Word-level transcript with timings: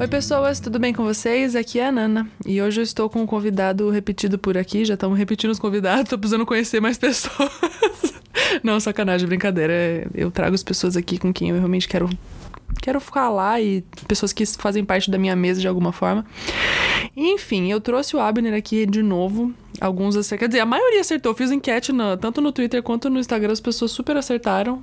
Oi, 0.00 0.08
pessoas, 0.08 0.58
tudo 0.60 0.78
bem 0.78 0.94
com 0.94 1.04
vocês? 1.04 1.54
Aqui 1.54 1.78
é 1.78 1.88
a 1.88 1.92
Nana 1.92 2.26
e 2.46 2.62
hoje 2.62 2.80
eu 2.80 2.82
estou 2.82 3.10
com 3.10 3.20
um 3.20 3.26
convidado 3.26 3.90
repetido 3.90 4.38
por 4.38 4.56
aqui. 4.56 4.82
Já 4.82 4.94
estamos 4.94 5.18
repetindo 5.18 5.50
os 5.50 5.58
convidados, 5.58 6.08
tô 6.08 6.16
precisando 6.16 6.46
conhecer 6.46 6.80
mais 6.80 6.96
pessoas. 6.96 7.50
Não, 8.62 8.80
sacanagem, 8.80 9.28
brincadeira. 9.28 10.08
Eu 10.14 10.30
trago 10.30 10.54
as 10.54 10.62
pessoas 10.62 10.96
aqui 10.96 11.18
com 11.18 11.34
quem 11.34 11.50
eu 11.50 11.56
realmente 11.56 11.86
quero 11.86 12.08
quero 12.80 12.98
falar 12.98 13.60
e 13.60 13.84
pessoas 14.08 14.32
que 14.32 14.46
fazem 14.46 14.86
parte 14.86 15.10
da 15.10 15.18
minha 15.18 15.36
mesa 15.36 15.60
de 15.60 15.68
alguma 15.68 15.92
forma. 15.92 16.24
Enfim, 17.14 17.70
eu 17.70 17.78
trouxe 17.78 18.16
o 18.16 18.20
Abner 18.20 18.54
aqui 18.54 18.86
de 18.86 19.02
novo. 19.02 19.52
Alguns 19.78 20.16
acertaram. 20.16 20.38
Quer 20.38 20.48
dizer, 20.48 20.60
a 20.60 20.66
maioria 20.66 21.02
acertou. 21.02 21.32
Eu 21.32 21.36
fiz 21.36 21.50
enquete 21.50 21.92
tanto 22.18 22.40
no 22.40 22.52
Twitter 22.52 22.82
quanto 22.82 23.10
no 23.10 23.20
Instagram, 23.20 23.52
as 23.52 23.60
pessoas 23.60 23.90
super 23.90 24.16
acertaram. 24.16 24.82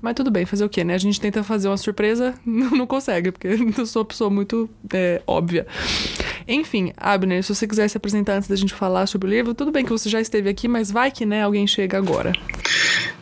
Mas 0.00 0.14
tudo 0.14 0.30
bem, 0.30 0.44
fazer 0.44 0.64
o 0.64 0.68
quê, 0.68 0.82
né? 0.82 0.94
A 0.94 0.98
gente 0.98 1.20
tenta 1.20 1.44
fazer 1.44 1.68
uma 1.68 1.76
surpresa, 1.76 2.34
não 2.44 2.86
consegue, 2.86 3.30
porque 3.30 3.48
eu 3.78 3.86
sou 3.86 4.02
uma 4.02 4.08
pessoa 4.08 4.28
muito 4.28 4.68
é, 4.92 5.22
óbvia. 5.26 5.66
Enfim, 6.46 6.92
Abner, 6.96 7.42
se 7.42 7.54
você 7.54 7.68
quiser 7.68 7.86
se 7.88 7.96
apresentar 7.96 8.34
antes 8.34 8.48
da 8.48 8.56
gente 8.56 8.74
falar 8.74 9.06
sobre 9.06 9.28
o 9.28 9.30
livro, 9.30 9.54
tudo 9.54 9.70
bem 9.70 9.84
que 9.84 9.90
você 9.90 10.08
já 10.08 10.20
esteve 10.20 10.48
aqui, 10.48 10.66
mas 10.66 10.90
vai 10.90 11.10
que, 11.10 11.24
né, 11.24 11.44
alguém 11.44 11.66
chega 11.66 11.96
agora. 11.96 12.32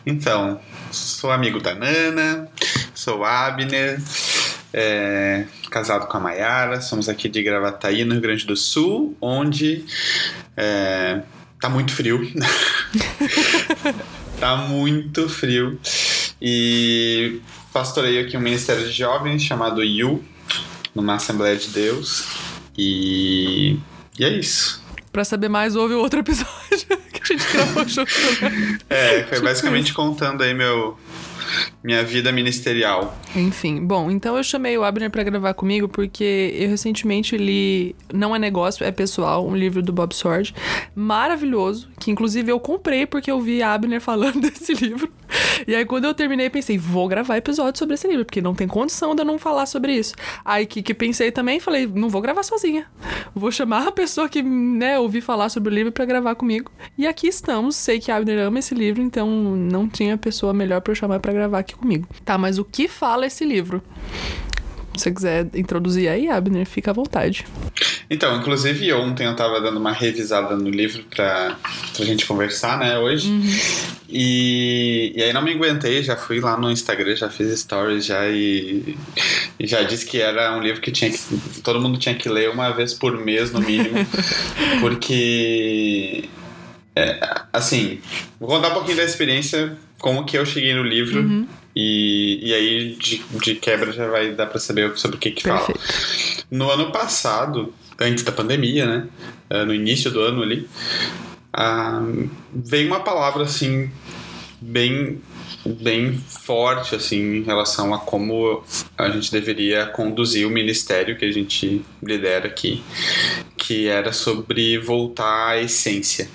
Então, 0.05 0.59
sou 0.91 1.31
amigo 1.31 1.59
da 1.59 1.75
Nana, 1.75 2.47
sou 2.95 3.23
Abner, 3.23 4.01
é, 4.73 5.45
casado 5.69 6.07
com 6.07 6.17
a 6.17 6.19
Mayara, 6.19 6.81
somos 6.81 7.07
aqui 7.07 7.29
de 7.29 7.43
Gravataí, 7.43 8.03
no 8.03 8.13
Rio 8.13 8.21
Grande 8.21 8.47
do 8.47 8.55
Sul, 8.55 9.15
onde 9.21 9.85
é, 10.57 11.21
tá 11.59 11.69
muito 11.69 11.93
frio. 11.93 12.21
tá 14.41 14.55
muito 14.55 15.29
frio. 15.29 15.79
E 16.41 17.39
pastoreio 17.71 18.25
aqui 18.25 18.35
um 18.35 18.41
ministério 18.41 18.83
de 18.83 18.91
jovens 18.91 19.43
chamado 19.43 19.83
You, 19.83 20.23
numa 20.95 21.15
Assembleia 21.15 21.55
de 21.55 21.67
Deus. 21.67 22.27
E, 22.75 23.77
e 24.17 24.25
é 24.25 24.29
isso. 24.29 24.83
Pra 25.11 25.23
saber 25.23 25.47
mais, 25.47 25.75
ouve 25.75 25.93
o 25.93 25.99
outro 25.99 26.21
episódio 26.21 26.47
que 27.13 27.21
a 27.21 27.25
gente 27.25 27.45
gravou 27.53 27.87
junto. 27.87 28.11
Né? 28.41 28.79
É, 28.89 29.23
foi 29.25 29.41
basicamente 29.41 29.93
contando 29.93 30.41
aí 30.41 30.55
meu, 30.55 30.97
minha 31.83 32.03
vida 32.03 32.31
ministerial. 32.31 33.17
Enfim, 33.35 33.85
bom, 33.85 34.09
então 34.11 34.37
eu 34.37 34.43
chamei 34.43 34.77
o 34.77 34.83
Abner 34.83 35.09
para 35.09 35.23
gravar 35.23 35.53
comigo 35.53 35.87
porque 35.87 36.53
eu 36.55 36.69
recentemente 36.69 37.37
li 37.37 37.95
Não 38.13 38.35
é 38.35 38.39
Negócio, 38.39 38.85
é 38.85 38.91
Pessoal, 38.91 39.47
um 39.47 39.55
livro 39.55 39.81
do 39.81 39.93
Bob 39.93 40.13
Sword, 40.13 40.53
maravilhoso, 40.95 41.89
que 41.99 42.11
inclusive 42.11 42.51
eu 42.51 42.59
comprei 42.59 43.05
porque 43.05 43.31
eu 43.31 43.39
vi 43.39 43.61
Abner 43.61 44.01
falando 44.01 44.41
desse 44.49 44.73
livro. 44.73 45.11
E 45.67 45.75
aí 45.75 45.85
quando 45.85 46.05
eu 46.05 46.13
terminei, 46.13 46.49
pensei, 46.49 46.77
vou 46.77 47.07
gravar 47.07 47.37
episódio 47.37 47.79
sobre 47.79 47.95
esse 47.95 48.07
livro, 48.07 48.25
porque 48.25 48.41
não 48.41 48.55
tem 48.55 48.67
condição 48.67 49.15
de 49.15 49.21
eu 49.21 49.25
não 49.25 49.37
falar 49.37 49.65
sobre 49.65 49.93
isso. 49.93 50.15
Aí 50.43 50.65
que, 50.65 50.81
que 50.81 50.93
pensei 50.93 51.31
também, 51.31 51.59
falei, 51.59 51.87
não 51.87 52.09
vou 52.09 52.21
gravar 52.21 52.43
sozinha. 52.43 52.85
Vou 53.33 53.51
chamar 53.51 53.87
a 53.87 53.91
pessoa 53.91 54.27
que, 54.27 54.41
né, 54.41 54.99
ouvi 54.99 55.21
falar 55.21 55.49
sobre 55.49 55.71
o 55.71 55.75
livro 55.75 55.91
para 55.91 56.05
gravar 56.05 56.35
comigo. 56.35 56.71
E 56.97 57.07
aqui 57.07 57.27
estamos, 57.27 57.75
sei 57.75 57.99
que 57.99 58.11
Abner 58.11 58.39
ama 58.39 58.59
esse 58.59 58.73
livro, 58.73 59.01
então 59.01 59.29
não 59.29 59.87
tinha 59.87 60.17
pessoa 60.17 60.53
melhor 60.53 60.81
para 60.81 60.91
eu 60.91 60.95
chamar 60.95 61.19
para 61.19 61.33
gravar 61.33 61.59
aqui 61.59 61.75
comigo. 61.75 62.07
Tá, 62.25 62.37
mas 62.37 62.57
o 62.57 62.65
que 62.65 62.87
fala 62.87 63.25
esse 63.25 63.45
livro? 63.45 63.81
Se 65.01 65.05
você 65.05 65.11
quiser 65.11 65.47
introduzir 65.55 66.07
aí, 66.07 66.29
Abner, 66.29 66.63
fica 66.63 66.91
à 66.91 66.93
vontade. 66.93 67.43
Então, 68.07 68.37
inclusive 68.37 68.93
ontem 68.93 69.25
eu 69.25 69.35
tava 69.35 69.59
dando 69.59 69.79
uma 69.79 69.91
revisada 69.91 70.55
no 70.55 70.69
livro 70.69 71.03
pra, 71.09 71.57
pra 71.95 72.05
gente 72.05 72.27
conversar, 72.27 72.77
né, 72.77 72.99
hoje. 72.99 73.27
Uhum. 73.27 73.41
E, 74.07 75.11
e 75.15 75.23
aí 75.23 75.33
não 75.33 75.41
me 75.41 75.53
aguentei, 75.53 76.03
já 76.03 76.15
fui 76.15 76.39
lá 76.39 76.55
no 76.55 76.69
Instagram, 76.69 77.15
já 77.15 77.31
fiz 77.31 77.61
stories 77.61 78.05
já 78.05 78.27
e, 78.27 78.95
e 79.59 79.65
já 79.65 79.81
disse 79.81 80.05
que 80.05 80.21
era 80.21 80.55
um 80.55 80.61
livro 80.61 80.79
que 80.81 80.91
tinha 80.91 81.09
que. 81.09 81.17
Todo 81.63 81.81
mundo 81.81 81.97
tinha 81.97 82.13
que 82.13 82.29
ler 82.29 82.51
uma 82.51 82.69
vez 82.69 82.93
por 82.93 83.17
mês, 83.17 83.51
no 83.51 83.59
mínimo. 83.59 83.95
porque. 84.81 86.25
É, 86.95 87.19
assim, 87.51 87.99
vou 88.39 88.49
contar 88.49 88.69
um 88.69 88.73
pouquinho 88.73 88.97
da 88.97 89.03
experiência, 89.03 89.75
como 89.97 90.25
que 90.25 90.37
eu 90.37 90.45
cheguei 90.45 90.75
no 90.75 90.83
livro. 90.83 91.21
Uhum. 91.21 91.47
E, 91.75 92.39
e 92.41 92.53
aí, 92.53 92.95
de, 92.95 93.23
de 93.41 93.55
quebra, 93.55 93.91
já 93.91 94.07
vai 94.07 94.33
dar 94.33 94.47
para 94.47 94.59
saber 94.59 94.97
sobre 94.97 95.17
o 95.17 95.19
que 95.19 95.31
que 95.31 95.43
Perfeito. 95.43 95.79
fala. 95.79 96.45
No 96.51 96.69
ano 96.69 96.91
passado, 96.91 97.73
antes 97.99 98.23
da 98.23 98.31
pandemia, 98.31 98.85
né? 98.85 99.07
Eh, 99.49 99.65
no 99.65 99.73
início 99.73 100.09
do 100.11 100.21
ano 100.21 100.41
ali, 100.41 100.67
uh, 101.55 102.29
veio 102.53 102.87
uma 102.87 103.01
palavra 103.01 103.43
assim, 103.43 103.89
bem 104.59 105.21
bem 105.63 106.17
forte 106.17 106.95
assim 106.95 107.37
em 107.37 107.43
relação 107.43 107.93
a 107.93 107.99
como 107.99 108.63
a 108.97 109.09
gente 109.09 109.31
deveria 109.31 109.85
conduzir 109.85 110.47
o 110.47 110.49
ministério 110.49 111.15
que 111.17 111.25
a 111.25 111.31
gente 111.31 111.83
lidera 112.01 112.47
aqui, 112.47 112.83
que 113.57 113.87
era 113.87 114.11
sobre 114.11 114.79
voltar 114.79 115.49
à 115.49 115.61
essência 115.61 116.27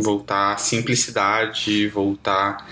voltar 0.00 0.54
à 0.54 0.56
simplicidade, 0.56 1.88
voltar 1.88 2.66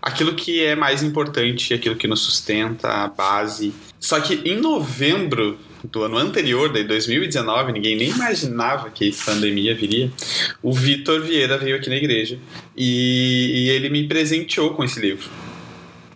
aquilo 0.00 0.34
que 0.34 0.62
é 0.64 0.74
mais 0.74 1.02
importante, 1.02 1.74
aquilo 1.74 1.96
que 1.96 2.06
nos 2.06 2.20
sustenta, 2.20 2.88
a 2.88 3.08
base. 3.08 3.72
Só 3.98 4.20
que 4.20 4.34
em 4.44 4.60
novembro 4.60 5.58
do 5.84 6.04
ano 6.04 6.16
anterior, 6.16 6.72
de 6.72 6.84
2019, 6.84 7.72
ninguém 7.72 7.96
nem 7.96 8.10
imaginava 8.10 8.90
que 8.90 9.12
pandemia 9.24 9.74
viria. 9.74 10.10
O 10.62 10.72
Vitor 10.72 11.22
Vieira 11.22 11.58
veio 11.58 11.76
aqui 11.76 11.88
na 11.88 11.96
igreja 11.96 12.38
e, 12.76 13.64
e 13.64 13.70
ele 13.70 13.88
me 13.88 14.06
presenteou 14.06 14.70
com 14.70 14.84
esse 14.84 15.00
livro, 15.00 15.28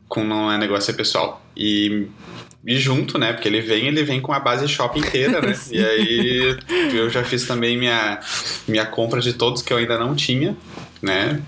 com 0.09 0.25
Não 0.25 0.51
é 0.51 0.59
Negócio 0.59 0.91
é 0.91 0.95
Pessoal. 0.95 1.45
E 1.57 2.07
e 2.67 2.79
junto, 2.79 3.17
né? 3.17 3.33
Porque 3.33 3.47
ele 3.47 3.61
vem, 3.61 3.87
ele 3.87 4.03
vem 4.03 4.21
com 4.21 4.33
a 4.33 4.41
base 4.41 4.67
shopping 4.67 4.99
inteira, 4.99 5.41
né? 5.41 5.57
e 5.71 5.85
aí 5.85 6.57
eu 6.93 7.09
já 7.09 7.23
fiz 7.23 7.47
também 7.47 7.79
minha, 7.79 8.19
minha 8.67 8.85
compra 8.85 9.21
de 9.21 9.35
todos 9.35 9.63
que 9.63 9.73
eu 9.73 9.77
ainda 9.77 9.97
não 9.97 10.17
tinha, 10.17 10.57
né? 11.01 11.41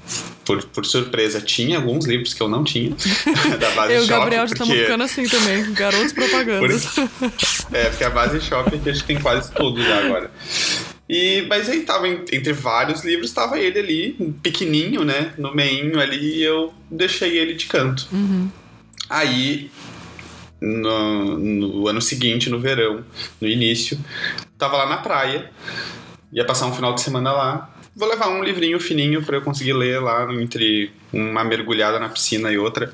Por, 0.45 0.65
por 0.67 0.87
surpresa, 0.87 1.41
tinha 1.41 1.77
alguns 1.77 2.07
livros 2.07 2.33
que 2.33 2.41
eu 2.41 2.49
não 2.49 2.63
tinha 2.63 2.91
da 3.59 3.71
base 3.73 3.95
eu 3.95 4.03
e 4.03 4.05
o 4.05 4.07
Gabriel 4.07 4.47
porque... 4.47 4.63
estamos 4.63 4.83
ficando 4.83 5.05
assim 5.05 5.29
também, 5.29 5.73
garotos 5.73 6.13
propagandas. 6.13 6.87
Por... 6.95 7.77
É, 7.77 7.91
porque 7.91 8.05
a 8.05 8.11
base 8.11 8.41
shopping 8.41 8.79
que 8.79 8.89
a 8.89 8.93
gente 8.93 9.05
tem 9.05 9.21
quase 9.21 9.53
tudo 9.53 9.83
já 9.83 10.07
agora. 10.07 10.31
E, 11.09 11.45
mas 11.49 11.69
aí 11.69 11.81
tava 11.81 12.07
entre 12.07 12.53
vários 12.53 13.03
livros, 13.03 13.33
tava 13.33 13.59
ele 13.59 13.79
ali, 13.79 14.35
pequenininho, 14.43 15.05
né? 15.05 15.33
No 15.37 15.55
meinho 15.55 15.99
ali, 15.99 16.37
e 16.37 16.43
eu 16.43 16.73
deixei 16.91 17.37
ele 17.37 17.55
de 17.55 17.67
canto. 17.67 18.07
Uhum. 18.13 18.49
Aí 19.09 19.71
no, 20.61 21.39
no, 21.39 21.89
ano 21.89 22.01
seguinte, 22.01 22.51
no 22.51 22.59
verão, 22.59 23.05
no 23.41 23.49
início. 23.49 23.99
Tava 24.57 24.77
lá 24.77 24.87
na 24.87 24.99
praia, 24.99 25.51
ia 26.33 26.45
passar 26.45 26.67
um 26.67 26.75
final 26.75 26.95
de 26.95 27.01
semana 27.01 27.33
lá. 27.33 27.75
Vou 27.95 28.09
levar 28.09 28.29
um 28.29 28.43
livrinho 28.43 28.79
fininho 28.79 29.23
para 29.25 29.37
eu 29.37 29.43
conseguir 29.43 29.73
ler 29.73 30.01
lá 30.01 30.33
entre 30.35 30.91
uma 31.13 31.43
mergulhada 31.43 31.99
na 31.99 32.09
piscina 32.09 32.53
e 32.53 32.59
outra. 32.59 32.93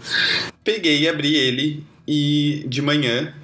Peguei 0.62 1.00
e 1.00 1.08
abri 1.08 1.34
ele 1.34 1.84
e 2.06 2.64
de 2.66 2.80
manhã 2.80 3.34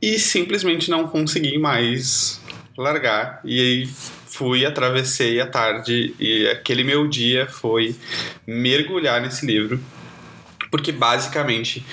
e 0.00 0.18
simplesmente 0.18 0.90
não 0.90 1.08
consegui 1.08 1.58
mais 1.58 2.40
largar. 2.76 3.40
E 3.44 3.60
aí 3.60 3.86
fui, 4.26 4.64
atravessei 4.64 5.40
a 5.40 5.46
tarde 5.46 6.14
e 6.18 6.46
aquele 6.48 6.84
meu 6.84 7.06
dia 7.06 7.46
foi 7.46 7.94
mergulhar 8.46 9.20
nesse 9.20 9.44
livro 9.44 9.80
porque 10.72 10.90
basicamente 10.90 11.84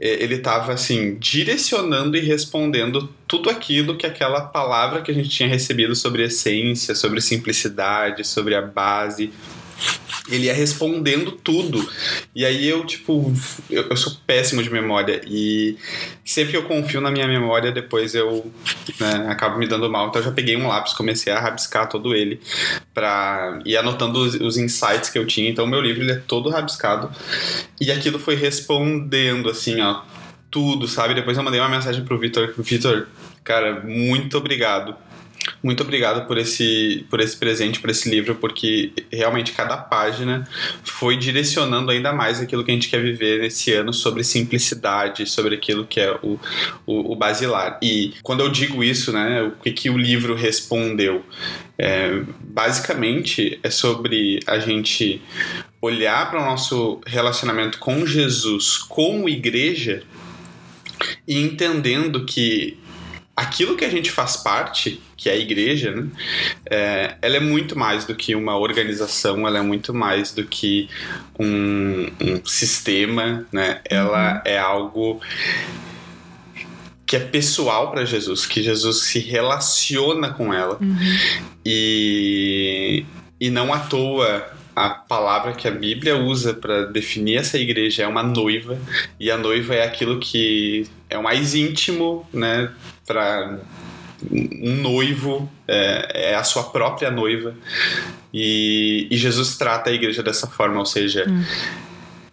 é, 0.00 0.22
ele 0.22 0.36
estava 0.36 0.72
assim 0.72 1.16
direcionando 1.16 2.16
e 2.16 2.20
respondendo 2.20 3.12
tudo 3.26 3.50
aquilo 3.50 3.96
que 3.96 4.06
aquela 4.06 4.40
palavra 4.42 5.02
que 5.02 5.10
a 5.10 5.14
gente 5.14 5.28
tinha 5.28 5.48
recebido 5.48 5.94
sobre 5.96 6.22
essência, 6.22 6.94
sobre 6.94 7.20
simplicidade, 7.20 8.24
sobre 8.24 8.54
a 8.54 8.62
base, 8.62 9.32
ele 10.28 10.46
ia 10.46 10.54
respondendo 10.54 11.32
tudo. 11.32 11.88
E 12.34 12.44
aí 12.44 12.68
eu, 12.68 12.84
tipo, 12.84 13.32
eu, 13.70 13.84
eu, 13.88 13.96
sou 13.96 14.12
péssimo 14.26 14.62
de 14.62 14.70
memória. 14.70 15.20
E 15.26 15.76
sempre 16.24 16.52
que 16.52 16.56
eu 16.56 16.64
confio 16.64 17.00
na 17.00 17.10
minha 17.10 17.26
memória, 17.26 17.72
depois 17.72 18.14
eu 18.14 18.50
né, 19.00 19.26
acabo 19.28 19.58
me 19.58 19.66
dando 19.66 19.90
mal. 19.90 20.08
Então 20.08 20.20
eu 20.20 20.26
já 20.26 20.32
peguei 20.32 20.56
um 20.56 20.68
lápis, 20.68 20.92
comecei 20.92 21.32
a 21.32 21.40
rabiscar 21.40 21.88
todo 21.88 22.14
ele 22.14 22.40
para 22.92 23.60
ir 23.64 23.76
anotando 23.76 24.20
os, 24.20 24.34
os, 24.34 24.56
insights 24.58 25.08
que 25.08 25.18
eu 25.18 25.26
tinha. 25.26 25.48
Então 25.48 25.66
meu 25.66 25.80
livro 25.80 26.02
ele 26.02 26.12
é 26.12 26.16
todo 26.26 26.50
rabiscado. 26.50 27.10
E 27.80 27.90
aquilo 27.90 28.18
foi 28.18 28.34
respondendo, 28.34 29.48
assim, 29.48 29.80
ó, 29.80 30.02
tudo, 30.50 30.86
sabe? 30.86 31.14
Depois 31.14 31.38
eu 31.38 31.42
mandei 31.42 31.60
uma 31.60 31.70
mensagem 31.70 32.04
pro 32.04 32.18
Vitor. 32.18 32.52
Vitor, 32.58 33.08
cara, 33.42 33.80
muito 33.80 34.36
obrigado 34.36 34.94
muito 35.62 35.82
obrigado 35.82 36.26
por 36.26 36.38
esse, 36.38 37.06
por 37.10 37.20
esse 37.20 37.36
presente, 37.36 37.80
por 37.80 37.90
esse 37.90 38.08
livro, 38.08 38.34
porque 38.34 38.92
realmente 39.12 39.52
cada 39.52 39.76
página 39.76 40.48
foi 40.82 41.16
direcionando 41.16 41.90
ainda 41.90 42.12
mais 42.12 42.40
aquilo 42.40 42.64
que 42.64 42.70
a 42.70 42.74
gente 42.74 42.88
quer 42.88 43.02
viver 43.02 43.40
nesse 43.40 43.72
ano 43.72 43.92
sobre 43.92 44.24
simplicidade, 44.24 45.26
sobre 45.26 45.54
aquilo 45.54 45.86
que 45.86 46.00
é 46.00 46.12
o, 46.22 46.38
o, 46.86 47.12
o 47.12 47.16
basilar. 47.16 47.78
E 47.82 48.14
quando 48.22 48.40
eu 48.40 48.48
digo 48.48 48.82
isso, 48.82 49.12
né, 49.12 49.42
o 49.42 49.52
que, 49.52 49.72
que 49.72 49.90
o 49.90 49.96
livro 49.96 50.34
respondeu? 50.34 51.24
É, 51.78 52.22
basicamente 52.40 53.60
é 53.62 53.70
sobre 53.70 54.40
a 54.46 54.58
gente 54.58 55.22
olhar 55.80 56.28
para 56.28 56.42
o 56.42 56.44
nosso 56.44 57.00
relacionamento 57.06 57.78
com 57.78 58.04
Jesus 58.04 58.78
como 58.78 59.28
igreja 59.28 60.02
e 61.26 61.40
entendendo 61.40 62.24
que 62.24 62.76
aquilo 63.38 63.76
que 63.76 63.84
a 63.84 63.88
gente 63.88 64.10
faz 64.10 64.36
parte, 64.36 65.00
que 65.16 65.28
é 65.28 65.32
a 65.32 65.36
igreja, 65.36 65.92
né? 65.92 66.08
É, 66.68 67.14
ela 67.22 67.36
é 67.36 67.40
muito 67.40 67.78
mais 67.78 68.04
do 68.04 68.14
que 68.16 68.34
uma 68.34 68.58
organização, 68.58 69.46
ela 69.46 69.58
é 69.58 69.62
muito 69.62 69.94
mais 69.94 70.32
do 70.32 70.44
que 70.44 70.88
um, 71.38 72.08
um 72.20 72.44
sistema, 72.44 73.46
né? 73.52 73.80
Ela 73.84 74.34
uhum. 74.34 74.40
é 74.44 74.58
algo 74.58 75.20
que 77.06 77.14
é 77.14 77.20
pessoal 77.20 77.92
para 77.92 78.04
Jesus, 78.04 78.44
que 78.44 78.60
Jesus 78.60 79.04
se 79.04 79.20
relaciona 79.20 80.30
com 80.32 80.52
ela. 80.52 80.76
Uhum. 80.80 80.96
E, 81.64 83.06
e 83.40 83.50
não 83.50 83.72
à 83.72 83.78
toa 83.78 84.50
a 84.74 84.90
palavra 84.90 85.52
que 85.52 85.66
a 85.66 85.72
Bíblia 85.72 86.16
usa 86.16 86.54
para 86.54 86.86
definir 86.86 87.36
essa 87.36 87.58
igreja 87.58 88.04
é 88.04 88.06
uma 88.06 88.22
noiva, 88.22 88.78
e 89.18 89.28
a 89.30 89.36
noiva 89.36 89.74
é 89.74 89.84
aquilo 89.84 90.20
que 90.20 90.88
é 91.08 91.18
o 91.18 91.22
mais 91.22 91.54
íntimo, 91.54 92.26
né, 92.32 92.70
para 93.06 93.58
um 94.30 94.76
noivo, 94.76 95.50
é, 95.66 96.30
é, 96.30 96.34
a 96.34 96.42
sua 96.42 96.64
própria 96.64 97.10
noiva, 97.10 97.54
e, 98.32 99.06
e, 99.10 99.16
Jesus 99.16 99.56
trata 99.56 99.90
a 99.90 99.92
igreja 99.92 100.22
dessa 100.22 100.46
forma, 100.46 100.78
ou 100.78 100.86
seja, 100.86 101.24
hum. 101.28 101.44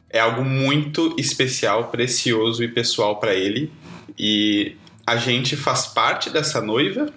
é 0.10 0.20
algo 0.20 0.44
muito 0.44 1.16
especial, 1.18 1.90
precioso 1.90 2.64
e 2.64 2.68
pessoal 2.68 3.20
para 3.20 3.34
ele, 3.34 3.72
e 4.18 4.76
a 5.06 5.16
gente 5.18 5.56
faz 5.56 5.86
parte 5.86 6.30
dessa 6.30 6.60
noiva, 6.60 7.08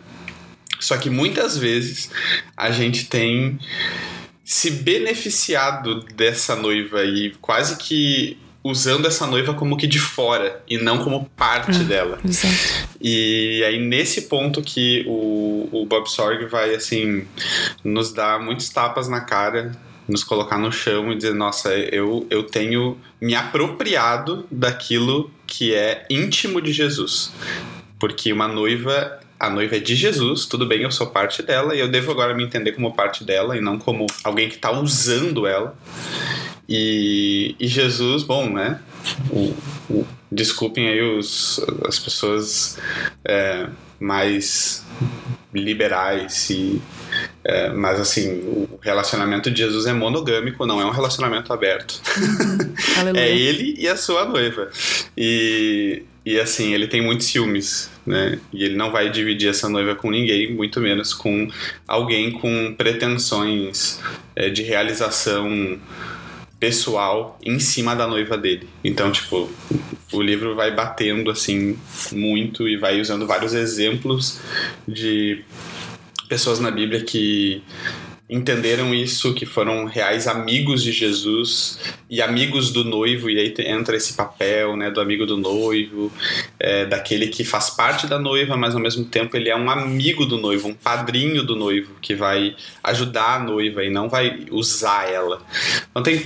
só 0.78 0.96
que 0.96 1.10
muitas 1.10 1.56
vezes 1.56 2.10
a 2.56 2.70
gente 2.70 3.06
tem 3.06 3.58
se 4.44 4.70
beneficiado 4.70 6.00
dessa 6.14 6.54
noiva 6.54 7.04
e 7.04 7.34
quase 7.40 7.76
que 7.76 8.38
usando 8.68 9.06
essa 9.06 9.26
noiva 9.26 9.54
como 9.54 9.76
que 9.76 9.86
de 9.86 9.98
fora 9.98 10.62
e 10.68 10.78
não 10.78 10.98
como 10.98 11.28
parte 11.36 11.80
ah, 11.80 11.84
dela. 11.84 12.18
Exato. 12.24 12.88
E 13.00 13.62
aí 13.64 13.78
nesse 13.78 14.22
ponto 14.22 14.62
que 14.62 15.04
o, 15.06 15.68
o 15.72 15.86
Bob 15.86 16.08
Sorg 16.08 16.44
vai 16.46 16.74
assim 16.74 17.26
nos 17.82 18.12
dar 18.12 18.40
muitos 18.40 18.68
tapas 18.68 19.08
na 19.08 19.20
cara, 19.20 19.72
nos 20.08 20.24
colocar 20.24 20.58
no 20.58 20.72
chão 20.72 21.12
e 21.12 21.16
dizer, 21.16 21.34
nossa, 21.34 21.74
eu, 21.74 22.26
eu 22.30 22.44
tenho 22.44 22.96
me 23.20 23.34
apropriado 23.34 24.46
daquilo 24.50 25.30
que 25.46 25.74
é 25.74 26.06
íntimo 26.10 26.60
de 26.60 26.72
Jesus. 26.72 27.32
Porque 27.98 28.32
uma 28.32 28.46
noiva 28.46 29.18
a 29.38 29.48
noiva 29.48 29.76
é 29.76 29.78
de 29.78 29.94
Jesus, 29.94 30.46
tudo 30.46 30.66
bem, 30.66 30.82
eu 30.82 30.90
sou 30.90 31.06
parte 31.06 31.42
dela 31.42 31.74
e 31.74 31.78
eu 31.78 31.88
devo 31.88 32.10
agora 32.10 32.34
me 32.34 32.42
entender 32.42 32.72
como 32.72 32.92
parte 32.92 33.22
dela 33.22 33.56
e 33.56 33.60
não 33.60 33.78
como 33.78 34.06
alguém 34.24 34.48
que 34.48 34.56
está 34.56 34.72
usando 34.72 35.46
ela. 35.46 35.76
E, 36.68 37.56
e, 37.58 37.66
Jesus, 37.66 38.22
bom, 38.22 38.50
né? 38.50 38.80
O, 39.30 39.54
o, 39.88 40.06
desculpem 40.30 40.88
aí 40.88 41.00
os, 41.00 41.64
as 41.86 41.98
pessoas 41.98 42.78
é, 43.24 43.68
mais 43.98 44.84
liberais 45.54 46.50
e 46.50 46.82
é, 47.42 47.70
mas 47.70 47.98
assim 47.98 48.40
o 48.40 48.78
relacionamento 48.82 49.50
de 49.50 49.60
Jesus 49.60 49.86
é 49.86 49.94
monogâmico 49.94 50.66
não 50.66 50.78
é 50.78 50.84
um 50.84 50.90
relacionamento 50.90 51.50
aberto 51.50 52.02
é 53.16 53.34
ele 53.34 53.74
e 53.78 53.88
a 53.88 53.96
sua 53.96 54.26
noiva 54.26 54.68
e 55.16 56.02
e 56.28 56.38
assim, 56.38 56.74
ele 56.74 56.86
tem 56.86 57.00
muitos 57.00 57.26
ciúmes, 57.28 57.90
né? 58.06 58.38
E 58.52 58.62
ele 58.62 58.76
não 58.76 58.92
vai 58.92 59.10
dividir 59.10 59.48
essa 59.48 59.66
noiva 59.66 59.94
com 59.94 60.10
ninguém, 60.10 60.52
muito 60.52 60.78
menos 60.78 61.14
com 61.14 61.50
alguém 61.86 62.32
com 62.32 62.74
pretensões 62.76 63.98
é, 64.36 64.50
de 64.50 64.62
realização 64.62 65.78
pessoal 66.58 67.38
em 67.42 67.58
cima 67.58 67.94
da 67.94 68.06
noiva 68.06 68.36
dele. 68.36 68.68
Então, 68.82 69.12
tipo, 69.12 69.48
o 70.12 70.22
livro 70.22 70.54
vai 70.54 70.74
batendo 70.74 71.30
assim 71.30 71.78
muito 72.12 72.68
e 72.68 72.76
vai 72.76 73.00
usando 73.00 73.26
vários 73.26 73.54
exemplos 73.54 74.40
de 74.86 75.44
pessoas 76.28 76.60
na 76.60 76.70
Bíblia 76.70 77.02
que 77.02 77.62
entenderam 78.28 78.94
isso, 78.94 79.32
que 79.32 79.46
foram 79.46 79.86
reais 79.86 80.26
amigos 80.26 80.82
de 80.82 80.92
Jesus 80.92 81.78
e 82.10 82.20
amigos 82.20 82.70
do 82.70 82.84
noivo, 82.84 83.30
e 83.30 83.38
aí 83.38 83.54
entra 83.66 83.96
esse 83.96 84.12
papel 84.12 84.76
né, 84.76 84.90
do 84.90 85.00
amigo 85.00 85.24
do 85.24 85.36
noivo, 85.36 86.12
é, 86.60 86.84
daquele 86.84 87.28
que 87.28 87.42
faz 87.42 87.70
parte 87.70 88.06
da 88.06 88.18
noiva, 88.18 88.56
mas 88.56 88.74
ao 88.74 88.80
mesmo 88.80 89.04
tempo 89.04 89.36
ele 89.36 89.48
é 89.48 89.56
um 89.56 89.70
amigo 89.70 90.26
do 90.26 90.36
noivo, 90.36 90.68
um 90.68 90.74
padrinho 90.74 91.42
do 91.42 91.56
noivo, 91.56 91.94
que 92.02 92.14
vai 92.14 92.54
ajudar 92.84 93.36
a 93.36 93.38
noiva 93.38 93.82
e 93.82 93.90
não 93.90 94.08
vai 94.08 94.46
usar 94.50 95.08
ela. 95.08 95.40
Então 95.90 96.02
tem 96.02 96.22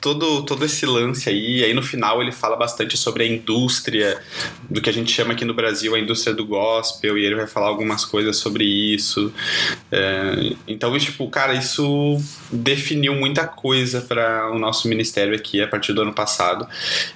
todo, 0.00 0.42
todo 0.44 0.64
esse 0.64 0.86
lance 0.86 1.28
aí. 1.28 1.58
E 1.58 1.64
aí 1.64 1.74
no 1.74 1.82
final 1.82 2.22
ele 2.22 2.32
fala 2.32 2.56
bastante 2.56 2.96
sobre 2.96 3.24
a 3.24 3.26
indústria, 3.26 4.20
do 4.68 4.80
que 4.80 4.88
a 4.88 4.92
gente 4.92 5.12
chama 5.12 5.32
aqui 5.32 5.44
no 5.44 5.54
Brasil 5.54 5.94
a 5.94 5.98
indústria 5.98 6.34
do 6.34 6.46
gospel, 6.46 7.18
e 7.18 7.24
ele 7.24 7.34
vai 7.34 7.46
falar 7.46 7.68
algumas 7.68 8.04
coisas 8.04 8.36
sobre 8.36 8.64
isso. 8.64 9.32
É, 9.90 10.54
então, 10.66 10.96
tipo, 10.98 11.28
cara, 11.28 11.54
isso 11.54 12.20
definiu 12.50 13.14
muita 13.14 13.46
coisa 13.46 14.00
para 14.00 14.50
o 14.50 14.58
nosso 14.58 14.88
ministério 14.88 15.34
aqui 15.34 15.60
a 15.60 15.66
partir 15.66 15.92
do 15.92 16.02
ano 16.02 16.12
passado. 16.12 16.66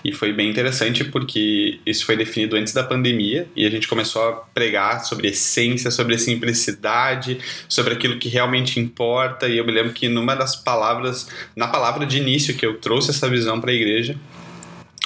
E 0.05 0.13
foi 0.13 0.33
bem 0.33 0.51
interessante 0.51 1.05
porque 1.05 1.79
isso 1.85 2.05
foi 2.05 2.17
definido 2.17 2.57
antes 2.57 2.73
da 2.73 2.83
pandemia 2.83 3.49
e 3.57 3.67
a 3.67 3.71
gente 3.71 3.89
começou 3.89 4.29
a 4.29 4.33
pregar 4.33 5.05
sobre 5.05 5.29
essência, 5.29 5.91
sobre 5.91 6.19
simplicidade, 6.19 7.39
sobre 7.69 7.95
aquilo 7.95 8.19
que 8.19 8.29
realmente 8.29 8.79
importa. 8.81 9.49
E 9.49 9.59
eu 9.59 9.65
me 9.65 9.73
lembro 9.73 9.93
que 9.93 10.09
numa 10.09 10.35
das 10.35 10.57
palavras, 10.57 11.29
na 11.57 11.69
palavra 11.69 12.07
de 12.07 12.19
início 12.19 12.55
que 12.55 12.65
eu 12.65 12.74
trouxe 12.75 13.11
essa 13.11 13.29
visão 13.29 13.61
para 13.61 13.71
a 13.71 13.75
igreja 13.75 14.17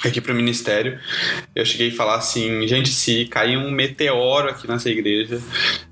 aqui 0.07 0.21
para 0.21 0.31
o 0.31 0.35
ministério, 0.35 0.97
eu 1.53 1.65
cheguei 1.65 1.89
a 1.89 1.93
falar 1.93 2.15
assim, 2.15 2.65
gente, 2.67 2.89
se 2.89 3.25
cair 3.25 3.57
um 3.57 3.69
meteoro 3.69 4.49
aqui 4.49 4.67
nessa 4.67 4.89
igreja 4.89 5.41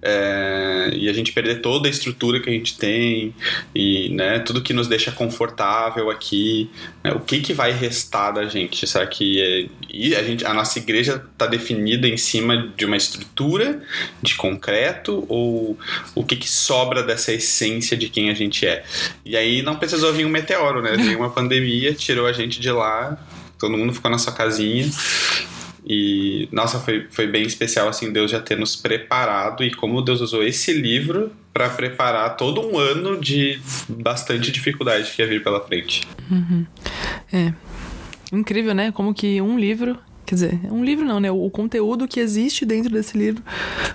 é, 0.01 0.91
e 0.93 1.09
a 1.09 1.13
gente 1.13 1.33
perder 1.33 1.61
toda 1.61 1.87
a 1.87 1.91
estrutura 1.91 2.39
que 2.39 2.49
a 2.49 2.53
gente 2.53 2.77
tem 2.77 3.35
e 3.75 4.09
né, 4.09 4.39
tudo 4.39 4.61
que 4.61 4.73
nos 4.73 4.87
deixa 4.87 5.11
confortável 5.11 6.09
aqui, 6.09 6.69
né, 7.03 7.11
o 7.11 7.19
que 7.19 7.41
que 7.41 7.53
vai 7.53 7.71
restar 7.71 8.33
da 8.33 8.45
gente? 8.45 8.87
Será 8.87 9.05
que 9.05 9.41
é, 9.41 10.17
a 10.17 10.23
gente, 10.23 10.45
a 10.45 10.53
nossa 10.53 10.79
igreja 10.79 11.21
está 11.31 11.45
definida 11.45 12.07
em 12.07 12.17
cima 12.17 12.71
de 12.77 12.85
uma 12.85 12.95
estrutura 12.95 13.81
de 14.21 14.35
concreto 14.35 15.25
ou 15.27 15.77
o 16.15 16.23
que 16.23 16.35
que 16.35 16.49
sobra 16.49 17.03
dessa 17.03 17.33
essência 17.33 17.97
de 17.97 18.07
quem 18.07 18.29
a 18.29 18.33
gente 18.33 18.65
é? 18.65 18.85
E 19.25 19.35
aí 19.35 19.61
não 19.61 19.75
precisou 19.75 20.13
vir 20.13 20.25
um 20.25 20.29
meteoro, 20.29 20.81
né? 20.81 20.95
Veio 20.95 21.19
uma 21.19 21.29
pandemia, 21.29 21.93
tirou 21.93 22.25
a 22.25 22.31
gente 22.31 22.59
de 22.59 22.71
lá 22.71 23.17
todo 23.57 23.77
mundo 23.77 23.93
ficou 23.93 24.09
na 24.11 24.17
sua 24.17 24.33
casinha. 24.33 24.89
E, 25.89 26.49
nossa, 26.51 26.79
foi, 26.79 27.07
foi 27.09 27.27
bem 27.27 27.43
especial, 27.43 27.87
assim, 27.87 28.11
Deus 28.11 28.29
já 28.29 28.41
ter 28.41 28.57
nos 28.57 28.75
preparado 28.75 29.63
e 29.63 29.73
como 29.73 30.01
Deus 30.01 30.19
usou 30.19 30.43
esse 30.43 30.73
livro 30.73 31.31
para 31.53 31.69
preparar 31.69 32.35
todo 32.35 32.61
um 32.61 32.77
ano 32.77 33.17
de 33.19 33.59
bastante 33.87 34.51
dificuldade 34.51 35.11
que 35.11 35.21
ia 35.21 35.27
vir 35.27 35.41
pela 35.41 35.61
frente. 35.61 36.01
Uhum. 36.29 36.65
É. 37.31 37.53
Incrível, 38.33 38.75
né? 38.75 38.91
Como 38.91 39.13
que 39.13 39.41
um 39.41 39.57
livro 39.57 39.97
Quer 40.27 40.35
dizer, 40.35 40.59
um 40.69 40.83
livro 40.83 41.05
não, 41.05 41.21
né? 41.21 41.31
O 41.31 41.49
conteúdo 41.49 42.05
que 42.05 42.19
existe 42.19 42.65
dentro 42.65 42.91
desse 42.91 43.17
livro 43.17 43.41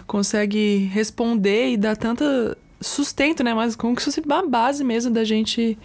consegue 0.07 0.89
responder 0.91 1.73
e 1.73 1.77
dar 1.77 1.95
tanta 1.95 2.57
sustento, 2.81 3.45
né? 3.45 3.53
Mas 3.53 3.77
como 3.77 3.95
que 3.95 4.01
isso 4.01 4.11
fosse 4.11 4.27
uma 4.27 4.49
base 4.49 4.83
mesmo 4.83 5.13
da 5.13 5.25
gente 5.25 5.77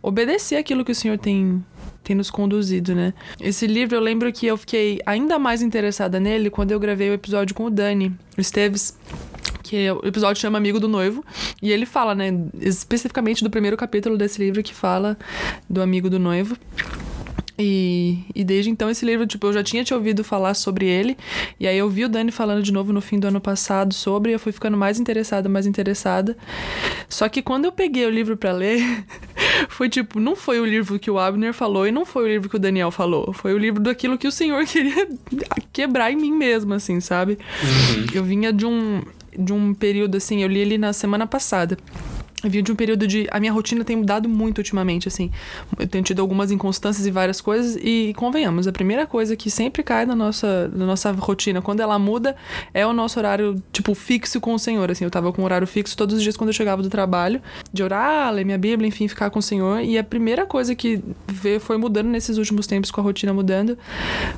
obedecer 0.00 0.54
aquilo 0.54 0.84
que 0.84 0.92
o 0.92 0.94
Senhor 0.94 1.18
tem 1.18 1.64
tem 2.06 2.14
nos 2.14 2.30
conduzido, 2.30 2.94
né? 2.94 3.12
Esse 3.40 3.66
livro 3.66 3.96
eu 3.96 4.00
lembro 4.00 4.32
que 4.32 4.46
eu 4.46 4.56
fiquei 4.56 5.00
ainda 5.04 5.40
mais 5.40 5.60
interessada 5.60 6.20
nele 6.20 6.48
quando 6.48 6.70
eu 6.70 6.78
gravei 6.78 7.10
o 7.10 7.12
episódio 7.12 7.52
com 7.52 7.64
o 7.64 7.70
Dani 7.70 8.14
Esteves 8.38 8.96
que 9.64 9.90
o 9.90 10.06
episódio 10.06 10.40
chama 10.40 10.56
Amigo 10.56 10.78
do 10.78 10.86
Noivo, 10.86 11.24
e 11.60 11.72
ele 11.72 11.84
fala, 11.84 12.14
né, 12.14 12.32
especificamente 12.60 13.42
do 13.42 13.50
primeiro 13.50 13.76
capítulo 13.76 14.16
desse 14.16 14.40
livro 14.40 14.62
que 14.62 14.72
fala 14.72 15.18
do 15.68 15.82
amigo 15.82 16.08
do 16.08 16.20
noivo. 16.20 16.56
E, 17.58 18.18
e 18.34 18.44
desde 18.44 18.70
então 18.70 18.90
esse 18.90 19.04
livro, 19.04 19.26
tipo, 19.26 19.46
eu 19.46 19.52
já 19.52 19.62
tinha 19.62 19.82
te 19.82 19.94
ouvido 19.94 20.22
falar 20.22 20.54
sobre 20.54 20.86
ele. 20.86 21.16
E 21.58 21.66
aí 21.66 21.78
eu 21.78 21.88
vi 21.88 22.04
o 22.04 22.08
Dani 22.08 22.30
falando 22.30 22.62
de 22.62 22.72
novo 22.72 22.92
no 22.92 23.00
fim 23.00 23.18
do 23.18 23.26
ano 23.26 23.40
passado 23.40 23.94
sobre, 23.94 24.30
e 24.30 24.34
eu 24.34 24.38
fui 24.38 24.52
ficando 24.52 24.76
mais 24.76 25.00
interessada, 25.00 25.48
mais 25.48 25.66
interessada. 25.66 26.36
Só 27.08 27.28
que 27.28 27.40
quando 27.40 27.64
eu 27.64 27.72
peguei 27.72 28.04
o 28.04 28.10
livro 28.10 28.36
para 28.36 28.52
ler, 28.52 28.82
foi 29.70 29.88
tipo, 29.88 30.20
não 30.20 30.36
foi 30.36 30.60
o 30.60 30.66
livro 30.66 30.98
que 30.98 31.10
o 31.10 31.18
Abner 31.18 31.54
falou 31.54 31.86
e 31.86 31.92
não 31.92 32.04
foi 32.04 32.24
o 32.24 32.28
livro 32.28 32.48
que 32.50 32.56
o 32.56 32.60
Daniel 32.60 32.90
falou. 32.90 33.32
Foi 33.32 33.54
o 33.54 33.58
livro 33.58 33.82
daquilo 33.82 34.18
que 34.18 34.28
o 34.28 34.32
Senhor 34.32 34.64
queria 34.66 35.08
quebrar 35.72 36.12
em 36.12 36.16
mim 36.16 36.32
mesmo, 36.32 36.74
assim, 36.74 37.00
sabe? 37.00 37.38
Uhum. 37.62 38.06
Eu 38.12 38.24
vinha 38.24 38.52
de 38.52 38.66
um, 38.66 39.02
de 39.36 39.52
um 39.52 39.72
período 39.72 40.16
assim, 40.16 40.42
eu 40.42 40.48
li 40.48 40.60
ele 40.60 40.76
na 40.76 40.92
semana 40.92 41.26
passada. 41.26 41.78
Eu 42.46 42.50
vim 42.50 42.62
de 42.62 42.70
um 42.70 42.76
período 42.76 43.06
de. 43.08 43.26
A 43.30 43.40
minha 43.40 43.52
rotina 43.52 43.84
tem 43.84 43.96
mudado 43.96 44.28
muito 44.28 44.58
ultimamente, 44.58 45.08
assim. 45.08 45.30
Eu 45.78 45.86
tenho 45.88 46.04
tido 46.04 46.20
algumas 46.20 46.50
inconstâncias 46.52 47.04
e 47.06 47.10
várias 47.10 47.40
coisas. 47.40 47.76
E 47.82 48.14
convenhamos, 48.16 48.68
a 48.68 48.72
primeira 48.72 49.04
coisa 49.06 49.34
que 49.34 49.50
sempre 49.50 49.82
cai 49.82 50.06
na 50.06 50.14
nossa, 50.14 50.68
na 50.74 50.86
nossa 50.86 51.10
rotina, 51.10 51.60
quando 51.60 51.80
ela 51.80 51.98
muda, 51.98 52.36
é 52.72 52.86
o 52.86 52.92
nosso 52.92 53.18
horário, 53.18 53.60
tipo, 53.72 53.94
fixo 53.94 54.40
com 54.40 54.54
o 54.54 54.58
Senhor. 54.58 54.88
Assim, 54.90 55.04
eu 55.04 55.10
tava 55.10 55.32
com 55.32 55.42
um 55.42 55.44
horário 55.44 55.66
fixo 55.66 55.96
todos 55.96 56.14
os 56.16 56.22
dias 56.22 56.36
quando 56.36 56.50
eu 56.50 56.54
chegava 56.54 56.82
do 56.82 56.88
trabalho, 56.88 57.42
de 57.72 57.82
orar, 57.82 58.32
ler 58.32 58.44
minha 58.44 58.58
Bíblia, 58.58 58.86
enfim, 58.86 59.08
ficar 59.08 59.28
com 59.30 59.40
o 59.40 59.42
Senhor. 59.42 59.80
E 59.80 59.98
a 59.98 60.04
primeira 60.04 60.46
coisa 60.46 60.72
que 60.74 61.02
veio, 61.26 61.58
foi 61.58 61.76
mudando 61.76 62.06
nesses 62.06 62.38
últimos 62.38 62.66
tempos, 62.68 62.92
com 62.92 63.00
a 63.00 63.04
rotina 63.04 63.34
mudando, 63.34 63.76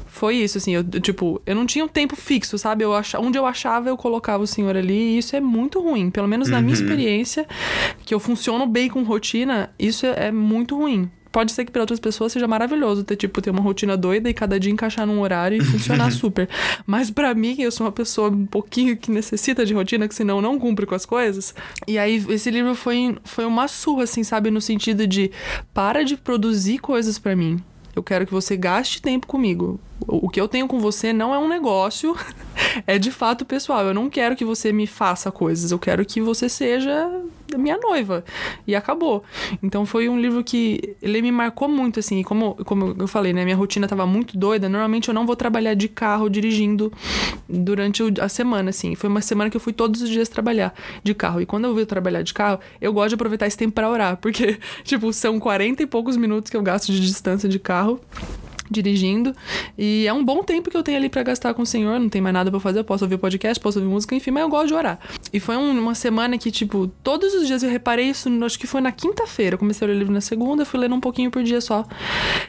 foi 0.07 0.37
isso, 0.37 0.57
assim. 0.57 0.75
Eu, 0.75 0.83
tipo, 0.85 1.43
eu 1.45 1.55
não 1.55 1.67
tinha 1.67 1.85
um 1.85 1.89
tempo 1.89 2.17
fixo, 2.17 2.57
sabe? 2.57 2.85
Eu 2.85 2.95
ach... 2.95 3.15
Onde 3.19 3.37
eu 3.37 3.45
achava, 3.45 3.91
eu 3.91 3.97
colocava 3.99 4.43
o 4.43 4.47
Senhor 4.47 4.75
ali. 4.75 5.17
E 5.17 5.19
isso 5.19 5.37
é 5.37 5.41
muito 5.41 5.79
ruim. 5.81 6.09
Pelo 6.11 6.27
menos 6.27 6.49
na 6.49 6.61
minha 6.63 6.69
Uhum. 6.69 6.83
experiência 6.83 7.47
que 8.09 8.15
eu 8.15 8.19
funciono 8.19 8.67
bem 8.67 8.89
com 8.89 9.03
rotina, 9.03 9.69
isso 9.79 10.07
é, 10.07 10.29
é 10.29 10.33
muito 10.33 10.75
ruim. 10.75 11.11
Pode 11.31 11.53
ser 11.53 11.67
que 11.67 11.71
para 11.71 11.83
outras 11.83 12.01
pessoas 12.01 12.33
seja 12.33 12.49
maravilhoso 12.49 13.05
ter, 13.05 13.17
tipo, 13.17 13.43
ter 13.43 13.51
uma 13.51 13.61
rotina 13.61 13.99
doida 13.99 14.31
e 14.31 14.33
cada 14.33 14.59
dia 14.59 14.73
encaixar 14.73 15.07
num 15.07 15.21
horário 15.21 15.59
e 15.59 15.63
funcionar 15.63 16.09
super. 16.11 16.49
Mas 16.87 17.11
para 17.11 17.35
mim, 17.35 17.57
eu 17.59 17.71
sou 17.71 17.85
uma 17.85 17.93
pessoa 17.93 18.31
um 18.31 18.47
pouquinho 18.47 18.97
que 18.97 19.11
necessita 19.11 19.63
de 19.67 19.75
rotina, 19.75 20.09
que 20.09 20.15
senão 20.15 20.41
não 20.41 20.59
cumpre 20.59 20.87
com 20.87 20.95
as 20.95 21.05
coisas. 21.05 21.55
E 21.87 21.99
aí, 21.99 22.25
esse 22.31 22.51
livro 22.51 22.75
foi, 22.75 23.15
foi 23.25 23.45
uma 23.45 23.69
surra, 23.69 24.05
assim, 24.05 24.25
sabe? 24.25 24.51
No 24.51 24.63
sentido 24.63 25.07
de, 25.07 25.31
para 25.75 26.03
de 26.03 26.17
produzir 26.17 26.79
coisas 26.79 27.19
para 27.19 27.37
mim. 27.37 27.63
Eu 27.95 28.03
quero 28.03 28.25
que 28.25 28.33
você 28.33 28.57
gaste 28.57 29.03
tempo 29.03 29.27
comigo. 29.27 29.79
O 30.01 30.29
o 30.29 30.31
que 30.31 30.41
eu 30.41 30.49
tenho 30.49 30.67
com 30.67 30.81
você 30.81 31.13
não 31.13 31.35
é 31.35 31.39
um 31.39 31.47
negócio, 31.47 32.17
é 32.87 32.99
de 32.99 33.11
fato 33.11 33.45
pessoal. 33.45 33.85
Eu 33.85 33.93
não 33.93 34.09
quero 34.09 34.35
que 34.35 34.47
você 34.47 34.73
me 34.73 34.87
faça 34.87 35.31
coisas, 35.31 35.73
eu 35.73 35.79
quero 35.79 36.07
que 36.07 36.23
você 36.23 36.49
seja 36.49 37.07
minha 37.57 37.79
noiva. 37.79 38.25
E 38.67 38.75
acabou. 38.75 39.23
Então 39.63 39.87
foi 39.87 40.09
um 40.09 40.21
livro 40.21 40.43
que 40.45 40.97
ele 41.01 41.23
me 41.23 41.31
marcou 41.31 41.69
muito, 41.69 42.01
assim. 42.01 42.23
Como, 42.23 42.55
como 42.65 42.95
eu 42.99 43.07
falei, 43.07 43.33
né? 43.33 43.45
Minha 43.45 43.57
rotina 43.57 43.87
tava 43.87 44.07
muito 44.07 44.37
doida. 44.37 44.69
Normalmente 44.69 45.09
eu 45.09 45.15
não 45.15 45.27
vou 45.27 45.37
trabalhar 45.37 45.75
de 45.75 45.89
carro 45.89 46.29
dirigindo 46.29 46.93
durante 47.49 48.03
a 48.21 48.29
semana, 48.29 48.71
assim. 48.71 48.95
Foi 48.95 49.09
uma 49.09 49.21
semana 49.21 49.51
que 49.51 49.57
eu 49.57 49.61
fui 49.61 49.73
todos 49.73 50.03
os 50.03 50.09
dias 50.09 50.29
trabalhar 50.29 50.75
de 51.03 51.15
carro. 51.15 51.41
E 51.41 51.47
quando 51.47 51.65
eu 51.65 51.75
vou 51.75 51.87
trabalhar 51.87 52.23
de 52.23 52.35
carro, 52.35 52.59
eu 52.81 52.93
gosto 52.93 53.11
de 53.11 53.15
aproveitar 53.15 53.47
esse 53.47 53.57
tempo 53.57 53.73
pra 53.73 53.89
orar. 53.89 54.17
Porque, 54.17 54.59
tipo, 54.85 55.13
são 55.13 55.39
40 55.39 55.83
e 55.83 55.87
poucos 55.87 56.17
minutos 56.17 56.51
que 56.51 56.57
eu 56.57 56.63
gasto 56.63 56.93
de 56.93 57.01
distância 57.01 57.49
de 57.49 57.59
carro 57.59 58.01
dirigindo. 58.71 59.35
E 59.77 60.07
é 60.07 60.13
um 60.13 60.25
bom 60.25 60.43
tempo 60.43 60.71
que 60.71 60.77
eu 60.77 60.83
tenho 60.83 60.99
ali 60.99 61.09
pra 61.09 61.23
gastar 61.23 61.55
com 61.55 61.63
o 61.63 61.67
Senhor. 61.67 61.99
Não 61.99 62.09
tem 62.09 62.21
mais 62.21 62.33
nada 62.35 62.51
pra 62.51 62.61
fazer. 62.61 62.79
Eu 62.81 62.85
posso 62.85 63.05
ouvir 63.05 63.19
podcast, 63.19 63.61
posso 63.61 63.79
ouvir 63.79 63.91
música, 63.91 64.15
enfim, 64.15 64.31
mas 64.31 64.43
eu 64.43 64.49
gosto 64.49 64.69
de 64.69 64.75
orar. 64.75 64.99
E 65.33 65.41
foi 65.41 65.57
um- 65.57 65.79
uma 65.79 65.95
semana 65.95 66.37
que, 66.39 66.51
tipo, 66.51 66.89
todos 67.03 67.35
os 67.35 67.47
dias 67.47 67.63
eu 67.63 67.71
reparei 67.71 68.07
isso, 68.11 68.29
acho 68.45 68.59
que 68.59 68.67
foi 68.67 68.81
na 68.81 68.93
quinta-feira. 68.93 69.55
Eu 69.55 69.59
comecei 69.59 69.87
a 69.87 69.89
ler 69.91 69.97
o 69.97 69.99
livro 69.99 70.13
na 70.15 70.21
segunda, 70.21 70.65
fui 70.65 70.79
lendo 70.81 70.95
um 70.95 71.01
pouquinho 71.01 71.31
por 71.31 71.43
dia 71.43 71.61
só. 71.61 71.85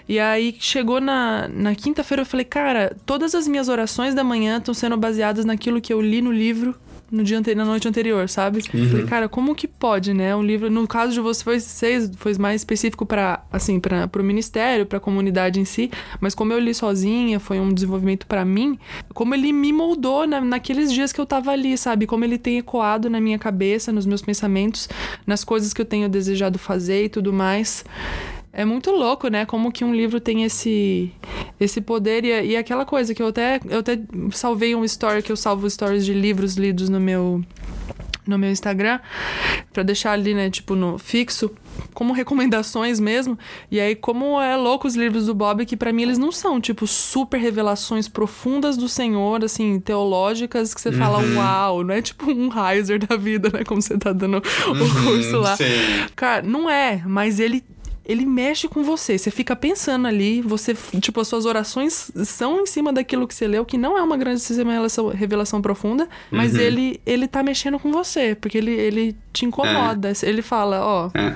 E 0.08 0.20
aí 0.20 0.56
chegou 0.60 1.00
na, 1.02 1.48
na 1.48 1.76
quinta-feira, 1.76 2.22
eu 2.22 2.26
falei, 2.26 2.46
cara, 2.46 2.96
todas 3.06 3.34
as 3.36 3.48
minhas 3.48 3.70
orações 3.70 4.14
da 4.16 4.24
manhã 4.24 4.58
estão 4.58 4.74
sendo 4.74 4.98
baseadas 4.98 5.46
naquilo 5.46 5.80
que 5.82 5.94
eu 5.94 6.02
li 6.02 6.22
no 6.22 6.32
livro. 6.32 6.76
No 7.12 7.24
dia 7.24 7.40
ante- 7.40 7.56
na 7.56 7.66
noite 7.66 7.88
anterior, 7.88 8.30
sabe? 8.30 8.62
Falei, 8.62 9.06
cara, 9.06 9.28
como 9.28 9.56
que 9.56 9.68
pode, 9.68 10.14
né? 10.14 10.36
Um 10.36 10.44
livro, 10.44 10.70
no 10.70 10.88
caso 10.88 11.14
de 11.14 11.20
vocês, 11.20 12.12
foi 12.18 12.38
mais 12.38 12.62
específico 12.62 13.06
para 13.06 13.44
assim, 13.52 13.80
para 13.80 14.08
o 14.20 14.24
ministério, 14.24 14.86
para 14.86 14.98
a 14.98 15.02
comunidade 15.02 15.60
em 15.60 15.66
si, 15.66 15.90
mas 16.22 16.36
como 16.36 16.54
eu 16.54 16.60
li 16.60 16.74
sozinha, 16.74 17.40
foi 17.40 17.60
um 17.60 17.74
desenvolvimento 17.74 18.28
para 18.28 18.46
mim, 18.46 18.78
como 19.14 19.34
ele 19.34 19.52
me 19.52 19.74
moldou 19.74 20.28
na, 20.28 20.40
naqueles 20.40 20.92
dias 20.94 21.12
que 21.12 21.20
eu 21.20 21.26
tava 21.26 21.52
ali, 21.52 21.78
sabe? 21.78 22.06
Como 22.06 22.24
ele 22.24 22.38
tem 22.38 22.58
ecoado 22.60 23.10
na 23.10 23.20
minha 23.20 23.40
cabeça, 23.40 23.92
nos 23.92 24.06
meus 24.06 24.22
pensamentos, 24.22 24.88
nas 25.26 25.44
coisas 25.44 25.74
que 25.74 25.82
eu 25.82 25.86
tenho 25.86 26.08
desejado 26.08 26.60
fazer 26.60 27.06
e 27.06 27.10
tudo 27.10 27.34
mais. 27.34 27.84
É 28.52 28.66
muito 28.66 28.92
louco, 28.92 29.28
né? 29.28 29.46
Como 29.46 29.72
que 29.72 29.84
um 29.86 29.94
livro 29.94 30.20
tem 30.20 30.44
esse 30.44 31.12
esse 31.60 31.82
poder 31.82 32.24
e, 32.24 32.52
e 32.52 32.58
aquela 32.58 32.86
coisa 32.86 33.14
que 33.14 33.22
eu 33.22 33.28
até 33.28 33.60
eu 33.70 33.80
até 33.80 34.00
salvei 34.32 34.74
um 34.76 34.84
story 34.86 35.22
que 35.22 35.32
eu 35.32 35.36
salvo 35.36 35.70
stories 35.70 36.06
de 36.06 36.14
livros 36.14 36.56
lidos 36.56 36.90
no 36.90 37.00
meu 37.00 37.44
no 38.26 38.38
meu 38.38 38.52
Instagram 38.52 39.00
pra 39.74 39.82
deixar 39.82 40.12
ali, 40.12 40.34
né, 40.34 40.50
tipo 40.50 40.76
no 40.76 40.98
fixo 41.00 41.52
como 41.94 42.14
recomendações 42.14 43.00
mesmo. 43.00 43.38
E 43.72 43.80
aí 43.80 43.96
como 43.96 44.40
é 44.40 44.56
louco 44.56 44.88
os 44.88 44.96
livros 44.96 45.26
do 45.26 45.34
Bob 45.34 45.66
que 45.66 45.76
pra 45.76 45.92
mim 45.92 46.04
eles 46.04 46.18
não 46.18 46.32
são 46.32 46.62
tipo 46.62 46.86
super 46.88 47.40
revelações 47.40 48.08
profundas 48.08 48.78
do 48.78 48.88
Senhor, 48.88 49.44
assim, 49.44 49.80
teológicas 49.80 50.74
que 50.74 50.82
você 50.82 50.92
fala 50.92 51.20
uau, 51.36 51.84
não 51.84 51.94
é 51.94 52.02
tipo 52.02 52.32
um 52.32 52.50
Heiser 52.52 53.00
da 53.06 53.16
vida, 53.16 53.50
né, 53.52 53.64
como 53.64 53.82
você 53.82 53.98
tá 53.98 54.14
dando 54.14 54.38
o 54.38 55.04
curso 55.04 55.38
lá. 55.40 55.56
Sim. 55.56 55.66
Cara, 56.16 56.42
não 56.44 56.70
é, 56.70 57.02
mas 57.06 57.40
ele 57.40 57.64
ele 58.10 58.26
mexe 58.26 58.68
com 58.68 58.84
você. 58.84 59.18
Você 59.18 59.30
fica 59.30 59.56
pensando 59.56 60.08
ali, 60.08 60.42
você, 60.42 60.76
tipo, 61.00 61.22
as 61.22 61.28
suas 61.28 61.46
orações 61.46 62.12
são 62.26 62.62
em 62.62 62.66
cima 62.66 62.92
daquilo 62.92 63.28
que 63.28 63.36
você 63.36 63.48
leu, 63.48 63.64
que 63.64 63.78
não 63.78 63.98
é 63.98 64.02
uma 64.02 64.18
grande 64.18 64.42
revelação, 64.52 65.08
revelação 65.10 65.62
profunda, 65.62 66.10
mas 66.32 66.54
Uhum. 66.56 66.60
ele 66.60 67.02
ele 67.06 67.28
tá 67.28 67.44
mexendo 67.44 67.78
com 67.80 67.92
você, 67.92 68.34
porque 68.36 68.58
ele, 68.58 68.72
ele 68.72 69.16
te 69.32 69.46
incomoda. 69.46 70.12
Ele 70.24 70.42
fala, 70.42 70.82
ó, 70.84 71.12
É. 71.14 71.36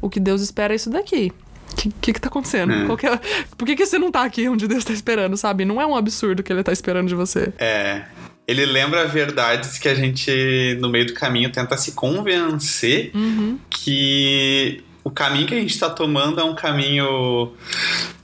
o 0.00 0.10
que 0.10 0.20
Deus 0.20 0.42
espera 0.42 0.74
é 0.74 0.76
isso 0.76 0.90
daqui. 0.90 1.32
O 1.72 1.76
que, 1.76 1.90
que 2.00 2.12
que 2.12 2.20
tá 2.20 2.28
acontecendo? 2.28 2.72
É. 2.72 2.96
Que 2.96 3.06
é- 3.06 3.20
Por 3.56 3.64
que, 3.66 3.74
que 3.74 3.84
você 3.86 3.98
não 3.98 4.10
tá 4.12 4.22
aqui 4.22 4.48
onde 4.48 4.68
Deus 4.68 4.84
tá 4.84 4.92
esperando, 4.92 5.36
sabe? 5.36 5.64
Não 5.64 5.80
é 5.80 5.86
um 5.86 5.96
absurdo 5.96 6.42
que 6.42 6.52
ele 6.52 6.62
tá 6.62 6.72
esperando 6.72 7.08
de 7.08 7.14
você. 7.14 7.52
É. 7.58 8.02
Ele 8.46 8.64
lembra 8.66 9.06
verdades 9.08 9.78
que 9.78 9.88
a 9.88 9.94
gente, 9.94 10.76
no 10.80 10.88
meio 10.90 11.06
do 11.06 11.14
caminho, 11.14 11.50
tenta 11.50 11.76
se 11.78 11.92
convencer 11.92 13.10
Uhum. 13.14 13.58
que 13.70 14.84
o 15.04 15.10
caminho 15.10 15.46
que 15.46 15.54
a 15.54 15.60
gente 15.60 15.78
tá 15.78 15.90
tomando 15.90 16.40
é 16.40 16.44
um 16.44 16.54
caminho 16.54 17.52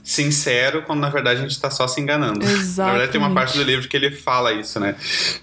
sincero, 0.03 0.81
quando 0.81 0.99
na 0.99 1.09
verdade 1.09 1.39
a 1.39 1.43
gente 1.43 1.61
tá 1.61 1.69
só 1.69 1.87
se 1.87 2.01
enganando. 2.01 2.39
Na 2.39 2.45
verdade, 2.47 3.11
tem 3.11 3.21
uma 3.21 3.27
Exatamente. 3.27 3.33
parte 3.33 3.57
do 3.57 3.63
livro 3.63 3.87
que 3.87 3.95
ele 3.95 4.09
fala 4.11 4.51
isso, 4.51 4.79
né? 4.79 4.95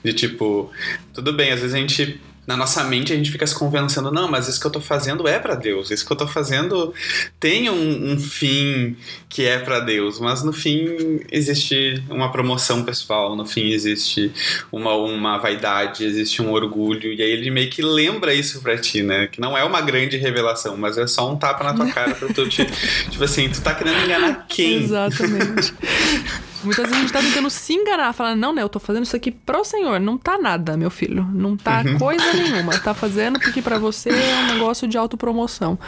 De 0.05 0.13
tipo, 0.13 0.71
tudo 1.15 1.33
bem, 1.33 1.53
às 1.53 1.61
vezes 1.61 1.75
a 1.75 1.79
gente. 1.79 2.21
Na 2.49 2.57
nossa 2.57 2.83
mente 2.83 3.13
a 3.13 3.17
gente 3.17 3.31
fica 3.31 3.47
se 3.47 3.55
convencendo, 3.55 4.11
não, 4.11 4.27
mas 4.27 4.49
isso 4.49 4.59
que 4.59 4.67
eu 4.67 4.71
tô 4.71 4.81
fazendo 4.81 5.29
é 5.29 5.39
pra 5.39 5.55
Deus, 5.55 5.91
isso 5.91 6.07
que 6.07 6.11
eu 6.11 6.17
tô 6.17 6.27
fazendo 6.27 6.95
tem 7.39 7.69
um, 7.69 8.13
um 8.13 8.19
fim 8.19 8.97
que 9.29 9.45
é 9.45 9.59
pra 9.59 9.81
Deus, 9.81 10.19
mas 10.19 10.43
no 10.43 10.51
fim 10.51 11.21
existe 11.31 12.03
uma 12.09 12.33
promoção 12.33 12.83
pessoal, 12.85 13.37
no 13.37 13.45
fim 13.45 13.71
existe 13.71 14.33
uma, 14.73 14.95
uma 14.95 15.37
vaidade, 15.37 16.07
existe 16.07 16.41
um 16.41 16.51
orgulho, 16.51 17.13
e 17.13 17.21
aí 17.21 17.31
ele 17.31 17.51
meio 17.51 17.69
que 17.69 17.83
lembra 17.83 18.33
isso 18.33 18.63
pra 18.63 18.79
ti, 18.79 19.03
né? 19.03 19.27
Que 19.27 19.43
não 19.43 19.55
é 19.55 19.63
uma 19.63 19.83
grande 19.83 20.17
revelação, 20.17 20.75
mas 20.75 20.97
é 20.97 21.07
só 21.07 21.31
um 21.31 21.37
tapa 21.37 21.63
na 21.65 21.75
tua 21.75 21.93
cara 21.93 22.15
pra 22.15 22.29
tu 22.29 22.49
te. 22.49 22.65
tipo 23.11 23.25
assim, 23.25 23.51
tu 23.51 23.61
tá 23.61 23.75
querendo 23.75 24.03
enganar 24.07 24.47
quem? 24.49 24.85
Exatamente. 24.85 25.75
Muitas 26.65 26.85
vezes 26.87 26.97
a 26.97 27.01
gente 27.01 27.13
tá 27.13 27.21
tentando 27.21 27.49
se 27.51 27.73
enganar, 27.73 28.13
falando, 28.13 28.39
não, 28.41 28.53
né, 28.55 28.63
eu 28.63 28.69
tô 28.69 28.79
fazendo 28.81 29.05
isso 29.05 29.15
aqui 29.17 29.31
pro 29.31 29.65
Senhor. 29.65 30.01
Não 30.01 30.19
tá 30.19 30.39
nada, 30.39 30.77
meu 30.77 30.91
filho. 30.91 31.25
Não 31.33 31.57
tá 31.57 31.83
Uhum. 31.87 31.99
coisa 31.99 32.33
nenhuma. 32.33 32.77
Tá 32.79 32.93
fazendo 32.95 33.39
porque 33.39 33.63
pra 33.63 33.79
você 33.79 34.11
é 34.11 34.35
um 34.43 34.55
negócio 34.55 34.87
de 34.89 34.99
autopromoção. 34.99 35.79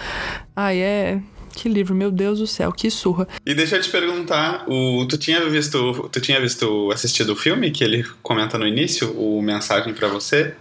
Ai, 0.55 0.79
é. 0.79 1.21
Que 1.53 1.69
livro, 1.69 1.95
meu 1.97 2.13
Deus 2.13 2.39
do 2.39 2.47
céu, 2.47 2.71
que 2.71 2.89
surra. 2.89 3.27
E 3.45 3.53
deixa 3.53 3.75
eu 3.77 3.81
te 3.83 3.91
perguntar, 3.91 4.65
o, 4.69 5.05
tu 5.07 5.19
tinha 5.19 5.45
visto, 5.51 6.09
tu 6.11 6.21
tinha 6.21 6.41
visto, 6.41 6.91
assistido 6.93 7.31
o 7.33 7.37
filme 7.37 7.73
que 7.73 7.83
ele 7.83 8.07
comenta 8.23 8.57
no 8.57 8.65
início, 8.67 9.11
o 9.19 9.43
Mensagem 9.43 9.93
pra 9.93 10.07
Você? 10.07 10.55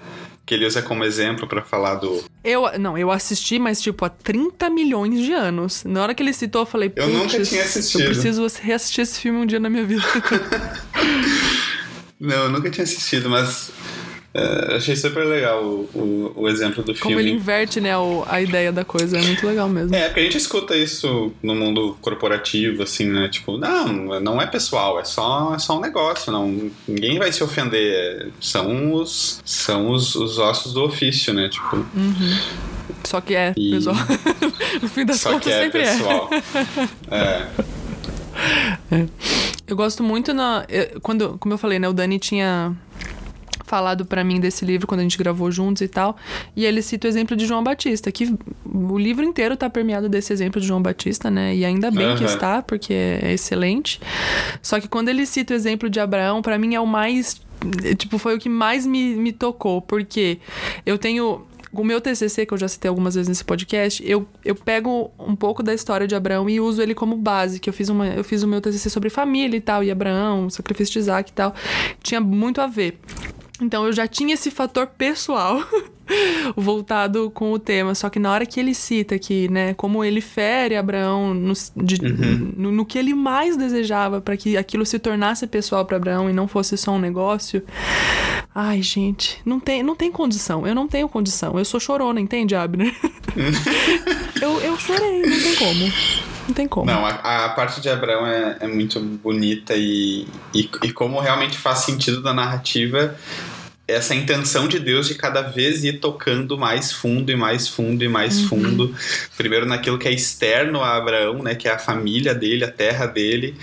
Que 0.49 0.55
ele 0.55 0.65
usa 0.65 0.81
como 0.81 1.03
exemplo 1.03 1.47
pra 1.47 1.61
falar 1.61 1.93
do. 1.93 2.23
Eu, 2.43 2.79
não, 2.79 2.97
eu 2.97 3.11
assisti, 3.11 3.59
mas 3.59 3.79
tipo, 3.79 4.03
há 4.03 4.09
30 4.09 4.67
milhões 4.71 5.23
de 5.23 5.31
anos. 5.31 5.83
Na 5.83 6.01
hora 6.01 6.15
que 6.15 6.23
ele 6.23 6.33
citou, 6.33 6.63
eu 6.63 6.65
falei, 6.65 6.91
Eu 6.95 7.07
nunca 7.07 7.37
"Putz, 7.37 7.49
tinha 7.49 7.61
assistido." 7.61 8.01
Eu 8.01 8.07
preciso 8.07 8.47
reassistir 8.59 9.03
esse 9.03 9.19
filme 9.19 9.37
um 9.37 9.45
dia 9.45 9.59
na 9.59 9.69
minha 9.69 9.85
vida. 9.85 10.01
Não, 12.19 12.45
eu 12.45 12.49
nunca 12.49 12.67
tinha 12.71 12.83
assistido, 12.83 13.29
mas 13.29 13.69
é, 14.33 14.75
achei 14.75 14.95
super 14.95 15.25
legal 15.25 15.63
o, 15.63 15.89
o, 15.95 16.33
o 16.43 16.47
exemplo 16.49 16.83
do 16.83 16.93
Como 16.93 17.15
filme. 17.15 17.21
ele 17.21 17.31
inverte, 17.31 17.81
né, 17.81 17.97
o- 17.97 18.23
a 18.27 18.41
ideia 18.41 18.71
da 18.71 18.85
coisa. 18.85 19.17
É 19.17 19.21
muito 19.21 19.45
legal 19.47 19.67
mesmo. 19.67 19.95
É, 19.95 20.05
porque 20.07 20.19
a 20.19 20.23
gente 20.23 20.37
escuta 20.37 20.75
isso 20.77 21.31
no 21.41 21.55
mundo 21.55 21.97
corporativo, 22.01 22.83
assim, 22.83 23.05
né? 23.05 23.27
Tipo, 23.29 23.57
não, 23.57 24.19
não 24.19 24.41
é 24.41 24.45
pessoal, 24.45 24.99
é 24.99 25.03
só, 25.03 25.53
é 25.55 25.59
só 25.59 25.77
um 25.77 25.81
negócio, 25.81 26.31
não, 26.31 26.69
ninguém 26.87 27.17
vai 27.17 27.31
se 27.31 27.43
ofender. 27.43 28.29
São 28.39 28.93
os, 28.93 29.41
são 29.43 29.89
os, 29.91 30.13
os 30.15 30.37
ossos 30.37 30.73
do 30.73 30.83
ofício, 30.83 31.33
né? 31.33 31.49
Tipo, 31.49 31.85
Só 33.05 33.19
que 33.21 33.33
é, 33.33 33.53
E- 33.57 33.71
pessoal. 33.71 33.95
no 34.81 34.87
fim 34.89 35.05
das 35.05 35.19
só 35.21 35.31
contas, 35.31 35.45
que 35.45 35.51
é 35.51 35.61
sempre 35.63 35.81
é. 35.81 35.91
pessoal. 35.91 36.29
É. 38.91 39.05
Eu 39.67 39.75
gosto 39.75 40.03
muito 40.03 40.33
na. 40.33 40.65
eu- 40.69 40.99
Quando, 41.01 41.37
como 41.39 41.53
eu 41.53 41.57
falei, 41.57 41.77
né? 41.79 41.87
O 41.89 41.93
Dani 41.93 42.17
tinha 42.17 42.73
falado 43.69 44.03
pra 44.03 44.23
mim 44.23 44.39
desse 44.39 44.65
livro 44.65 44.87
quando 44.87 45.01
a 45.01 45.03
gente 45.03 45.17
gravou 45.17 45.51
juntos 45.51 45.81
e 45.83 45.87
tal. 45.87 46.17
E 46.55 46.65
ele 46.65 46.81
cita 46.81 47.07
o 47.07 47.09
exemplo 47.09 47.37
de 47.37 47.45
João 47.45 47.63
Batista, 47.63 48.11
que 48.11 48.35
o 48.65 48.97
livro 48.97 49.23
inteiro 49.23 49.55
tá 49.55 49.69
permeado 49.69 50.09
desse 50.09 50.33
exemplo 50.33 50.59
de 50.59 50.65
João 50.67 50.81
Batista, 50.81 51.29
né? 51.29 51.55
E 51.55 51.63
ainda 51.63 51.91
bem 51.91 52.15
que 52.15 52.23
Aham. 52.23 52.33
está, 52.33 52.61
porque 52.63 52.93
é 52.93 53.31
excelente. 53.31 54.01
Só 54.61 54.79
que 54.79 54.87
quando 54.87 55.09
ele 55.09 55.25
cita 55.25 55.53
o 55.53 55.55
exemplo 55.55 55.89
de 55.89 55.99
Abraão, 55.99 56.41
pra 56.41 56.57
mim 56.57 56.73
é 56.73 56.79
o 56.79 56.87
mais. 56.87 57.39
Tipo, 57.97 58.17
foi 58.17 58.35
o 58.35 58.39
que 58.39 58.49
mais 58.49 58.85
me, 58.87 59.15
me 59.15 59.31
tocou, 59.31 59.81
porque 59.81 60.39
eu 60.85 60.97
tenho. 60.97 61.45
o 61.71 61.83
meu 61.83 61.99
TCC, 62.01 62.45
que 62.45 62.53
eu 62.53 62.57
já 62.57 62.67
citei 62.67 62.89
algumas 62.89 63.13
vezes 63.13 63.27
nesse 63.27 63.43
podcast, 63.43 64.01
eu, 64.09 64.25
eu 64.43 64.55
pego 64.55 65.11
um 65.19 65.35
pouco 65.35 65.61
da 65.61 65.73
história 65.73 66.07
de 66.07 66.15
Abraão 66.15 66.49
e 66.49 66.59
uso 66.59 66.81
ele 66.81 66.95
como 66.95 67.15
base, 67.17 67.59
que 67.59 67.69
eu 67.69 67.73
fiz, 67.73 67.89
uma, 67.89 68.07
eu 68.07 68.23
fiz 68.23 68.41
o 68.43 68.47
meu 68.47 68.61
TCC 68.61 68.89
sobre 68.89 69.09
família 69.09 69.57
e 69.57 69.61
tal, 69.61 69.83
e 69.83 69.91
Abraão, 69.91 70.49
sacrifício 70.49 70.93
de 70.93 70.99
Isaac 70.99 71.29
e 71.29 71.33
tal. 71.33 71.53
Tinha 72.01 72.19
muito 72.21 72.59
a 72.61 72.65
ver. 72.67 72.97
Então 73.61 73.85
eu 73.85 73.93
já 73.93 74.07
tinha 74.07 74.33
esse 74.33 74.49
fator 74.49 74.87
pessoal 74.87 75.61
voltado 76.55 77.29
com 77.31 77.51
o 77.51 77.59
tema. 77.59 77.93
Só 77.93 78.09
que 78.09 78.19
na 78.19 78.31
hora 78.31 78.45
que 78.45 78.59
ele 78.59 78.73
cita 78.73 79.19
que, 79.19 79.49
né, 79.49 79.73
como 79.73 80.03
ele 80.03 80.21
fere 80.21 80.75
Abraão 80.75 81.33
no, 81.33 81.53
de, 81.75 81.95
uhum. 82.01 82.53
no, 82.55 82.71
no, 82.71 82.85
que 82.85 82.97
ele 82.97 83.13
mais 83.13 83.57
desejava 83.57 84.21
para 84.21 84.37
que 84.37 84.57
aquilo 84.57 84.85
se 84.85 84.97
tornasse 84.97 85.45
pessoal 85.47 85.85
para 85.85 85.97
Abraão 85.97 86.29
e 86.29 86.33
não 86.33 86.47
fosse 86.47 86.77
só 86.77 86.91
um 86.91 86.99
negócio. 86.99 87.63
Ai, 88.53 88.81
gente, 88.81 89.41
não 89.45 89.59
tem, 89.59 89.83
não 89.83 89.95
tem 89.95 90.11
condição. 90.11 90.65
Eu 90.65 90.73
não 90.73 90.87
tenho 90.87 91.07
condição. 91.07 91.57
Eu 91.57 91.65
sou 91.65 91.79
chorona, 91.79 92.19
entende, 92.19 92.55
Abner? 92.55 92.95
eu, 94.41 94.59
eu 94.61 94.77
chorei, 94.77 95.21
não 95.21 95.39
tem 95.39 95.55
como. 95.55 95.93
Não 96.47 96.53
tem 96.55 96.67
como. 96.67 96.85
Não, 96.87 97.05
a, 97.05 97.45
a 97.45 97.49
parte 97.49 97.79
de 97.79 97.89
Abraão 97.89 98.25
é, 98.25 98.57
é 98.61 98.67
muito 98.67 98.99
bonita 98.99 99.75
e, 99.75 100.27
e, 100.53 100.69
e 100.83 100.91
como 100.91 101.19
realmente 101.19 101.57
faz 101.57 101.79
sentido 101.79 102.23
da 102.23 102.33
narrativa 102.33 103.15
essa 103.89 104.13
intenção 104.13 104.67
de 104.67 104.79
Deus 104.79 105.07
de 105.07 105.15
cada 105.15 105.41
vez 105.41 105.83
ir 105.83 105.99
tocando 105.99 106.57
mais 106.57 106.91
fundo 106.91 107.31
e 107.31 107.35
mais 107.35 107.67
fundo 107.67 108.03
e 108.03 108.07
mais 108.07 108.39
uhum. 108.39 108.47
fundo. 108.47 108.95
Primeiro 109.35 109.65
naquilo 109.65 109.97
que 109.97 110.07
é 110.07 110.11
externo 110.11 110.81
a 110.81 110.95
Abraão, 110.95 111.41
né, 111.41 111.55
que 111.55 111.67
é 111.67 111.71
a 111.71 111.79
família 111.79 112.33
dele, 112.35 112.63
a 112.63 112.71
terra 112.71 113.05
dele, 113.05 113.55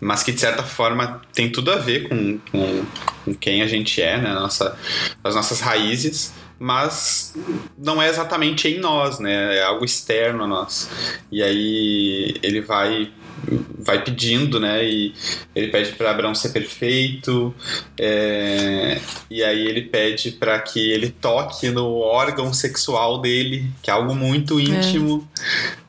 mas 0.00 0.22
que 0.22 0.32
de 0.32 0.40
certa 0.40 0.62
forma 0.62 1.20
tem 1.32 1.50
tudo 1.50 1.70
a 1.70 1.76
ver 1.76 2.08
com, 2.08 2.38
com, 2.50 2.84
com 3.24 3.34
quem 3.34 3.62
a 3.62 3.66
gente 3.66 4.00
é, 4.00 4.18
né, 4.18 4.32
nossa, 4.32 4.76
as 5.22 5.34
nossas 5.34 5.60
raízes 5.60 6.32
mas 6.62 7.34
não 7.76 8.00
é 8.00 8.08
exatamente 8.08 8.68
em 8.68 8.78
nós, 8.78 9.18
né? 9.18 9.56
É 9.56 9.64
algo 9.64 9.84
externo 9.84 10.44
a 10.44 10.46
nós. 10.46 10.88
E 11.28 11.42
aí 11.42 12.36
ele 12.40 12.60
vai 12.60 13.10
vai 13.78 14.02
pedindo, 14.02 14.60
né? 14.60 14.84
E 14.84 15.14
ele 15.54 15.68
pede 15.68 15.92
para 15.92 16.10
Abraão 16.10 16.34
ser 16.34 16.50
perfeito, 16.50 17.54
é, 17.98 19.00
e 19.30 19.42
aí 19.42 19.66
ele 19.66 19.82
pede 19.82 20.32
para 20.32 20.58
que 20.60 20.92
ele 20.92 21.10
toque 21.10 21.70
no 21.70 21.98
órgão 21.98 22.52
sexual 22.52 23.20
dele, 23.20 23.70
que 23.82 23.90
é 23.90 23.92
algo 23.92 24.14
muito 24.14 24.60
íntimo, 24.60 25.28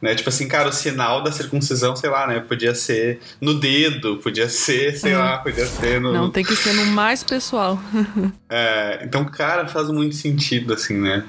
é. 0.01 0.07
né? 0.07 0.15
Tipo 0.15 0.29
assim, 0.29 0.47
cara, 0.47 0.69
o 0.69 0.73
sinal 0.73 1.21
da 1.21 1.31
circuncisão, 1.31 1.95
sei 1.95 2.09
lá, 2.09 2.27
né? 2.27 2.39
Podia 2.39 2.73
ser 2.73 3.19
no 3.39 3.59
dedo, 3.59 4.17
podia 4.17 4.49
ser, 4.49 4.97
sei 4.97 5.13
é. 5.13 5.17
lá, 5.17 5.37
podia 5.37 5.65
ser 5.65 6.01
no. 6.01 6.11
Não, 6.11 6.29
tem 6.29 6.43
que 6.43 6.55
ser 6.55 6.73
no 6.73 6.85
mais 6.85 7.23
pessoal. 7.23 7.79
é, 8.49 9.01
então, 9.03 9.23
cara, 9.25 9.67
faz 9.67 9.89
muito 9.89 10.15
sentido, 10.15 10.73
assim, 10.73 10.97
né? 10.97 11.23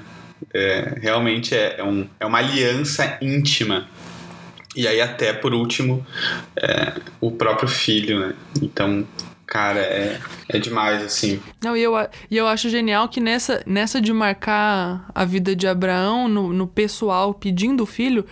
É, 0.53 0.97
realmente 1.01 1.55
é, 1.55 1.75
é, 1.79 1.83
um, 1.83 2.07
é 2.19 2.25
uma 2.25 2.39
aliança 2.39 3.17
íntima 3.21 3.87
e 4.75 4.87
aí, 4.87 4.99
até 5.01 5.33
por 5.33 5.53
último, 5.53 6.05
é, 6.55 6.93
o 7.21 7.31
próprio 7.31 7.67
filho, 7.67 8.19
né? 8.19 8.33
Então, 8.61 9.07
cara, 9.45 9.79
é, 9.79 10.19
é 10.49 10.59
demais, 10.59 11.01
assim. 11.03 11.39
Não, 11.63 11.77
e 11.77 11.83
eu, 11.83 11.93
e 12.29 12.35
eu 12.35 12.47
acho 12.47 12.69
genial 12.69 13.07
que 13.07 13.19
nessa, 13.19 13.63
nessa 13.65 14.01
de 14.01 14.11
marcar 14.11 15.09
a 15.13 15.23
vida 15.23 15.55
de 15.55 15.67
Abraão 15.67 16.27
no, 16.27 16.51
no 16.51 16.67
pessoal 16.67 17.33
pedindo 17.33 17.83
o 17.83 17.85
filho, 17.85 18.25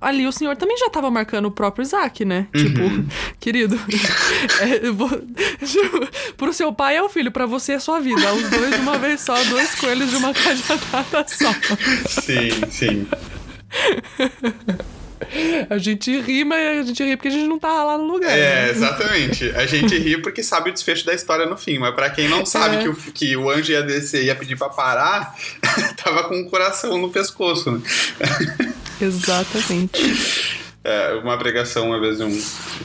ali 0.00 0.26
o 0.26 0.32
senhor 0.32 0.56
também 0.56 0.76
já 0.76 0.86
estava 0.86 1.10
marcando 1.10 1.46
o 1.46 1.50
próprio 1.50 1.82
Isaac, 1.82 2.24
né? 2.24 2.46
Uhum. 2.54 2.62
Tipo, 2.62 2.80
querido, 3.40 3.80
é, 4.60 4.90
vou, 4.90 5.08
tipo, 5.08 6.34
pro 6.36 6.52
seu 6.52 6.72
pai 6.72 6.96
é 6.96 7.02
o 7.02 7.08
filho, 7.08 7.32
para 7.32 7.46
você 7.46 7.72
é 7.72 7.78
sua 7.78 8.00
vida. 8.00 8.32
Os 8.32 8.48
dois 8.50 8.74
de 8.74 8.80
uma 8.80 8.98
vez 8.98 9.20
só, 9.22 9.34
dois 9.44 9.74
coelhos 9.74 10.10
de 10.10 10.16
uma 10.16 10.32
cajadada 10.32 11.26
só. 11.26 11.52
Sim, 12.06 12.50
sim. 12.70 13.06
A 15.68 15.78
gente 15.78 16.20
ri, 16.20 16.44
mas 16.44 16.78
a 16.78 16.82
gente 16.82 17.04
ri 17.04 17.16
porque 17.16 17.28
a 17.28 17.30
gente 17.30 17.46
não 17.46 17.58
tava 17.58 17.84
lá 17.84 17.98
no 17.98 18.04
lugar. 18.04 18.30
É, 18.30 18.66
né? 18.66 18.70
exatamente. 18.70 19.50
A 19.50 19.66
gente 19.66 19.96
ri 19.98 20.20
porque 20.20 20.42
sabe 20.42 20.70
o 20.70 20.72
desfecho 20.72 21.04
da 21.06 21.14
história 21.14 21.46
no 21.46 21.56
fim, 21.56 21.78
mas 21.78 21.94
para 21.94 22.10
quem 22.10 22.28
não 22.28 22.44
sabe 22.44 22.76
é. 22.76 22.82
que, 22.82 22.88
o, 22.88 22.94
que 22.94 23.36
o 23.36 23.50
anjo 23.50 23.72
ia 23.72 23.82
descer 23.82 24.22
e 24.22 24.26
ia 24.26 24.34
pedir 24.34 24.56
pra 24.56 24.68
parar, 24.68 25.34
tava 26.02 26.24
com 26.24 26.40
o 26.40 26.50
coração 26.50 26.98
no 26.98 27.10
pescoço, 27.10 27.70
né? 27.70 27.80
Exatamente. 29.00 30.60
É, 30.82 31.12
uma 31.22 31.36
pregação, 31.36 31.88
uma 31.88 32.00
vez, 32.00 32.20
um, 32.20 32.28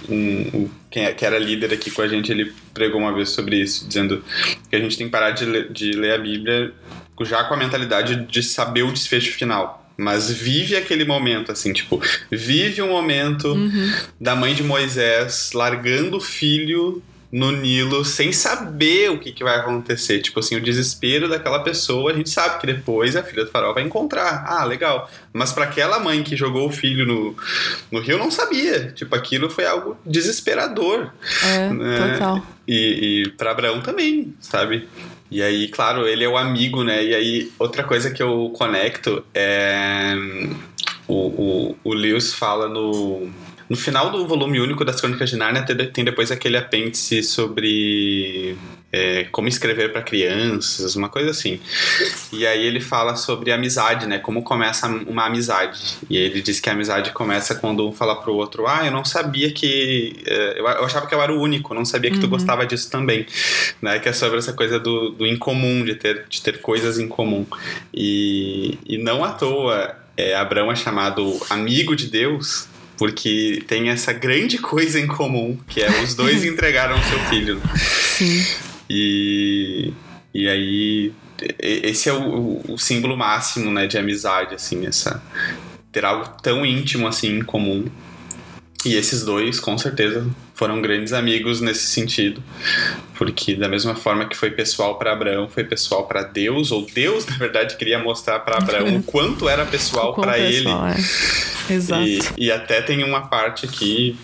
um, 0.09 0.49
um 0.53 0.69
quem, 0.91 1.05
é, 1.05 1.13
que 1.13 1.25
era 1.25 1.39
líder 1.39 1.73
aqui 1.73 1.89
com 1.89 2.01
a 2.01 2.07
gente, 2.07 2.31
ele 2.31 2.53
pregou 2.73 2.99
uma 2.99 3.13
vez 3.13 3.29
sobre 3.29 3.57
isso, 3.57 3.87
dizendo 3.87 4.23
que 4.69 4.75
a 4.75 4.79
gente 4.79 4.97
tem 4.97 5.07
que 5.07 5.11
parar 5.11 5.31
de, 5.31 5.45
ler, 5.45 5.71
de 5.71 5.91
ler 5.91 6.13
a 6.13 6.17
Bíblia 6.17 6.73
já 7.21 7.45
com 7.45 7.53
a 7.53 7.57
mentalidade 7.57 8.25
de 8.25 8.43
saber 8.43 8.83
o 8.83 8.91
desfecho 8.91 9.33
final 9.33 9.84
mas 9.97 10.29
vive 10.31 10.75
aquele 10.75 11.05
momento, 11.05 11.51
assim, 11.51 11.73
tipo, 11.73 12.01
vive 12.31 12.81
um 12.81 12.89
momento 12.89 13.53
uhum. 13.53 13.93
da 14.19 14.35
mãe 14.35 14.53
de 14.53 14.63
Moisés 14.63 15.51
largando 15.53 16.17
o 16.17 16.21
filho 16.21 17.01
no 17.35 17.51
Nilo 17.51 18.05
sem 18.05 18.31
saber 18.31 19.11
o 19.11 19.19
que, 19.19 19.29
que 19.29 19.43
vai 19.43 19.57
acontecer. 19.57 20.21
Tipo 20.21 20.39
assim, 20.39 20.55
o 20.55 20.61
desespero 20.61 21.27
daquela 21.27 21.59
pessoa, 21.59 22.13
a 22.13 22.15
gente 22.15 22.29
sabe 22.29 22.61
que 22.61 22.65
depois 22.65 23.13
a 23.13 23.23
filha 23.23 23.43
do 23.43 23.51
farol 23.51 23.73
vai 23.73 23.83
encontrar. 23.83 24.45
Ah, 24.47 24.63
legal. 24.63 25.11
Mas 25.33 25.51
para 25.51 25.65
aquela 25.65 25.99
mãe 25.99 26.23
que 26.23 26.37
jogou 26.37 26.69
o 26.69 26.71
filho 26.71 27.05
no, 27.05 27.35
no 27.91 27.99
rio, 27.99 28.17
não 28.17 28.31
sabia. 28.31 28.89
Tipo, 28.93 29.13
aquilo 29.15 29.49
foi 29.49 29.65
algo 29.65 29.97
desesperador. 30.05 31.11
É, 31.43 31.69
né? 31.71 32.13
total. 32.13 32.47
E, 32.65 33.23
e 33.25 33.29
para 33.31 33.51
Abraão 33.51 33.81
também, 33.81 34.33
sabe? 34.39 34.87
E 35.29 35.43
aí, 35.43 35.67
claro, 35.67 36.07
ele 36.07 36.23
é 36.23 36.29
o 36.29 36.37
amigo, 36.37 36.85
né? 36.85 37.03
E 37.03 37.13
aí, 37.13 37.51
outra 37.59 37.83
coisa 37.83 38.11
que 38.11 38.23
eu 38.23 38.49
conecto 38.55 39.25
é. 39.33 40.13
O, 41.05 41.13
o, 41.13 41.77
o 41.83 41.93
Lewis 41.93 42.33
fala 42.33 42.69
no 42.69 43.29
no 43.69 43.75
final 43.75 44.11
do 44.11 44.27
volume 44.27 44.59
único 44.59 44.85
das 44.85 44.99
Crônicas 44.99 45.29
de 45.29 45.37
Nárnia 45.37 45.63
tem 45.63 46.05
depois 46.05 46.31
aquele 46.31 46.57
apêndice 46.57 47.23
sobre 47.23 48.55
é, 48.95 49.25
como 49.25 49.47
escrever 49.47 49.91
para 49.91 50.01
crianças, 50.01 50.95
uma 50.95 51.09
coisa 51.09 51.31
assim. 51.31 51.59
E 52.31 52.47
aí 52.47 52.65
ele 52.65 52.79
fala 52.79 53.15
sobre 53.15 53.51
amizade, 53.51 54.07
né? 54.07 54.19
Como 54.19 54.41
começa 54.43 54.87
uma 54.87 55.25
amizade. 55.25 55.97
E 56.09 56.15
ele 56.15 56.41
diz 56.41 56.59
que 56.59 56.69
a 56.69 56.73
amizade 56.73 57.11
começa 57.11 57.55
quando 57.55 57.87
um 57.87 57.91
fala 57.91 58.15
pro 58.15 58.33
outro: 58.33 58.67
Ah, 58.67 58.85
eu 58.85 58.91
não 58.91 59.03
sabia 59.03 59.51
que. 59.51 60.23
É, 60.25 60.59
eu 60.59 60.85
achava 60.85 61.07
que 61.07 61.13
eu 61.13 61.21
era 61.21 61.33
o 61.33 61.41
único, 61.41 61.73
não 61.73 61.83
sabia 61.83 62.09
que 62.09 62.17
uhum. 62.17 62.23
tu 62.23 62.29
gostava 62.29 62.65
disso 62.65 62.89
também. 62.89 63.25
Né? 63.81 63.99
Que 63.99 64.09
é 64.09 64.13
sobre 64.13 64.37
essa 64.37 64.53
coisa 64.53 64.79
do, 64.79 65.09
do 65.09 65.25
incomum, 65.25 65.83
de 65.83 65.95
ter, 65.95 66.25
de 66.29 66.41
ter 66.41 66.61
coisas 66.61 66.97
em 66.97 67.07
comum. 67.07 67.45
E, 67.93 68.77
e 68.85 68.97
não 68.97 69.23
à 69.23 69.31
toa. 69.31 70.05
É, 70.17 70.33
Abraão 70.33 70.71
é 70.71 70.75
chamado 70.77 71.37
amigo 71.49 71.93
de 71.93 72.07
Deus 72.07 72.69
porque 72.97 73.63
tem 73.67 73.89
essa 73.89 74.13
grande 74.13 74.57
coisa 74.57 74.99
em 74.99 75.07
comum, 75.07 75.57
que 75.67 75.81
é 75.81 76.03
os 76.03 76.15
dois 76.15 76.43
entregaram 76.45 76.95
seu 77.03 77.19
filho. 77.29 77.61
Sim. 77.75 78.45
E, 78.89 79.93
e 80.33 80.47
aí 80.47 81.13
esse 81.59 82.09
é 82.09 82.13
o, 82.13 82.61
o, 82.69 82.77
símbolo 82.77 83.17
máximo, 83.17 83.71
né, 83.71 83.87
de 83.87 83.97
amizade, 83.97 84.55
assim, 84.55 84.85
essa 84.85 85.21
ter 85.91 86.05
algo 86.05 86.27
tão 86.41 86.65
íntimo 86.65 87.07
assim 87.07 87.37
em 87.39 87.43
comum. 87.43 87.85
E 88.85 88.95
esses 88.95 89.23
dois, 89.23 89.59
com 89.59 89.77
certeza, 89.77 90.27
foram 90.55 90.81
grandes 90.81 91.11
amigos 91.13 91.59
nesse 91.59 91.85
sentido, 91.87 92.41
porque 93.15 93.55
da 93.55 93.67
mesma 93.67 93.93
forma 93.93 94.25
que 94.25 94.35
foi 94.35 94.49
pessoal 94.49 94.97
para 94.97 95.11
Abraão, 95.11 95.49
foi 95.49 95.65
pessoal 95.65 96.07
para 96.07 96.23
Deus, 96.23 96.71
ou 96.71 96.85
Deus, 96.85 97.25
na 97.25 97.35
verdade, 97.35 97.75
queria 97.75 97.99
mostrar 97.99 98.39
para 98.39 98.57
Abraão 98.57 98.95
o 98.95 99.03
quanto 99.03 99.47
era 99.49 99.65
pessoal 99.65 100.13
para 100.13 100.39
ele. 100.39 100.69
É. 100.69 101.73
Exato. 101.73 102.03
E, 102.07 102.21
e 102.37 102.51
até 102.51 102.81
tem 102.81 103.03
uma 103.03 103.27
parte 103.27 103.65
aqui 103.65 104.17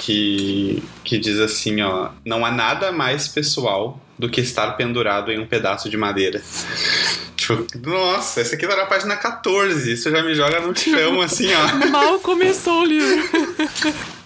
que, 0.00 0.82
que 1.04 1.18
diz 1.18 1.38
assim, 1.38 1.82
ó, 1.82 2.10
não 2.24 2.46
há 2.46 2.50
nada 2.50 2.90
mais 2.90 3.28
pessoal 3.28 4.00
do 4.18 4.30
que 4.30 4.40
estar 4.40 4.72
pendurado 4.72 5.30
em 5.30 5.38
um 5.38 5.46
pedaço 5.46 5.90
de 5.90 5.96
madeira. 5.96 6.40
Tipo, 7.36 7.66
nossa, 7.84 8.40
esse 8.40 8.54
aqui 8.54 8.66
tá 8.66 8.76
na 8.76 8.86
página 8.86 9.16
14. 9.16 9.92
Isso 9.92 10.10
já 10.10 10.22
me 10.22 10.34
joga 10.34 10.60
no 10.60 10.76
chão, 10.76 11.20
assim, 11.22 11.48
ó. 11.52 11.88
Mal 11.90 12.20
começou 12.20 12.82
o 12.82 12.84
livro. 12.84 13.28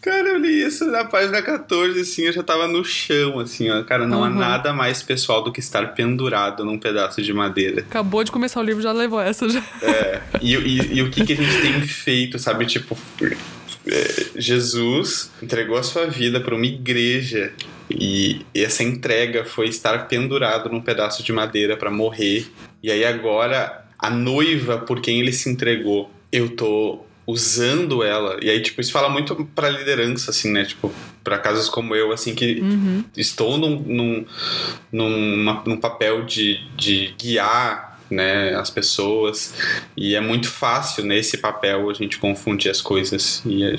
Cara, 0.00 0.28
eu 0.28 0.38
li 0.38 0.62
isso 0.62 0.86
na 0.86 1.04
página 1.04 1.42
14, 1.42 2.00
assim, 2.00 2.22
eu 2.22 2.32
já 2.32 2.42
tava 2.42 2.66
no 2.66 2.82
chão, 2.82 3.38
assim, 3.38 3.70
ó. 3.70 3.82
Cara, 3.84 4.06
não 4.06 4.18
uhum. 4.18 4.24
há 4.24 4.30
nada 4.30 4.72
mais 4.72 5.02
pessoal 5.02 5.44
do 5.44 5.52
que 5.52 5.60
estar 5.60 5.94
pendurado 5.94 6.64
num 6.64 6.78
pedaço 6.78 7.20
de 7.20 7.32
madeira. 7.34 7.82
Acabou 7.82 8.24
de 8.24 8.32
começar 8.32 8.60
o 8.60 8.62
livro, 8.62 8.82
já 8.82 8.92
levou 8.92 9.20
essa 9.20 9.46
já. 9.48 9.62
É. 9.82 10.20
E, 10.40 10.56
e, 10.56 10.94
e 10.94 11.02
o 11.02 11.10
que, 11.10 11.24
que 11.24 11.34
a 11.34 11.36
gente 11.36 11.60
tem 11.60 11.82
feito, 11.82 12.38
sabe? 12.38 12.64
Tipo, 12.64 12.96
é, 13.86 14.26
Jesus 14.36 15.30
entregou 15.42 15.76
a 15.76 15.82
sua 15.82 16.06
vida 16.06 16.40
para 16.40 16.54
uma 16.54 16.66
igreja 16.66 17.52
e 17.90 18.46
essa 18.54 18.82
entrega 18.82 19.44
foi 19.44 19.68
estar 19.68 20.06
pendurado 20.06 20.70
num 20.70 20.80
pedaço 20.80 21.22
de 21.22 21.32
madeira 21.32 21.76
para 21.76 21.90
morrer. 21.90 22.50
E 22.82 22.90
aí 22.90 23.04
agora 23.04 23.84
a 23.98 24.08
noiva 24.08 24.78
por 24.78 25.00
quem 25.00 25.20
ele 25.20 25.32
se 25.32 25.50
entregou, 25.50 26.10
eu 26.32 26.48
tô 26.56 27.04
usando 27.26 28.02
ela. 28.02 28.38
E 28.42 28.50
aí, 28.50 28.60
tipo, 28.60 28.80
isso 28.80 28.92
fala 28.92 29.08
muito 29.08 29.36
pra 29.54 29.68
liderança, 29.68 30.30
assim, 30.30 30.50
né? 30.50 30.64
Tipo, 30.64 30.92
pra 31.22 31.38
casos 31.38 31.68
como 31.68 31.94
eu, 31.94 32.12
assim, 32.12 32.34
que 32.34 32.60
uhum. 32.60 33.04
estou 33.16 33.58
num, 33.58 33.78
num, 33.80 34.26
num, 34.92 35.62
num 35.66 35.76
papel 35.76 36.24
de, 36.24 36.60
de 36.76 37.14
guiar 37.18 37.90
né, 38.10 38.54
as 38.54 38.70
pessoas. 38.70 39.54
E 39.96 40.14
é 40.14 40.20
muito 40.20 40.48
fácil 40.48 41.04
nesse 41.04 41.38
papel 41.38 41.88
a 41.88 41.94
gente 41.94 42.18
confundir 42.18 42.70
as 42.70 42.80
coisas 42.80 43.42
e 43.46 43.76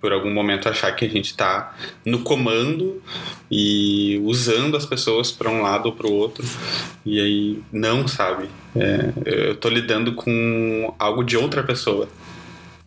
por 0.00 0.12
algum 0.12 0.32
momento 0.32 0.68
achar 0.68 0.94
que 0.94 1.04
a 1.04 1.08
gente 1.08 1.26
está 1.26 1.74
no 2.04 2.20
comando 2.20 3.02
e 3.50 4.20
usando 4.24 4.76
as 4.76 4.86
pessoas 4.86 5.32
para 5.32 5.50
um 5.50 5.62
lado 5.62 5.86
ou 5.86 5.92
para 5.92 6.06
o 6.06 6.12
outro. 6.12 6.46
E 7.04 7.20
aí 7.20 7.58
não, 7.72 8.06
sabe? 8.06 8.48
É, 8.76 9.48
eu 9.48 9.56
tô 9.56 9.68
lidando 9.68 10.12
com 10.12 10.94
algo 10.98 11.24
de 11.24 11.36
outra 11.36 11.62
pessoa. 11.62 12.08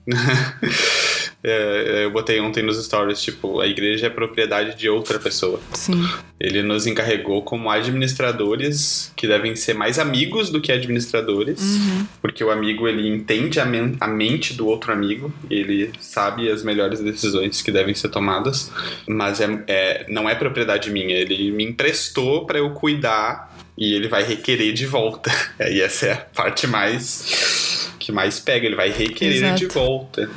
É, 1.41 2.01
é, 2.01 2.05
eu 2.05 2.11
botei 2.11 2.39
ontem 2.39 2.61
nos 2.61 2.83
stories, 2.83 3.21
tipo, 3.21 3.61
a 3.61 3.67
igreja 3.67 4.07
é 4.07 4.09
propriedade 4.09 4.77
de 4.77 4.89
outra 4.89 5.17
pessoa. 5.19 5.59
Sim. 5.73 6.07
Ele 6.39 6.61
nos 6.61 6.85
encarregou 6.85 7.41
como 7.43 7.69
administradores 7.69 9.11
que 9.15 9.27
devem 9.27 9.55
ser 9.55 9.73
mais 9.73 9.97
amigos 9.97 10.49
do 10.49 10.59
que 10.59 10.71
administradores, 10.71 11.61
uhum. 11.61 12.05
porque 12.21 12.43
o 12.43 12.51
amigo 12.51 12.87
ele 12.87 13.07
entende 13.07 13.59
a, 13.59 13.65
men 13.65 13.95
a 13.99 14.07
mente 14.07 14.53
do 14.53 14.67
outro 14.67 14.91
amigo, 14.91 15.33
ele 15.49 15.91
sabe 15.99 16.49
as 16.49 16.63
melhores 16.63 16.99
decisões 16.99 17.61
que 17.61 17.71
devem 17.71 17.95
ser 17.95 18.09
tomadas, 18.09 18.71
mas 19.07 19.39
é, 19.39 19.63
é 19.67 20.05
não 20.09 20.29
é 20.29 20.35
propriedade 20.35 20.91
minha. 20.91 21.15
Ele 21.15 21.51
me 21.51 21.63
emprestou 21.63 22.45
para 22.45 22.59
eu 22.59 22.71
cuidar 22.71 23.57
e 23.77 23.93
ele 23.93 24.09
vai 24.09 24.23
requerer 24.23 24.73
de 24.73 24.85
volta. 24.85 25.31
E 25.69 25.81
essa 25.81 26.05
é 26.07 26.13
a 26.13 26.17
parte 26.17 26.65
mais 26.65 27.78
que 28.09 28.11
mais 28.11 28.39
pega. 28.39 28.65
Ele 28.65 28.75
vai 28.75 28.89
requerer 28.89 29.37
Exato. 29.37 29.59
de 29.59 29.67
volta. 29.67 30.29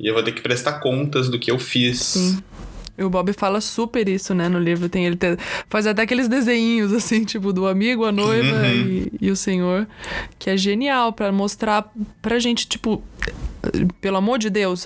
E 0.00 0.06
eu 0.06 0.14
vou 0.14 0.22
ter 0.22 0.32
que 0.32 0.40
prestar 0.40 0.80
contas 0.80 1.28
do 1.28 1.38
que 1.38 1.50
eu 1.50 1.58
fiz. 1.58 2.00
Sim. 2.00 2.42
E 2.96 3.02
o 3.02 3.08
Bob 3.08 3.32
fala 3.32 3.60
super 3.60 4.06
isso, 4.08 4.34
né, 4.34 4.48
no 4.48 4.58
livro. 4.58 4.88
Tem, 4.88 5.06
ele 5.06 5.16
te, 5.16 5.36
faz 5.68 5.86
até 5.86 6.02
aqueles 6.02 6.28
desenhos, 6.28 6.92
assim, 6.94 7.24
tipo, 7.24 7.52
do 7.52 7.66
amigo, 7.66 8.04
a 8.04 8.12
noiva 8.12 8.56
uhum. 8.56 8.64
e, 8.64 9.12
e, 9.20 9.30
o 9.30 9.36
senhor, 9.36 9.86
que 10.38 10.50
é 10.50 10.56
genial 10.56 11.12
para 11.12 11.32
mostrar 11.32 11.90
pra 12.20 12.38
gente, 12.38 12.66
tipo, 12.66 13.02
pelo 14.00 14.16
amor 14.16 14.38
de 14.38 14.50
Deus, 14.50 14.84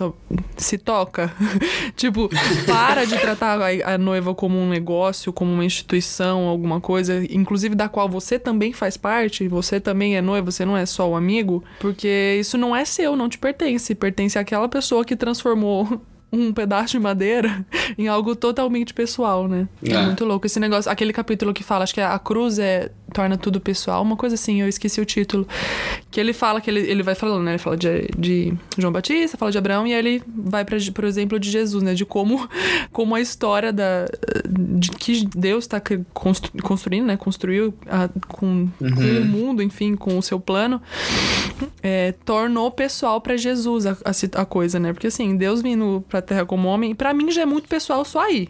se 0.57 0.79
toca. 0.79 1.33
tipo, 1.97 2.29
para 2.67 3.05
de 3.05 3.19
tratar 3.19 3.59
a, 3.61 3.95
a, 3.95 3.99
noiva 3.99 4.35
como 4.35 4.57
um 4.59 4.69
negócio, 4.69 5.33
como 5.33 5.53
uma 5.53 5.65
instituição, 5.65 6.47
alguma 6.47 6.81
coisa, 6.81 7.25
inclusive 7.31 7.75
da 7.75 7.89
qual 7.89 8.09
você 8.09 8.39
também 8.39 8.73
faz 8.73 8.97
parte, 8.97 9.49
você 9.49 9.81
também 9.81 10.17
é 10.17 10.23
noiva, 10.23 10.51
você 10.51 10.65
não 10.65 10.77
é 10.77 10.87
só 10.87 11.11
o 11.11 11.17
amigo, 11.17 11.65
porque 11.81 12.37
isso 12.39 12.57
não 12.57 12.75
é 12.75 12.85
seu, 12.85 13.17
não 13.17 13.29
te 13.29 13.39
pertence, 13.39 13.95
pertence 13.95 14.39
àquela 14.39 14.69
pessoa 14.69 15.05
que 15.05 15.17
transformou 15.17 16.01
um 16.33 16.53
pedaço 16.53 16.93
de 16.93 16.99
madeira 16.99 17.65
em 17.97 18.09
algo 18.09 18.35
totalmente 18.35 18.93
pessoal, 18.93 19.49
né? 19.49 19.69
É. 19.83 19.93
é. 19.93 20.03
muito 20.07 20.25
louco 20.25 20.47
esse 20.47 20.61
negócio. 20.61 20.91
Aquele 20.91 21.13
capítulo 21.13 21.55
que 21.55 21.63
fala, 21.63 21.85
acho 21.85 21.95
que 21.95 22.01
a 22.01 22.19
cruz 22.19 22.59
é 22.59 22.91
torna 23.13 23.39
tudo 23.39 23.61
pessoal, 23.61 24.03
uma 24.03 24.17
coisa 24.17 24.35
assim, 24.35 24.61
eu 24.61 24.69
esqueci 24.69 25.01
o 25.01 25.05
título. 25.05 25.47
Que 26.11 26.21
ele 26.21 26.33
fala 26.33 26.61
que 26.61 26.69
ele, 26.69 26.81
ele 26.81 27.03
vai 27.03 27.15
falando, 27.15 27.45
né? 27.45 27.53
Ele 27.53 27.59
fala 27.59 27.77
de, 27.77 28.09
de 28.19 28.53
João 28.77 28.93
Batista, 28.93 29.39
fala 29.39 29.51
de 29.51 29.59
Abraão, 29.59 29.87
e 29.87 29.95
aí 29.95 29.99
ele 29.99 30.23
vai 30.27 30.65
para 30.65 30.77
por 30.93 31.05
exemplo, 31.05 31.39
de 31.39 31.51
Jesus, 31.51 31.83
né? 31.83 31.95
De 31.95 32.05
como, 32.05 32.49
como 32.93 33.15
a 33.15 33.21
história 33.21 33.73
da, 33.73 34.07
de 34.49 34.91
que 34.91 35.27
Deus 35.27 35.65
está 35.65 35.81
constru, 36.13 36.53
construindo, 36.63 37.07
né? 37.07 37.17
Construiu 37.17 37.73
a, 37.87 38.09
com, 38.29 38.69
uhum. 38.81 38.95
com 38.95 39.21
o 39.21 39.25
mundo, 39.25 39.63
enfim, 39.63 39.97
com 39.97 40.19
o 40.19 40.23
seu 40.23 40.39
plano, 40.39 40.83
é, 41.89 42.11
tornou 42.25 42.69
pessoal 42.69 43.21
para 43.21 43.37
Jesus 43.37 43.87
a, 43.87 43.93
a, 44.05 44.43
a, 44.43 44.45
coisa, 44.45 44.81
né? 44.81 44.93
Porque 44.93 45.07
assim, 45.07 45.37
Deus 45.37 45.63
vindo 45.63 46.05
pra 46.09 46.21
terra 46.21 46.45
como 46.45 46.67
homem, 46.67 46.97
para 46.97 47.15
mim 47.15 47.31
já 47.31 47.43
é 47.43 47.47
muito 47.47 47.69
pessoal 47.69 48.05
só 48.05 48.23
aí. 48.23 48.49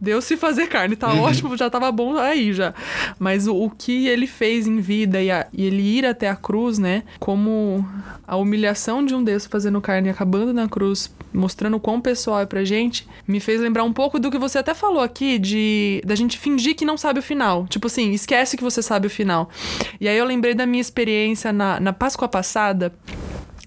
Deus 0.00 0.24
se 0.24 0.36
fazer 0.36 0.66
carne, 0.66 0.96
tá 0.96 1.12
uhum. 1.12 1.22
ótimo, 1.22 1.56
já 1.56 1.70
tava 1.70 1.90
bom 1.90 2.16
aí 2.16 2.52
já. 2.52 2.74
Mas 3.18 3.46
o, 3.46 3.54
o 3.54 3.70
que 3.70 4.08
ele 4.08 4.26
fez 4.26 4.66
em 4.66 4.78
vida 4.78 5.22
e, 5.22 5.30
a, 5.30 5.46
e, 5.52 5.64
ele 5.64 5.82
ir 5.82 6.06
até 6.06 6.28
a 6.28 6.36
cruz, 6.36 6.78
né? 6.78 7.02
Como 7.18 7.86
a 8.26 8.36
humilhação 8.36 9.04
de 9.04 9.14
um 9.14 9.22
Deus 9.22 9.46
fazendo 9.46 9.80
carne 9.80 10.08
e 10.08 10.10
acabando 10.10 10.52
na 10.52 10.68
cruz, 10.68 11.12
mostrando 11.32 11.76
o 11.76 11.80
quão 11.80 12.00
pessoal 12.00 12.40
é 12.40 12.46
pra 12.46 12.64
gente, 12.64 13.06
me 13.26 13.40
fez 13.40 13.60
lembrar 13.60 13.84
um 13.84 13.92
pouco 13.92 14.18
do 14.18 14.30
que 14.30 14.38
você 14.38 14.58
até 14.58 14.74
falou 14.74 15.02
aqui, 15.02 15.38
de 15.38 16.02
da 16.04 16.14
gente 16.14 16.38
fingir 16.38 16.74
que 16.74 16.84
não 16.84 16.96
sabe 16.96 17.20
o 17.20 17.22
final. 17.22 17.66
Tipo 17.68 17.86
assim, 17.86 18.12
esquece 18.12 18.56
que 18.56 18.62
você 18.62 18.82
sabe 18.82 19.06
o 19.06 19.10
final. 19.10 19.50
E 20.00 20.08
aí 20.08 20.16
eu 20.16 20.24
lembrei 20.24 20.54
da 20.54 20.66
minha 20.66 20.80
experiência 20.80 21.52
na, 21.52 21.80
na 21.80 21.92
Páscoa 21.92 22.28
passada 22.28 22.92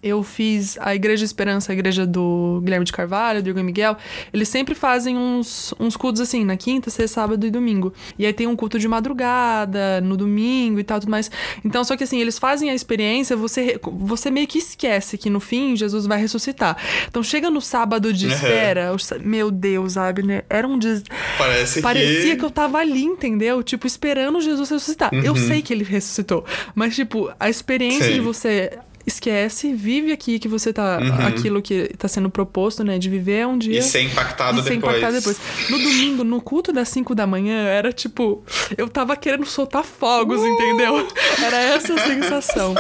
eu 0.01 0.23
fiz 0.23 0.77
a 0.79 0.95
Igreja 0.95 1.25
Esperança, 1.25 1.71
a 1.71 1.75
igreja 1.75 2.05
do 2.05 2.61
Guilherme 2.63 2.85
de 2.85 2.91
Carvalho, 2.91 3.43
do 3.43 3.49
Igor 3.49 3.63
Miguel, 3.63 3.97
eles 4.33 4.47
sempre 4.47 4.73
fazem 4.73 5.17
uns, 5.17 5.73
uns 5.79 5.97
cultos 5.97 6.21
assim, 6.21 6.45
na 6.45 6.55
quinta, 6.55 6.89
sexta, 6.89 7.19
sábado 7.19 7.45
e 7.45 7.51
domingo. 7.51 7.93
E 8.17 8.25
aí 8.25 8.31
tem 8.31 8.47
um 8.47 8.55
culto 8.55 8.79
de 8.79 8.87
madrugada, 8.87 9.99
no 10.01 10.15
domingo 10.15 10.79
e 10.79 10.83
tal, 10.83 10.99
tudo 10.99 11.09
mais. 11.09 11.29
Então, 11.65 11.83
só 11.83 11.97
que 11.97 12.03
assim, 12.03 12.19
eles 12.19 12.39
fazem 12.39 12.69
a 12.69 12.73
experiência, 12.73 13.35
você, 13.35 13.79
você 13.83 14.31
meio 14.31 14.47
que 14.47 14.57
esquece 14.57 15.17
que 15.17 15.29
no 15.29 15.39
fim 15.39 15.75
Jesus 15.75 16.05
vai 16.05 16.19
ressuscitar. 16.19 16.77
Então, 17.07 17.21
chega 17.21 17.49
no 17.49 17.59
sábado 17.59 18.13
de 18.13 18.27
espera, 18.31 18.91
uhum. 18.91 18.97
meu 19.21 19.51
Deus, 19.51 19.97
Abner, 19.97 20.45
era 20.49 20.67
um 20.67 20.77
des... 20.77 21.03
Parece 21.37 21.81
Parecia 21.81 22.31
que... 22.31 22.37
que 22.37 22.45
eu 22.45 22.51
tava 22.51 22.77
ali, 22.77 23.03
entendeu? 23.03 23.61
Tipo, 23.61 23.85
esperando 23.85 24.39
Jesus 24.39 24.69
ressuscitar. 24.69 25.13
Uhum. 25.13 25.21
Eu 25.21 25.35
sei 25.35 25.61
que 25.61 25.73
ele 25.73 25.83
ressuscitou, 25.83 26.45
mas 26.73 26.95
tipo, 26.95 27.29
a 27.39 27.49
experiência 27.49 28.07
Sim. 28.07 28.13
de 28.13 28.19
você 28.21 28.79
esquece, 29.09 29.73
vive 29.73 30.11
aqui 30.11 30.39
que 30.39 30.47
você 30.47 30.71
tá. 30.71 30.99
Uhum. 30.99 31.27
aquilo 31.27 31.61
que 31.61 31.89
tá 31.97 32.07
sendo 32.07 32.29
proposto, 32.29 32.83
né? 32.83 32.97
De 32.97 33.09
viver 33.09 33.45
um 33.45 33.57
dia. 33.57 33.79
E 33.79 33.81
ser 33.81 34.03
impactado 34.03 34.59
e 34.59 34.63
ser 34.63 34.69
depois. 34.71 34.95
impactado 34.95 35.17
depois. 35.17 35.37
No 35.69 35.77
domingo, 35.77 36.23
no 36.23 36.41
culto 36.41 36.71
das 36.71 36.89
5 36.89 37.13
da 37.13 37.27
manhã, 37.27 37.63
era 37.65 37.91
tipo. 37.91 38.43
Eu 38.77 38.87
tava 38.87 39.15
querendo 39.15 39.45
soltar 39.45 39.83
fogos, 39.83 40.39
uh! 40.39 40.47
entendeu? 40.47 41.07
Era 41.43 41.57
essa 41.57 41.93
a 41.93 41.97
sensação. 41.97 42.75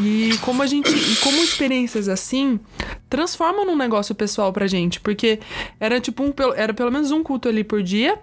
E 0.00 0.36
como 0.40 0.62
a 0.62 0.66
gente. 0.66 0.90
E 0.90 1.16
como 1.16 1.36
experiências 1.42 2.08
assim 2.08 2.58
transformam 3.10 3.64
num 3.64 3.76
negócio 3.76 4.14
pessoal 4.14 4.52
pra 4.52 4.66
gente. 4.66 5.00
Porque 5.00 5.40
era 5.80 6.00
tipo 6.00 6.22
um. 6.22 6.32
Era 6.56 6.72
pelo 6.72 6.90
menos 6.90 7.10
um 7.10 7.22
culto 7.22 7.48
ali 7.48 7.64
por 7.64 7.82
dia 7.82 8.18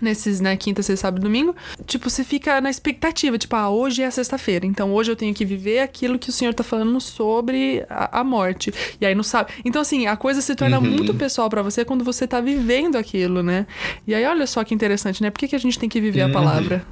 nesses, 0.00 0.40
né, 0.40 0.56
quinta, 0.56 0.82
sexta, 0.82 1.08
sábado 1.08 1.20
e 1.20 1.24
domingo, 1.24 1.54
tipo, 1.86 2.08
você 2.08 2.24
fica 2.24 2.60
na 2.60 2.70
expectativa, 2.70 3.38
tipo, 3.38 3.54
ah, 3.56 3.70
hoje 3.70 4.02
é 4.02 4.10
sexta-feira, 4.10 4.66
então 4.66 4.92
hoje 4.92 5.10
eu 5.10 5.16
tenho 5.16 5.34
que 5.34 5.44
viver 5.44 5.80
aquilo 5.80 6.18
que 6.18 6.30
o 6.30 6.32
senhor 6.32 6.54
tá 6.54 6.64
falando 6.64 7.00
sobre 7.00 7.84
a, 7.88 8.20
a 8.20 8.24
morte. 8.24 8.72
E 9.00 9.06
aí 9.06 9.14
não 9.14 9.22
sabe. 9.22 9.52
Então, 9.64 9.82
assim, 9.82 10.06
a 10.06 10.16
coisa 10.16 10.40
se 10.40 10.54
torna 10.54 10.78
uhum. 10.78 10.84
muito 10.84 11.14
pessoal 11.14 11.48
para 11.48 11.62
você 11.62 11.84
quando 11.84 12.04
você 12.04 12.26
tá 12.26 12.40
vivendo 12.40 12.96
aquilo, 12.96 13.42
né? 13.42 13.66
E 14.06 14.14
aí, 14.14 14.24
olha 14.24 14.46
só 14.46 14.64
que 14.64 14.74
interessante, 14.74 15.22
né? 15.22 15.30
Por 15.30 15.38
que, 15.38 15.48
que 15.48 15.56
a 15.56 15.60
gente 15.60 15.78
tem 15.78 15.88
que 15.88 16.00
viver 16.00 16.22
uhum. 16.22 16.30
a 16.30 16.32
palavra? 16.32 16.86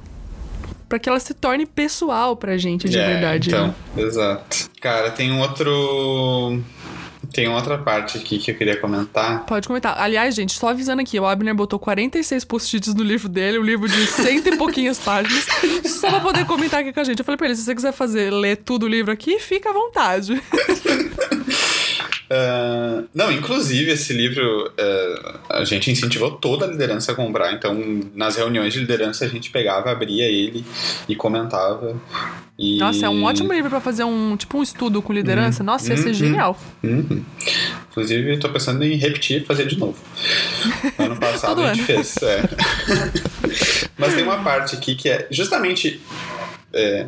para 0.87 0.99
que 0.99 1.09
ela 1.09 1.19
se 1.19 1.33
torne 1.33 1.65
pessoal 1.65 2.35
pra 2.35 2.57
gente 2.57 2.87
de 2.87 2.97
é, 2.97 3.05
verdade. 3.05 3.49
Então, 3.49 3.67
né? 3.67 4.03
exato. 4.03 4.69
Cara, 4.79 5.11
tem 5.11 5.31
um 5.31 5.41
outro 5.41 6.61
tem 7.31 7.47
outra 7.47 7.77
parte 7.77 8.17
aqui 8.17 8.39
que 8.39 8.51
eu 8.51 8.55
queria 8.55 8.77
comentar. 8.79 9.45
Pode 9.45 9.67
comentar. 9.67 9.99
Aliás, 9.99 10.35
gente, 10.35 10.53
só 10.53 10.69
avisando 10.69 11.01
aqui, 11.01 11.19
o 11.19 11.25
Abner 11.25 11.53
botou 11.53 11.79
46 11.79 12.45
post-its 12.45 12.93
no 12.93 13.03
livro 13.03 13.29
dele, 13.29 13.59
um 13.59 13.63
livro 13.63 13.87
de 13.87 14.07
cento 14.07 14.47
e 14.47 14.57
pouquinhas 14.57 14.99
páginas, 14.99 15.45
só 15.85 16.09
pra 16.09 16.19
poder 16.19 16.45
comentar 16.45 16.81
aqui 16.81 16.93
com 16.93 16.99
a 16.99 17.03
gente. 17.03 17.19
Eu 17.19 17.25
falei 17.25 17.37
pra 17.37 17.47
ele, 17.47 17.55
se 17.55 17.63
você 17.63 17.75
quiser 17.75 17.91
fazer, 17.91 18.31
ler 18.31 18.57
tudo 18.57 18.85
o 18.85 18.89
livro 18.89 19.11
aqui, 19.11 19.39
fica 19.39 19.69
à 19.69 19.73
vontade. 19.73 20.41
Uh, 22.29 23.07
não, 23.13 23.31
inclusive 23.31 23.91
esse 23.91 24.11
livro 24.11 24.67
uh, 24.67 25.39
a 25.49 25.63
gente 25.63 25.89
incentivou 25.89 26.31
toda 26.31 26.65
a 26.65 26.67
liderança 26.67 27.13
a 27.13 27.15
comprar. 27.15 27.53
Então, 27.53 27.77
nas 28.13 28.35
reuniões 28.35 28.73
de 28.73 28.79
liderança 28.79 29.23
a 29.23 29.27
gente 29.27 29.49
pegava, 29.49 29.91
abria 29.91 30.25
ele 30.25 30.65
e 31.07 31.15
comentava. 31.15 31.95
E... 32.59 32.77
Nossa, 32.79 33.05
é 33.05 33.09
um 33.09 33.23
ótimo 33.23 33.53
livro 33.53 33.69
para 33.69 33.79
fazer 33.79 34.03
um 34.03 34.35
tipo 34.35 34.57
um 34.57 34.63
estudo 34.63 35.01
com 35.01 35.13
liderança. 35.13 35.61
Uhum. 35.61 35.67
Nossa, 35.67 35.89
ia 35.89 35.97
ser 35.97 36.07
uhum. 36.07 36.13
genial. 36.13 36.59
Uhum. 36.83 37.23
Inclusive, 37.91 38.33
estou 38.33 38.51
pensando 38.51 38.83
em 38.83 38.95
repetir 38.95 39.41
e 39.41 39.45
fazer 39.45 39.65
de 39.65 39.77
novo. 39.77 39.97
Ano 40.97 41.15
passado 41.15 41.61
a 41.61 41.73
gente 41.73 41.91
ano. 41.91 42.03
fez. 42.03 42.15
É. 42.23 42.41
Mas 43.97 44.13
tem 44.13 44.23
uma 44.23 44.43
parte 44.43 44.75
aqui 44.75 44.95
que 44.95 45.09
é 45.09 45.27
justamente 45.31 46.01
é, 46.73 47.07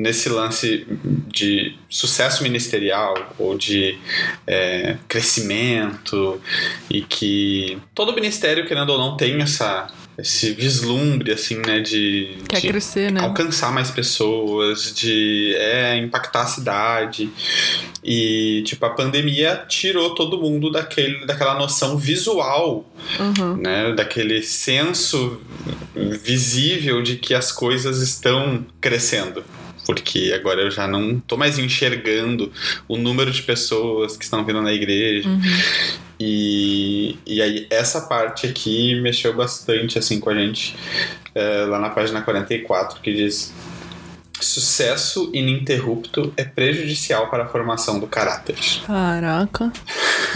nesse 0.00 0.30
lance 0.30 0.86
de 1.28 1.74
sucesso 1.88 2.42
ministerial 2.42 3.34
ou 3.38 3.56
de 3.56 3.98
é, 4.46 4.96
crescimento 5.06 6.40
e 6.88 7.02
que 7.02 7.78
todo 7.94 8.14
ministério, 8.14 8.66
querendo 8.66 8.90
ou 8.90 8.98
não, 8.98 9.16
tem 9.16 9.42
essa 9.42 9.92
esse 10.18 10.52
vislumbre, 10.52 11.32
assim, 11.32 11.56
né, 11.66 11.80
de, 11.80 12.36
Quer 12.46 12.60
de 12.60 12.68
crescer, 12.68 13.10
né? 13.10 13.22
alcançar 13.22 13.72
mais 13.72 13.90
pessoas, 13.90 14.94
de 14.94 15.54
é, 15.56 15.96
impactar 15.96 16.42
a 16.42 16.46
cidade. 16.46 17.30
E, 18.04 18.62
tipo, 18.66 18.84
a 18.84 18.90
pandemia 18.90 19.64
tirou 19.66 20.14
todo 20.14 20.36
mundo 20.38 20.70
daquele, 20.70 21.24
daquela 21.24 21.54
noção 21.54 21.96
visual, 21.96 22.84
uhum. 23.18 23.56
né, 23.56 23.94
daquele 23.94 24.42
senso 24.42 25.40
visível 26.22 27.00
de 27.00 27.16
que 27.16 27.32
as 27.32 27.50
coisas 27.50 28.02
estão 28.02 28.66
crescendo 28.78 29.42
porque 29.90 30.32
agora 30.32 30.62
eu 30.62 30.70
já 30.70 30.86
não 30.86 31.18
tô 31.18 31.36
mais 31.36 31.58
enxergando 31.58 32.52
o 32.86 32.96
número 32.96 33.28
de 33.32 33.42
pessoas 33.42 34.16
que 34.16 34.22
estão 34.22 34.44
vindo 34.44 34.62
na 34.62 34.72
igreja. 34.72 35.28
Uhum. 35.28 35.40
E, 36.20 37.18
e 37.26 37.42
aí 37.42 37.66
essa 37.68 38.02
parte 38.02 38.46
aqui 38.46 39.00
mexeu 39.00 39.34
bastante 39.34 39.98
assim 39.98 40.20
com 40.20 40.30
a 40.30 40.34
gente 40.36 40.76
é, 41.34 41.64
lá 41.64 41.80
na 41.80 41.90
página 41.90 42.22
44 42.22 43.00
que 43.00 43.12
diz 43.12 43.52
Sucesso 44.40 45.28
ininterrupto 45.34 46.32
é 46.36 46.44
prejudicial 46.44 47.28
para 47.28 47.44
a 47.44 47.48
formação 47.48 47.98
do 47.98 48.06
caráter. 48.06 48.54
Caraca. 48.86 49.72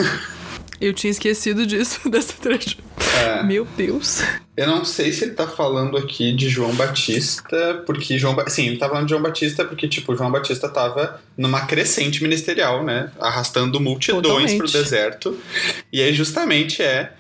Eu 0.81 0.93
tinha 0.93 1.13
esquecido 1.13 1.65
disso, 1.65 2.01
dessa 2.11 2.33
trecho. 2.33 2.79
É. 3.23 3.45
Meu 3.45 3.65
Deus. 3.77 4.21
Eu 4.57 4.69
não 4.69 4.85
sei 4.85 5.13
se 5.13 5.25
ele 5.25 5.33
tá 5.33 5.49
falando 5.49 5.97
aqui 5.97 6.33
de 6.33 6.49
João 6.49 6.73
Batista, 6.75 7.83
porque 7.85 8.17
João. 8.17 8.37
Ba... 8.37 8.49
Sim, 8.49 8.69
ele 8.69 8.77
tá 8.77 8.89
falando 8.89 9.07
de 9.07 9.11
João 9.11 9.23
Batista 9.23 9.65
porque, 9.65 9.89
tipo, 9.89 10.15
João 10.15 10.31
Batista 10.31 10.69
tava 10.69 11.21
numa 11.37 11.67
crescente 11.67 12.23
ministerial, 12.23 12.85
né? 12.85 13.11
Arrastando 13.19 13.81
multidões 13.81 14.23
Totalmente. 14.23 14.59
pro 14.59 14.71
deserto. 14.71 15.37
E 15.93 16.01
aí, 16.01 16.15
justamente, 16.15 16.83
é 16.83 17.13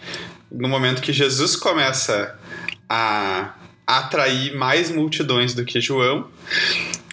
no 0.50 0.68
momento 0.68 1.02
que 1.02 1.12
Jesus 1.12 1.56
começa 1.56 2.38
a 2.88 3.54
atrair 3.84 4.54
mais 4.54 4.90
multidões 4.90 5.54
do 5.54 5.64
que 5.64 5.80
João, 5.80 6.28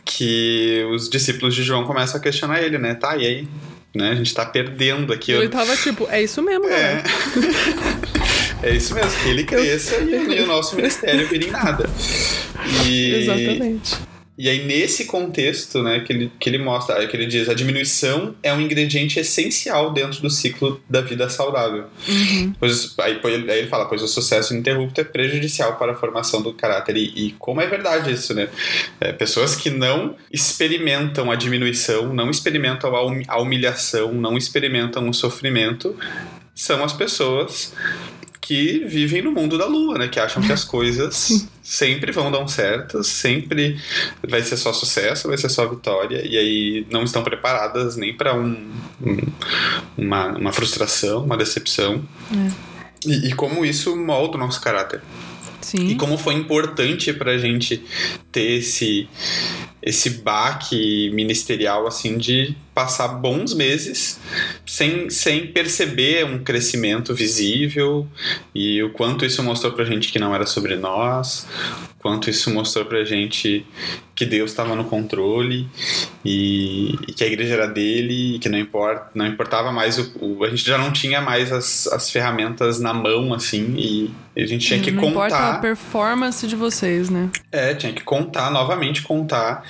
que 0.06 0.86
os 0.94 1.10
discípulos 1.10 1.56
de 1.56 1.64
João 1.64 1.84
começam 1.86 2.20
a 2.20 2.24
questionar 2.24 2.62
ele, 2.62 2.78
né? 2.78 2.94
Tá, 2.94 3.18
e 3.18 3.26
aí? 3.26 3.48
Né? 3.94 4.12
A 4.12 4.16
gente 4.16 4.34
tá 4.34 4.46
perdendo 4.46 5.12
aqui. 5.12 5.32
Ele 5.32 5.50
tava 5.50 5.76
tipo, 5.76 6.08
é 6.10 6.22
isso 6.22 6.42
mesmo, 6.44 6.66
é. 6.68 7.04
é 8.64 8.76
isso 8.76 8.94
mesmo, 8.94 9.12
que 9.24 9.30
ele 9.30 9.44
cresça 9.44 9.96
Eu... 9.96 10.32
e, 10.32 10.42
o 10.42 10.48
nosso 10.48 10.76
ministério 10.76 11.28
vire 11.28 11.48
em 11.48 11.52
nada. 11.52 11.90
E... 12.86 13.14
Exatamente. 13.16 14.12
E 14.42 14.50
aí, 14.50 14.66
nesse 14.66 15.06
contexto, 15.06 15.84
né, 15.84 16.00
que 16.00 16.12
ele, 16.12 16.32
que 16.40 16.50
ele 16.50 16.58
mostra, 16.58 17.06
que 17.06 17.16
ele 17.16 17.28
diz, 17.28 17.48
a 17.48 17.54
diminuição 17.54 18.34
é 18.42 18.52
um 18.52 18.60
ingrediente 18.60 19.20
essencial 19.20 19.94
dentro 19.94 20.20
do 20.20 20.32
ciclo 20.32 20.82
da 20.90 21.00
vida 21.00 21.30
saudável. 21.30 21.86
Uhum. 22.08 22.52
Pois, 22.60 22.96
aí, 23.02 23.20
aí, 23.24 23.60
ele 23.60 23.68
fala, 23.68 23.86
pois 23.86 24.02
o 24.02 24.08
sucesso 24.08 24.54
ininterrupto 24.54 25.00
é 25.00 25.04
prejudicial 25.04 25.76
para 25.76 25.92
a 25.92 25.96
formação 25.96 26.42
do 26.42 26.54
caráter. 26.56 26.98
E, 26.98 27.28
e 27.28 27.32
como 27.34 27.62
é 27.62 27.68
verdade 27.68 28.12
isso, 28.12 28.34
né? 28.34 28.50
É, 29.00 29.12
pessoas 29.12 29.56
que 29.56 29.70
não 29.70 30.16
experimentam 30.32 31.30
a 31.30 31.36
diminuição, 31.36 32.12
não 32.12 32.32
experimentam 32.32 32.96
a 33.28 33.40
humilhação, 33.40 34.12
não 34.12 34.36
experimentam 34.36 35.08
o 35.08 35.14
sofrimento, 35.14 35.96
são 36.56 36.84
as 36.84 36.94
pessoas 36.94 37.74
que 38.52 38.84
vivem 38.86 39.22
no 39.22 39.32
mundo 39.32 39.58
da 39.58 39.66
lua, 39.66 39.98
né? 39.98 40.10
Que 40.10 40.20
acham 40.20 40.44
que 40.44 40.52
as 40.52 40.66
coisas 40.66 41.48
sempre 41.64 42.12
vão 42.12 42.30
dar 42.30 42.46
certo, 42.50 43.02
sempre 43.02 43.80
vai 44.28 44.44
ser 44.44 44.58
só 44.58 44.74
sucesso, 44.74 45.30
vai 45.30 45.38
ser 45.38 45.48
só 45.48 45.66
vitória, 45.66 46.22
e 46.28 46.38
aí 46.38 46.88
não 46.92 47.04
estão 47.04 47.24
preparadas 47.24 47.96
nem 47.96 48.14
para 48.14 48.36
um, 48.36 48.70
um, 49.02 49.18
uma, 49.98 50.38
uma 50.38 50.52
frustração, 50.52 51.24
uma 51.24 51.38
decepção. 51.38 52.04
É. 52.30 52.52
E, 53.08 53.30
e 53.30 53.34
como 53.34 53.64
isso 53.64 53.96
molda 53.96 54.36
o 54.36 54.40
nosso 54.40 54.60
caráter. 54.60 55.02
Sim. 55.62 55.88
E 55.88 55.96
como 55.96 56.18
foi 56.18 56.34
importante 56.34 57.14
pra 57.14 57.38
gente 57.38 57.82
ter 58.34 58.58
esse, 58.58 59.08
esse 59.82 60.10
baque 60.10 61.10
ministerial, 61.14 61.88
assim, 61.88 62.18
de 62.18 62.54
passar 62.82 63.10
bons 63.10 63.54
meses 63.54 64.20
sem, 64.66 65.08
sem 65.10 65.46
perceber 65.48 66.26
um 66.26 66.40
crescimento 66.44 67.14
visível 67.14 68.08
e 68.56 68.82
o 68.82 68.92
quanto 68.92 69.24
isso 69.24 69.44
mostrou 69.44 69.72
pra 69.74 69.86
gente 69.86 70.12
que 70.12 70.18
não 70.18 70.34
era 70.34 70.48
sobre 70.48 70.76
nós, 70.76 71.48
quanto 72.00 72.28
isso 72.30 72.52
mostrou 72.52 72.84
pra 72.86 73.04
gente 73.04 73.64
que 74.16 74.26
Deus 74.26 74.52
estava 74.52 74.76
no 74.76 74.84
controle 74.86 75.68
e, 76.26 76.96
e, 77.08 77.14
que 77.14 77.24
a 77.24 77.28
igreja 77.28 77.54
era 77.54 77.68
dele 77.68 78.36
e 78.36 78.40
que 78.40 78.50
não, 78.50 78.58
importa, 78.58 79.10
não 79.14 79.26
importava 79.26 79.72
mais 79.72 79.98
o, 79.98 80.12
o, 80.20 80.44
a 80.44 80.50
gente 80.50 80.66
já 80.66 80.78
não 80.78 80.92
tinha 80.92 81.22
mais 81.22 81.52
as, 81.52 81.88
as 81.88 82.10
ferramentas 82.10 82.80
na 82.80 82.94
mão 82.94 83.34
assim 83.34 83.76
e 83.78 84.12
a 84.36 84.46
gente 84.46 84.68
tinha 84.68 84.80
que 84.80 84.92
não 84.92 85.02
contar 85.02 85.28
importa 85.28 85.38
a 85.38 85.60
performance 85.60 86.48
de 86.48 86.56
vocês 86.56 87.10
né? 87.10 87.30
É 87.52 87.74
tinha 87.74 87.94
que 87.94 88.04
contar 88.04 88.52
novamente 88.52 89.02
contar 89.04 89.64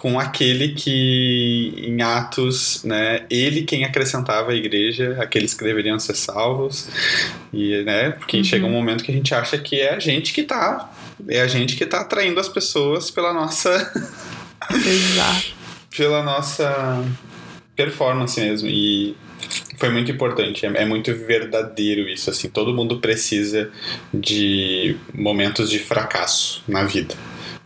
com 0.00 0.18
aquele 0.18 0.68
que 0.68 1.74
em 1.76 2.00
Atos 2.00 2.82
né 2.84 3.26
ele 3.28 3.64
quem 3.64 3.84
acrescentava 3.84 4.52
a 4.52 4.54
igreja 4.54 5.18
aqueles 5.20 5.52
que 5.52 5.62
deveriam 5.62 5.98
ser 5.98 6.16
salvos 6.16 6.88
e 7.52 7.82
né 7.82 8.10
porque 8.12 8.38
uhum. 8.38 8.44
chega 8.44 8.64
um 8.64 8.70
momento 8.70 9.04
que 9.04 9.10
a 9.10 9.14
gente 9.14 9.34
acha 9.34 9.58
que 9.58 9.78
é 9.78 9.94
a 9.94 9.98
gente 9.98 10.32
que 10.32 10.40
está 10.40 10.90
é 11.28 11.40
a 11.40 11.46
gente 11.46 11.76
que 11.76 11.84
está 11.84 12.00
atraindo 12.00 12.40
as 12.40 12.48
pessoas 12.48 13.10
pela 13.10 13.32
nossa. 13.32 13.70
Exato. 14.70 15.54
pela 15.96 16.22
nossa 16.22 17.04
performance 17.76 18.40
mesmo. 18.40 18.68
E 18.68 19.16
foi 19.76 19.90
muito 19.90 20.10
importante, 20.10 20.66
é, 20.66 20.68
é, 20.82 20.84
muito 20.84 21.12
verdadeiro 21.14 22.08
isso, 22.08 22.30
assim. 22.30 22.48
Todo 22.48 22.74
mundo 22.74 23.00
precisa 23.00 23.70
de 24.12 24.96
momentos 25.12 25.70
de 25.70 25.78
fracasso 25.78 26.62
na 26.68 26.84
vida 26.84 27.14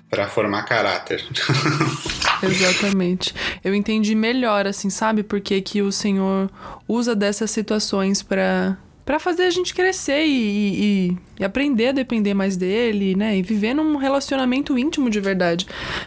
para 0.08 0.28
formar 0.28 0.62
caráter. 0.62 1.24
Exatamente. 2.46 3.34
Eu 3.62 3.74
entendi 3.74 4.14
melhor, 4.14 4.66
assim, 4.66 4.90
sabe? 4.90 5.22
Porque 5.22 5.60
que 5.60 5.82
o 5.82 5.92
Senhor 5.92 6.50
usa 6.88 7.14
dessas 7.14 7.50
situações 7.50 8.22
para 8.22 8.78
para 9.04 9.18
fazer 9.18 9.42
a 9.42 9.50
gente 9.50 9.74
crescer 9.74 10.24
e, 10.24 10.30
e, 10.30 11.18
e, 11.38 11.44
aprender 11.44 11.88
a 11.88 11.92
depender 11.92 12.32
mais 12.32 12.56
dele, 12.56 13.14
né? 13.14 13.36
E 13.36 13.42
viver 13.42 13.74
num 13.74 13.96
relacionamento 13.96 14.78
íntimo 14.78 15.10
de 15.10 15.20
verdade. 15.20 15.66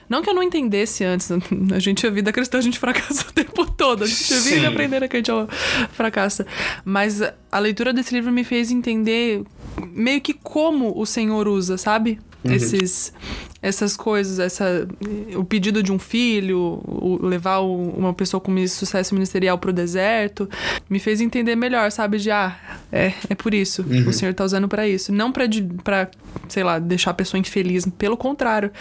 Não 0.09 0.23
que 0.23 0.29
eu 0.29 0.33
não 0.33 0.41
entendesse 0.41 1.03
antes, 1.03 1.29
a 1.31 1.79
gente, 1.79 2.07
a 2.07 2.09
vida 2.09 2.33
cristã, 2.33 2.57
a 2.57 2.61
gente 2.61 2.79
fracassa 2.79 3.27
o 3.29 3.31
tempo 3.31 3.69
todo, 3.71 4.03
a 4.03 4.07
gente 4.07 4.33
vive 4.33 4.65
aprendendo 4.65 5.07
que 5.07 5.17
a 5.17 5.19
gente 5.19 5.31
fracassa. 5.91 6.47
Mas 6.83 7.21
a 7.51 7.59
leitura 7.59 7.93
desse 7.93 8.15
livro 8.15 8.31
me 8.31 8.43
fez 8.43 8.71
entender 8.71 9.43
meio 9.93 10.19
que 10.19 10.33
como 10.33 10.99
o 10.99 11.05
Senhor 11.05 11.47
usa, 11.47 11.77
sabe? 11.77 12.19
Uhum. 12.43 12.53
Esses 12.53 13.13
essas 13.61 13.97
coisas, 13.97 14.39
essa, 14.39 14.87
o 15.35 15.43
pedido 15.43 15.81
de 15.81 15.91
um 15.91 15.99
filho, 15.99 16.81
o, 16.85 17.19
levar 17.21 17.59
o, 17.59 17.89
uma 17.91 18.13
pessoa 18.13 18.39
com 18.39 18.55
sucesso 18.67 19.13
ministerial 19.13 19.57
pro 19.57 19.73
deserto, 19.73 20.49
me 20.89 20.99
fez 20.99 21.21
entender 21.21 21.55
melhor, 21.55 21.91
sabe? 21.91 22.17
De, 22.17 22.29
ah, 22.31 22.55
é, 22.91 23.13
é 23.29 23.35
por 23.35 23.53
isso, 23.53 23.83
uhum. 23.83 24.09
o 24.09 24.13
Senhor 24.13 24.33
tá 24.33 24.43
usando 24.43 24.67
para 24.67 24.87
isso. 24.87 25.11
Não 25.11 25.31
pra, 25.31 26.09
sei 26.47 26.63
lá, 26.63 26.79
deixar 26.79 27.11
a 27.11 27.13
pessoa 27.13 27.39
infeliz, 27.39 27.87
pelo 27.97 28.17
contrário, 28.17 28.71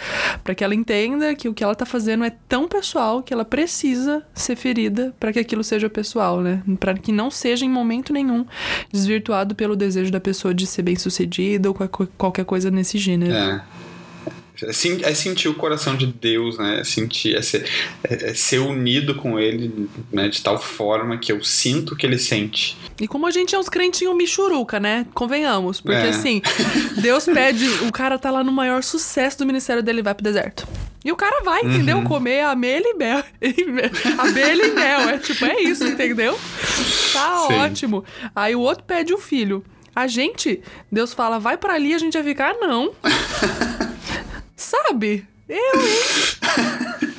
para 0.43 0.53
que 0.53 0.63
ela 0.63 0.75
entenda 0.75 1.33
que 1.35 1.49
o 1.49 1.53
que 1.53 1.63
ela 1.63 1.75
tá 1.75 1.85
fazendo 1.85 2.23
é 2.23 2.31
tão 2.47 2.67
pessoal 2.67 3.23
que 3.23 3.33
ela 3.33 3.45
precisa 3.45 4.23
ser 4.33 4.55
ferida 4.55 5.13
para 5.19 5.33
que 5.33 5.39
aquilo 5.39 5.63
seja 5.63 5.89
pessoal, 5.89 6.41
né? 6.41 6.61
Para 6.79 6.93
que 6.93 7.11
não 7.11 7.31
seja 7.31 7.65
em 7.65 7.69
momento 7.69 8.13
nenhum 8.13 8.45
desvirtuado 8.91 9.55
pelo 9.55 9.75
desejo 9.75 10.11
da 10.11 10.19
pessoa 10.19 10.53
de 10.53 10.65
ser 10.67 10.83
bem-sucedida 10.83 11.69
ou 11.69 11.75
qualquer 12.17 12.45
coisa 12.45 12.69
nesse 12.69 12.97
gênero. 12.97 13.33
É. 13.33 13.63
É, 14.63 15.09
é 15.09 15.13
sentir 15.13 15.47
o 15.47 15.53
coração 15.53 15.95
de 15.95 16.07
Deus, 16.07 16.57
né? 16.57 16.79
É 16.79 16.83
sentir, 16.83 17.35
é 17.35 17.41
ser, 17.41 17.69
é, 18.03 18.31
é 18.31 18.33
ser 18.33 18.59
unido 18.59 19.15
com 19.15 19.39
Ele, 19.39 19.89
né? 20.11 20.27
De 20.27 20.41
tal 20.41 20.59
forma 20.59 21.17
que 21.17 21.31
eu 21.31 21.43
sinto 21.43 21.93
o 21.93 21.95
que 21.95 22.05
Ele 22.05 22.17
sente. 22.17 22.77
E 22.99 23.07
como 23.07 23.27
a 23.27 23.31
gente 23.31 23.53
é 23.53 23.59
uns 23.59 23.69
crentinhos 23.69 24.15
michuruca, 24.15 24.79
né? 24.79 25.05
Convenhamos. 25.13 25.79
Porque 25.81 25.97
é. 25.97 26.09
assim, 26.09 26.41
Deus 27.01 27.25
pede, 27.25 27.67
o 27.87 27.91
cara 27.91 28.17
tá 28.17 28.31
lá 28.31 28.43
no 28.43 28.51
maior 28.51 28.83
sucesso 28.83 29.37
do 29.39 29.45
ministério 29.45 29.83
dele, 29.83 30.01
vai 30.01 30.13
pro 30.13 30.23
deserto. 30.23 30.67
E 31.05 31.11
o 31.11 31.15
cara 31.15 31.41
vai, 31.43 31.61
entendeu? 31.61 31.99
Uhum. 31.99 32.03
Comer 32.03 32.41
abelha 32.41 32.85
e 32.85 32.93
mel. 32.93 33.23
abelha 34.17 34.65
e 34.65 34.71
mel. 34.71 35.09
É 35.09 35.17
tipo, 35.17 35.45
é 35.45 35.61
isso, 35.61 35.87
entendeu? 35.87 36.37
Tá 37.13 37.45
Sim. 37.47 37.53
ótimo. 37.53 38.03
Aí 38.35 38.55
o 38.55 38.59
outro 38.59 38.83
pede 38.83 39.13
o 39.13 39.17
filho. 39.17 39.63
A 39.95 40.05
gente, 40.05 40.61
Deus 40.91 41.13
fala, 41.13 41.39
vai 41.39 41.57
para 41.57 41.73
ali, 41.73 41.93
a 41.93 41.97
gente 41.97 42.13
vai 42.13 42.23
ficar, 42.23 42.55
não. 42.55 42.91
Sabe? 44.67 45.25
Eu, 45.47 45.55
hein? 45.57 47.07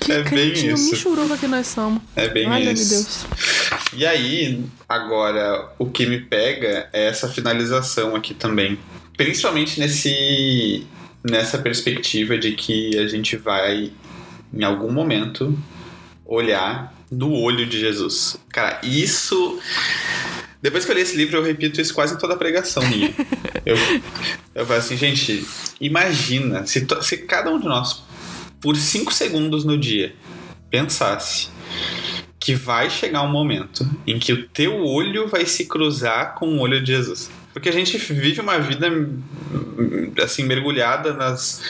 Que 0.00 0.12
é 0.12 0.22
bem 0.22 0.52
isso. 0.52 0.90
michuruca 0.90 1.36
que 1.36 1.46
nós 1.46 1.66
somos. 1.66 2.02
É 2.16 2.26
bem 2.26 2.48
Olha 2.48 2.72
isso. 2.72 2.88
Deus. 2.88 3.26
E 3.92 4.06
aí, 4.06 4.64
agora, 4.88 5.70
o 5.78 5.90
que 5.90 6.06
me 6.06 6.18
pega 6.20 6.88
é 6.92 7.06
essa 7.06 7.28
finalização 7.28 8.16
aqui 8.16 8.32
também. 8.32 8.78
Principalmente 9.16 9.78
nesse, 9.78 10.86
nessa 11.22 11.58
perspectiva 11.58 12.38
de 12.38 12.52
que 12.52 12.98
a 12.98 13.06
gente 13.06 13.36
vai, 13.36 13.92
em 14.52 14.64
algum 14.64 14.90
momento, 14.90 15.56
olhar 16.24 16.94
no 17.10 17.34
olho 17.34 17.66
de 17.66 17.78
Jesus. 17.78 18.38
Cara, 18.48 18.80
isso 18.82 19.60
depois 20.60 20.84
que 20.84 20.90
eu 20.90 20.94
li 20.94 21.02
esse 21.02 21.16
livro, 21.16 21.36
eu 21.36 21.42
repito 21.42 21.80
isso 21.80 21.94
quase 21.94 22.14
em 22.14 22.18
toda 22.18 22.34
a 22.34 22.36
pregação 22.36 22.82
minha. 22.88 23.14
eu, 23.64 23.76
eu 24.54 24.66
falo 24.66 24.78
assim, 24.78 24.96
gente, 24.96 25.46
imagina 25.80 26.66
se, 26.66 26.86
se 27.02 27.18
cada 27.18 27.50
um 27.50 27.60
de 27.60 27.66
nós, 27.66 28.02
por 28.60 28.76
cinco 28.76 29.12
segundos 29.12 29.64
no 29.64 29.78
dia, 29.78 30.14
pensasse 30.70 31.48
que 32.40 32.54
vai 32.54 32.90
chegar 32.90 33.22
um 33.22 33.30
momento 33.30 33.88
em 34.06 34.18
que 34.18 34.32
o 34.32 34.48
teu 34.48 34.84
olho 34.84 35.28
vai 35.28 35.46
se 35.46 35.66
cruzar 35.66 36.34
com 36.34 36.46
o 36.56 36.60
olho 36.60 36.82
de 36.82 36.92
Jesus. 36.92 37.30
Porque 37.52 37.68
a 37.68 37.72
gente 37.72 37.98
vive 37.98 38.40
uma 38.40 38.58
vida 38.58 38.86
assim 40.22 40.44
mergulhada 40.44 41.12
nas 41.12 41.60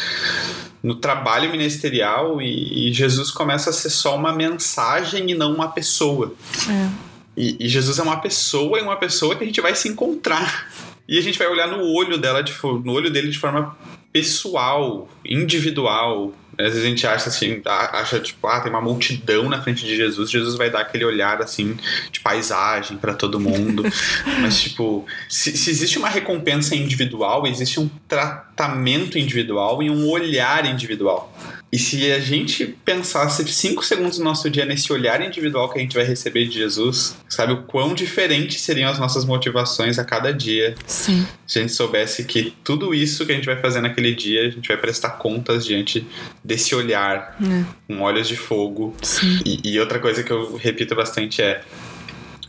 no 0.83 0.95
trabalho 0.95 1.51
ministerial 1.51 2.41
e, 2.41 2.89
e 2.89 2.93
Jesus 2.93 3.31
começa 3.31 3.71
a 3.71 3.73
ser 3.73 3.91
só 3.91 4.17
uma 4.17 4.33
mensagem 4.33 5.31
e 5.31 5.35
não 5.35 5.53
uma 5.53 5.69
pessoa. 5.73 6.35
É. 6.69 7.08
E, 7.39 7.57
e, 7.61 7.69
Jesus 7.69 8.01
é 8.01 8.03
uma 8.03 8.21
pessoa 8.21 8.81
e 8.81 8.83
uma 8.83 8.97
pessoa 8.97 9.37
que 9.37 9.45
a 9.45 9.47
gente 9.47 9.61
vai 9.61 9.73
se 9.73 9.89
encontrar. 9.89 10.69
E 11.07 11.17
a 11.17 11.23
gente 11.23 11.39
vai 11.39 11.47
olhar 11.47 11.69
no 11.69 11.85
olho 11.85 12.19
dela, 12.19 12.43
de, 12.43 12.53
no 12.85 12.93
olho 12.93 13.11
dele 13.11 13.31
de 13.31 13.39
forma 13.39 13.79
pessoal, 14.13 15.09
individual, 15.25 16.35
Às 16.59 16.71
vezes 16.71 16.83
a 16.83 16.87
gente 16.89 17.07
acha 17.07 17.29
assim, 17.29 17.63
acha 17.65 18.19
tipo, 18.19 18.45
ah, 18.49 18.59
tem 18.61 18.71
uma 18.73 18.81
multidão 18.81 19.49
na 19.49 19.63
frente 19.63 19.87
de 19.87 19.95
Jesus, 19.95 20.29
Jesus 20.29 20.57
vai 20.57 20.69
dar 20.69 20.81
aquele 20.81 21.05
olhar 21.05 21.41
assim 21.41 21.77
de 22.11 22.19
paisagem 22.19 22.97
para 22.97 23.15
todo 23.15 23.39
mundo. 23.39 23.85
Mas 24.43 24.61
tipo, 24.61 25.07
se, 25.29 25.57
se 25.57 25.71
existe 25.71 25.99
uma 25.99 26.09
recompensa 26.09 26.75
individual, 26.75 27.47
existe 27.47 27.79
um 27.79 27.89
tratamento 28.09 29.17
individual 29.17 29.81
e 29.81 29.89
um 29.89 30.09
olhar 30.09 30.67
individual. 30.67 31.33
E 31.71 31.79
se 31.79 32.11
a 32.13 32.19
gente 32.19 32.65
pensasse 32.83 33.47
cinco 33.47 33.85
segundos 33.85 34.17
do 34.17 34.25
nosso 34.25 34.49
dia 34.49 34.65
nesse 34.65 34.91
olhar 34.91 35.21
individual 35.21 35.69
que 35.71 35.79
a 35.79 35.83
gente 35.83 35.95
vai 35.95 36.03
receber 36.05 36.47
de 36.47 36.55
Jesus, 36.55 37.15
sabe 37.29 37.53
o 37.53 37.63
quão 37.65 37.93
diferentes 37.95 38.63
seriam 38.63 38.91
as 38.91 38.99
nossas 38.99 39.27
motivações 39.27 39.99
a 39.99 40.05
cada 40.05 40.33
dia? 40.33 40.75
Sim. 40.87 41.27
Se 41.47 41.59
a 41.59 41.63
gente 41.63 41.75
soubesse 41.75 42.25
que 42.25 42.55
tudo 42.65 42.95
isso 42.95 43.27
que 43.27 43.33
a 43.33 43.35
gente 43.35 43.45
vai 43.45 43.57
fazer 43.61 43.83
naquele 43.83 44.15
dia, 44.15 44.47
a 44.47 44.51
gente 44.51 44.67
vai 44.67 44.79
prestar 44.79 45.11
contas 45.11 45.67
diante 45.67 46.07
desse 46.43 46.75
olhar, 46.75 47.37
É. 47.43 47.65
com 47.87 48.01
olhos 48.01 48.27
de 48.29 48.37
fogo. 48.37 48.97
Sim. 49.03 49.39
E, 49.45 49.73
e 49.75 49.79
outra 49.79 49.99
coisa 49.99 50.23
que 50.23 50.31
eu 50.33 50.57
repito 50.57 50.95
bastante 50.95 51.43
é: 51.43 51.61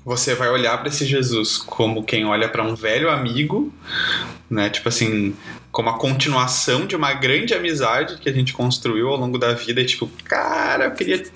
você 0.05 0.33
vai 0.33 0.49
olhar 0.49 0.77
para 0.77 0.87
esse 0.87 1.05
Jesus 1.05 1.57
como 1.57 2.05
quem 2.05 2.23
olha 2.25 2.47
para 2.47 2.63
um 2.63 2.73
velho 2.73 3.09
amigo, 3.09 3.73
né? 4.49 4.69
Tipo 4.69 4.87
assim, 4.87 5.35
como 5.71 5.87
a 5.89 5.97
continuação 5.99 6.87
de 6.87 6.95
uma 6.95 7.13
grande 7.13 7.53
amizade 7.53 8.17
que 8.17 8.27
a 8.27 8.33
gente 8.33 8.53
construiu 8.53 9.07
ao 9.09 9.17
longo 9.17 9.37
da 9.37 9.53
vida. 9.53 9.79
E 9.81 9.85
tipo, 9.85 10.09
cara, 10.23 10.85
eu 10.85 10.91
queria 10.91 11.19
te 11.19 11.29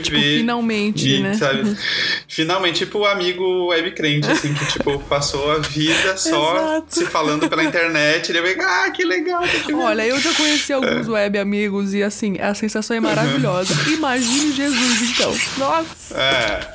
Tipo, 0.00 0.10
ver. 0.12 0.38
finalmente, 0.38 1.06
E, 1.16 1.20
né? 1.22 1.34
sabe? 1.34 1.76
Finalmente, 2.26 2.78
tipo, 2.78 3.00
o 3.00 3.04
amigo 3.06 3.66
web 3.66 3.90
crente, 3.92 4.26
assim, 4.30 4.54
que, 4.54 4.64
tipo, 4.72 4.98
passou 5.08 5.50
a 5.52 5.58
vida 5.58 6.16
só 6.16 6.56
Exato. 6.56 6.94
se 6.94 7.04
falando 7.06 7.46
pela 7.48 7.62
internet. 7.62 8.30
Ele 8.32 8.40
vai, 8.40 8.54
ah, 8.58 8.90
que 8.90 9.04
legal, 9.04 9.42
vendo." 9.42 9.78
Olha, 9.78 10.06
eu 10.06 10.18
já 10.18 10.32
conheci 10.32 10.72
alguns 10.72 11.06
web 11.06 11.38
amigos 11.38 11.92
e 11.92 12.02
assim, 12.02 12.38
a 12.40 12.54
sensação 12.54 12.96
é 12.96 13.00
maravilhosa. 13.00 13.74
Imagine 13.92 14.52
Jesus, 14.52 15.10
então. 15.10 15.36
Nossa! 15.58 16.14
É. 16.18 16.74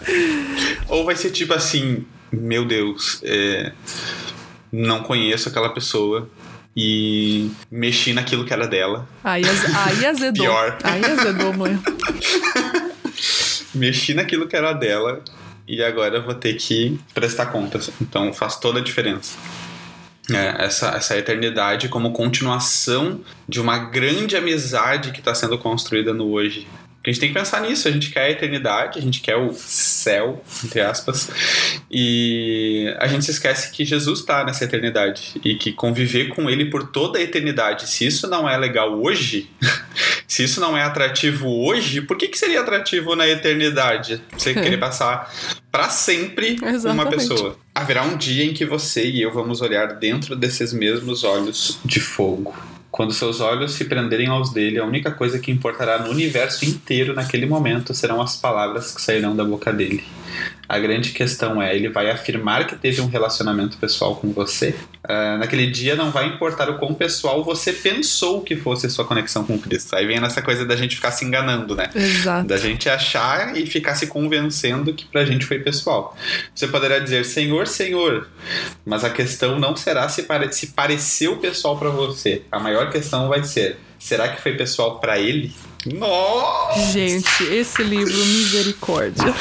Ou 0.88 1.04
vai 1.06 1.16
ser 1.16 1.32
tipo 1.32 1.54
assim, 1.56 2.06
meu 2.32 2.66
Deus, 2.66 3.20
é, 3.24 3.72
não 4.72 5.02
conheço 5.02 5.50
aquela 5.50 5.70
pessoa 5.70 6.30
e 6.76 7.52
mexi 7.70 8.14
naquilo 8.14 8.46
que 8.46 8.54
era 8.54 8.68
dela. 8.68 9.08
Aí, 9.24 9.44
aí 9.44 10.06
azedou. 10.06 10.46
Pior. 10.46 10.78
Aí 10.84 11.04
azedou, 11.04 11.54
mãe. 11.54 11.80
Mexi 13.74 14.14
naquilo 14.14 14.48
que 14.48 14.56
era 14.56 14.74
dela 14.74 15.22
e 15.68 15.84
agora 15.84 16.20
vou 16.20 16.34
ter 16.34 16.56
que 16.56 17.00
prestar 17.14 17.48
contas. 17.48 17.92
Então 18.02 18.34
faz 18.34 18.58
toda 18.58 18.80
a 18.80 18.84
diferença. 18.84 19.38
É, 20.32 20.66
essa, 20.66 20.90
essa 20.90 21.18
eternidade 21.18 21.90
como 21.90 22.12
continuação 22.12 23.22
de 23.48 23.60
uma 23.60 23.78
grande 23.78 24.36
amizade 24.36 25.12
que 25.12 25.20
está 25.20 25.34
sendo 25.34 25.58
construída 25.58 26.14
no 26.14 26.32
hoje. 26.32 26.68
Porque 27.00 27.12
a 27.12 27.14
gente 27.14 27.22
tem 27.22 27.30
que 27.30 27.40
pensar 27.40 27.62
nisso, 27.62 27.88
a 27.88 27.92
gente 27.92 28.12
quer 28.12 28.24
a 28.24 28.30
eternidade, 28.30 29.00
a 29.00 29.02
gente 29.02 29.22
quer 29.22 29.38
o 29.38 29.54
céu, 29.54 30.44
entre 30.66 30.82
aspas, 30.82 31.30
e 31.90 32.94
a 33.00 33.08
gente 33.08 33.24
se 33.24 33.32
esquece 33.32 33.72
que 33.72 33.86
Jesus 33.86 34.20
está 34.20 34.44
nessa 34.44 34.66
eternidade 34.66 35.40
e 35.44 35.56
que 35.56 35.72
conviver 35.72 36.28
com 36.28 36.50
Ele 36.50 36.66
por 36.66 36.88
toda 36.88 37.18
a 37.18 37.22
eternidade, 37.22 37.90
se 37.90 38.06
isso 38.06 38.28
não 38.28 38.50
é 38.50 38.58
legal 38.58 39.02
hoje, 39.02 39.50
se 40.28 40.44
isso 40.44 40.60
não 40.60 40.78
é 40.78 40.84
atrativo 40.84 41.48
hoje, 41.48 42.02
por 42.02 42.18
que, 42.18 42.28
que 42.28 42.38
seria 42.38 42.60
atrativo 42.60 43.16
na 43.16 43.26
eternidade? 43.26 44.22
Você 44.38 44.54
querer 44.54 44.76
passar 44.78 45.34
para 45.72 45.88
sempre 45.88 46.58
uma 46.84 47.10
pessoa. 47.10 47.58
Haverá 47.74 48.04
um 48.04 48.18
dia 48.18 48.44
em 48.44 48.54
que 48.54 48.66
você 48.66 49.06
e 49.10 49.22
eu 49.22 49.32
vamos 49.32 49.62
olhar 49.62 49.94
dentro 49.94 50.36
desses 50.36 50.74
mesmos 50.74 51.24
olhos 51.24 51.80
de 51.86 52.02
fogo. 52.02 52.54
Quando 52.92 53.14
seus 53.14 53.40
olhos 53.40 53.74
se 53.74 53.86
prenderem 53.86 54.28
aos 54.28 54.52
dele, 54.52 54.80
a 54.80 54.86
única 54.86 55.12
coisa 55.12 55.40
que 55.40 55.52
importará 55.52 56.00
no 56.00 56.10
universo 56.10 56.66
inteiro 56.66 57.14
naquele 57.14 57.46
momento 57.46 57.94
serão 57.94 58.22
as 58.22 58.36
palavras 58.36 58.94
que 58.94 59.02
sairão 59.02 59.36
da 59.36 59.44
boca 59.44 59.72
dele. 59.72 60.04
A 60.68 60.78
grande 60.78 61.12
questão 61.12 61.62
é: 61.62 61.76
ele 61.76 61.90
vai 61.90 62.12
afirmar 62.12 62.68
que 62.68 62.76
teve 62.76 63.02
um 63.02 63.08
relacionamento 63.08 63.78
pessoal 63.78 64.16
com 64.16 64.32
você? 64.32 64.76
Ah, 65.04 65.38
naquele 65.38 65.68
dia 65.68 65.96
não 65.96 66.12
vai 66.12 66.28
importar 66.28 66.70
o 66.70 66.78
quão 66.78 66.94
pessoal 66.94 67.44
você 67.44 67.74
pensou 67.74 68.42
que 68.42 68.56
fosse 68.56 68.86
a 68.86 68.90
sua 68.90 69.06
conexão 69.06 69.44
com 69.44 69.58
Cristo. 69.58 69.96
Aí 69.96 70.06
vem 70.06 70.20
nessa 70.20 70.42
coisa 70.42 70.66
da 70.66 70.76
gente 70.76 70.96
ficar 70.96 71.12
se 71.12 71.26
enganando, 71.26 71.76
né? 71.76 71.90
Exato. 71.96 72.48
Da 72.48 72.58
gente 72.58 72.88
achar 72.88 73.58
e 73.58 73.66
ficar 73.66 73.96
se 73.96 74.08
convencendo 74.08 74.94
que 74.94 75.06
pra 75.06 75.26
gente 75.26 75.46
foi 75.46 75.60
pessoal. 75.60 76.16
Você 76.54 76.68
poderá 76.68 77.00
dizer 77.00 77.26
Senhor, 77.26 77.66
Senhor, 77.66 78.28
mas 78.86 79.04
a 79.04 79.10
questão 79.10 79.60
não 79.60 79.76
será 79.76 80.08
se, 80.08 80.24
pare 80.24 80.52
se 80.54 80.68
pareceu 80.68 81.38
pessoal 81.38 81.78
pra 81.78 81.90
você. 81.90 82.44
A 82.52 82.60
maior 82.60 82.92
questão 82.92 83.28
vai 83.28 83.44
ser: 83.44 83.78
será 83.98 84.30
que 84.30 84.42
foi 84.42 84.54
pessoal 84.54 85.00
pra 85.00 85.18
ele? 85.18 85.52
Nossa! 85.94 86.92
Gente, 86.92 87.44
esse 87.44 87.84
livro, 87.84 88.14
misericórdia. 88.14 89.26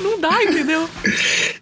Não 0.00 0.20
dá, 0.20 0.42
entendeu? 0.42 0.88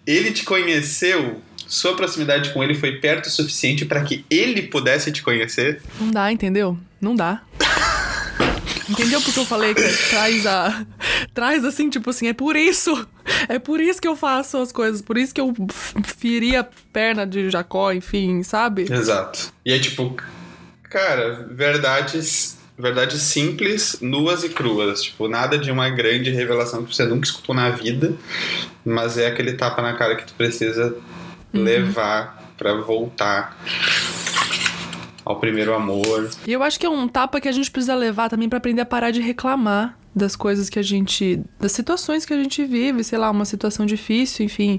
Ele 0.07 0.33
te 0.33 0.45
conheceu, 0.45 1.41
sua 1.67 1.95
proximidade 1.95 2.53
com 2.53 2.63
ele 2.63 2.75
foi 2.75 2.99
perto 2.99 3.27
o 3.27 3.31
suficiente 3.31 3.85
pra 3.85 4.03
que 4.03 4.25
ele 4.31 4.63
pudesse 4.63 5.13
te 5.13 5.23
conhecer? 5.23 5.83
Não 6.01 6.11
dá, 6.11 6.33
entendeu? 6.33 6.79
Não 7.01 7.15
dá. 7.15 7.43
Entendeu 8.89 9.21
porque 9.21 9.39
eu 9.39 9.45
falei 9.45 9.75
que 9.75 9.83
traz 10.11 10.47
a. 10.47 10.87
Traz 11.35 11.65
assim, 11.65 11.91
tipo 11.91 12.11
assim, 12.11 12.29
é 12.29 12.33
por 12.33 12.55
isso. 12.55 13.07
É 13.49 13.59
por 13.59 13.81
isso 13.81 14.01
que 14.01 14.07
eu 14.07 14.15
faço 14.15 14.59
as 14.59 14.71
coisas. 14.71 15.03
Por 15.03 15.19
isso 15.19 15.35
que 15.35 15.41
eu 15.41 15.53
feri 16.05 16.55
a 16.55 16.65
perna 16.93 17.27
de 17.27 17.51
Jacó, 17.51 17.93
enfim, 17.93 18.45
sabe? 18.45 18.87
Exato. 18.89 19.53
E 19.65 19.73
é 19.73 19.79
tipo, 19.79 20.17
cara, 20.85 21.49
verdades, 21.51 22.56
verdades 22.79 23.23
simples, 23.23 23.99
nuas 24.01 24.45
e 24.45 24.49
cruas. 24.49 25.03
Tipo, 25.03 25.29
nada 25.29 25.59
de 25.59 25.71
uma 25.71 25.89
grande 25.89 26.31
revelação 26.31 26.85
que 26.85 26.95
você 26.95 27.05
nunca 27.05 27.27
escutou 27.27 27.55
na 27.55 27.71
vida, 27.71 28.15
mas 28.85 29.17
é 29.19 29.27
aquele 29.27 29.55
tapa 29.55 29.81
na 29.83 29.95
cara 29.95 30.17
que 30.17 30.27
tu 30.27 30.35
precisa 30.35 30.97
levar 31.53 32.53
pra 32.57 32.75
voltar 32.75 33.57
ao 35.25 35.41
primeiro 35.41 35.75
amor. 35.75 36.31
E 36.47 36.53
eu 36.53 36.63
acho 36.63 36.79
que 36.79 36.87
é 36.87 36.89
um 36.89 37.09
tapa 37.09 37.41
que 37.41 37.49
a 37.49 37.53
gente 37.53 37.71
precisa 37.71 37.95
levar 37.95 38.29
também 38.29 38.49
pra 38.49 38.59
aprender 38.59 38.83
a 38.83 38.87
parar 38.87 39.11
de 39.11 39.21
reclamar 39.21 39.99
das 40.15 40.37
coisas 40.37 40.71
que 40.71 40.79
a 40.79 40.83
gente. 40.83 41.43
das 41.61 41.73
situações 41.73 42.25
que 42.25 42.33
a 42.33 42.43
gente 42.43 42.65
vive, 42.65 43.05
sei 43.05 43.19
lá, 43.19 43.31
uma 43.31 43.45
situação 43.45 43.85
difícil, 43.85 44.47
enfim. 44.47 44.79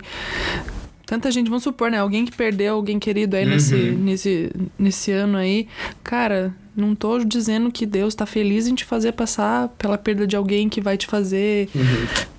Tanta 1.07 1.31
gente, 1.31 1.47
vamos 1.47 1.63
supor, 1.63 1.89
né? 1.89 1.99
Alguém 1.99 2.25
que 2.25 2.35
perdeu 2.35 2.75
alguém 2.75 2.99
querido 2.99 3.37
aí 3.37 3.45
nesse, 3.45 3.75
nesse, 3.75 4.51
nesse 4.77 5.09
ano 5.09 5.37
aí. 5.37 5.65
Cara, 6.03 6.53
não 6.75 6.93
tô 6.93 7.19
dizendo 7.19 7.71
que 7.71 7.85
Deus 7.85 8.13
tá 8.13 8.25
feliz 8.25 8.67
em 8.67 8.75
te 8.75 8.83
fazer 8.83 9.13
passar 9.13 9.69
pela 9.79 9.97
perda 9.97 10.27
de 10.27 10.35
alguém 10.35 10.67
que 10.67 10.81
vai 10.81 10.97
te 10.97 11.07
fazer 11.07 11.69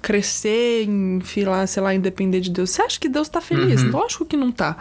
crescer, 0.02 0.85
enfim, 0.85 1.44
lá, 1.44 1.66
sei 1.66 1.83
lá, 1.83 1.94
independer 1.94 2.42
de 2.42 2.50
Deus. 2.50 2.68
Você 2.68 2.83
acha 2.83 3.00
que 3.00 3.09
Deus 3.09 3.28
tá 3.31 3.40
feliz? 3.40 3.83
Lógico 3.90 4.26
que 4.26 4.37
não 4.37 4.52
tá. 4.52 4.76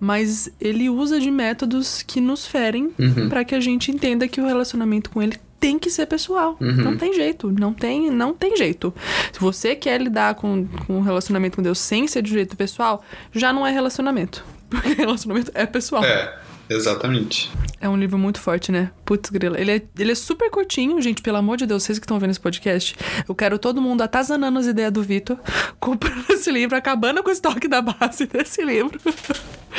Mas 0.00 0.50
ele 0.60 0.90
usa 0.90 1.20
de 1.20 1.30
métodos 1.30 2.02
que 2.02 2.20
nos 2.20 2.44
ferem 2.44 2.90
pra 3.28 3.44
que 3.44 3.54
a 3.54 3.60
gente 3.60 3.92
entenda 3.92 4.26
que 4.26 4.40
o 4.40 4.46
relacionamento 4.46 5.10
com 5.10 5.22
ele 5.22 5.38
tem 5.60 5.78
que 5.78 5.90
ser 5.90 6.06
pessoal. 6.06 6.56
Não 6.60 6.96
tem 6.96 7.12
jeito. 7.12 7.50
Não 7.50 7.72
tem, 7.72 8.10
não 8.10 8.32
tem 8.34 8.56
jeito. 8.56 8.94
Se 9.32 9.40
você 9.40 9.74
quer 9.74 10.00
lidar 10.00 10.34
com, 10.34 10.66
com 10.86 10.98
o 10.98 11.02
relacionamento 11.02 11.56
com 11.56 11.62
Deus 11.62 11.78
sem 11.78 12.06
ser 12.06 12.22
de 12.22 12.30
um 12.30 12.34
jeito 12.34 12.56
pessoal, 12.56 13.04
já 13.32 13.52
não 13.52 13.66
é 13.66 13.70
relacionamento. 13.70 14.44
Porque 14.68 14.92
relacionamento 14.94 15.50
é 15.54 15.66
pessoal. 15.66 16.04
É, 16.04 16.38
exatamente. 16.70 17.50
É 17.80 17.88
um 17.88 17.96
livro 17.96 18.18
muito 18.18 18.40
forte, 18.40 18.70
né? 18.72 18.90
Putz, 19.04 19.30
grila. 19.30 19.60
Ele 19.60 19.70
é, 19.72 19.82
ele 19.98 20.12
é 20.12 20.14
super 20.14 20.50
curtinho, 20.50 21.00
gente. 21.00 21.22
Pelo 21.22 21.36
amor 21.36 21.56
de 21.56 21.66
Deus, 21.66 21.82
vocês 21.82 21.98
que 21.98 22.04
estão 22.04 22.18
vendo 22.18 22.30
esse 22.30 22.40
podcast, 22.40 22.94
eu 23.28 23.34
quero 23.34 23.58
todo 23.58 23.80
mundo 23.80 24.02
atazanando 24.02 24.58
as 24.58 24.66
ideias 24.66 24.92
do 24.92 25.02
Vitor, 25.02 25.38
comprando 25.80 26.24
esse 26.30 26.50
livro, 26.50 26.76
acabando 26.76 27.22
com 27.22 27.30
o 27.30 27.32
estoque 27.32 27.68
da 27.68 27.80
base 27.82 28.26
desse 28.26 28.62
livro. 28.64 28.98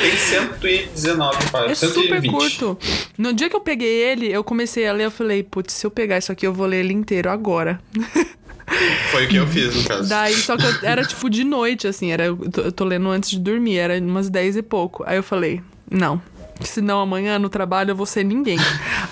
Tem 0.00 0.16
119 0.16 1.36
É 1.36 1.50
páginas. 1.50 1.78
super 1.78 2.20
120. 2.22 2.30
curto. 2.30 2.78
No 3.18 3.32
dia 3.34 3.50
que 3.50 3.56
eu 3.56 3.60
peguei 3.60 4.02
ele, 4.02 4.32
eu 4.32 4.42
comecei 4.42 4.86
a 4.86 4.92
ler, 4.92 5.04
eu 5.06 5.10
falei, 5.10 5.42
putz, 5.42 5.74
se 5.74 5.86
eu 5.86 5.90
pegar 5.90 6.16
isso 6.18 6.32
aqui, 6.32 6.46
eu 6.46 6.54
vou 6.54 6.66
ler 6.66 6.78
ele 6.84 6.92
inteiro 6.94 7.28
agora. 7.30 7.80
Foi 9.10 9.26
o 9.26 9.28
que 9.28 9.36
eu 9.36 9.46
fiz, 9.48 9.74
no 9.74 9.82
caso. 9.84 10.08
Daí, 10.08 10.32
só 10.34 10.56
que 10.56 10.64
eu- 10.64 10.74
era 10.82 11.04
tipo 11.04 11.28
de 11.28 11.42
noite, 11.42 11.88
assim, 11.88 12.12
era, 12.12 12.26
eu 12.26 12.36
tô, 12.50 12.60
eu 12.62 12.72
tô 12.72 12.84
lendo 12.84 13.08
antes 13.10 13.28
de 13.30 13.38
dormir, 13.40 13.76
era 13.78 13.98
umas 13.98 14.30
10 14.30 14.56
e 14.56 14.62
pouco. 14.62 15.02
Aí 15.06 15.16
eu 15.16 15.22
falei, 15.24 15.60
não. 15.90 16.22
Senão 16.62 17.00
amanhã 17.00 17.38
no 17.38 17.48
trabalho 17.48 17.90
eu 17.90 17.96
vou 17.96 18.06
ser 18.06 18.24
ninguém. 18.24 18.58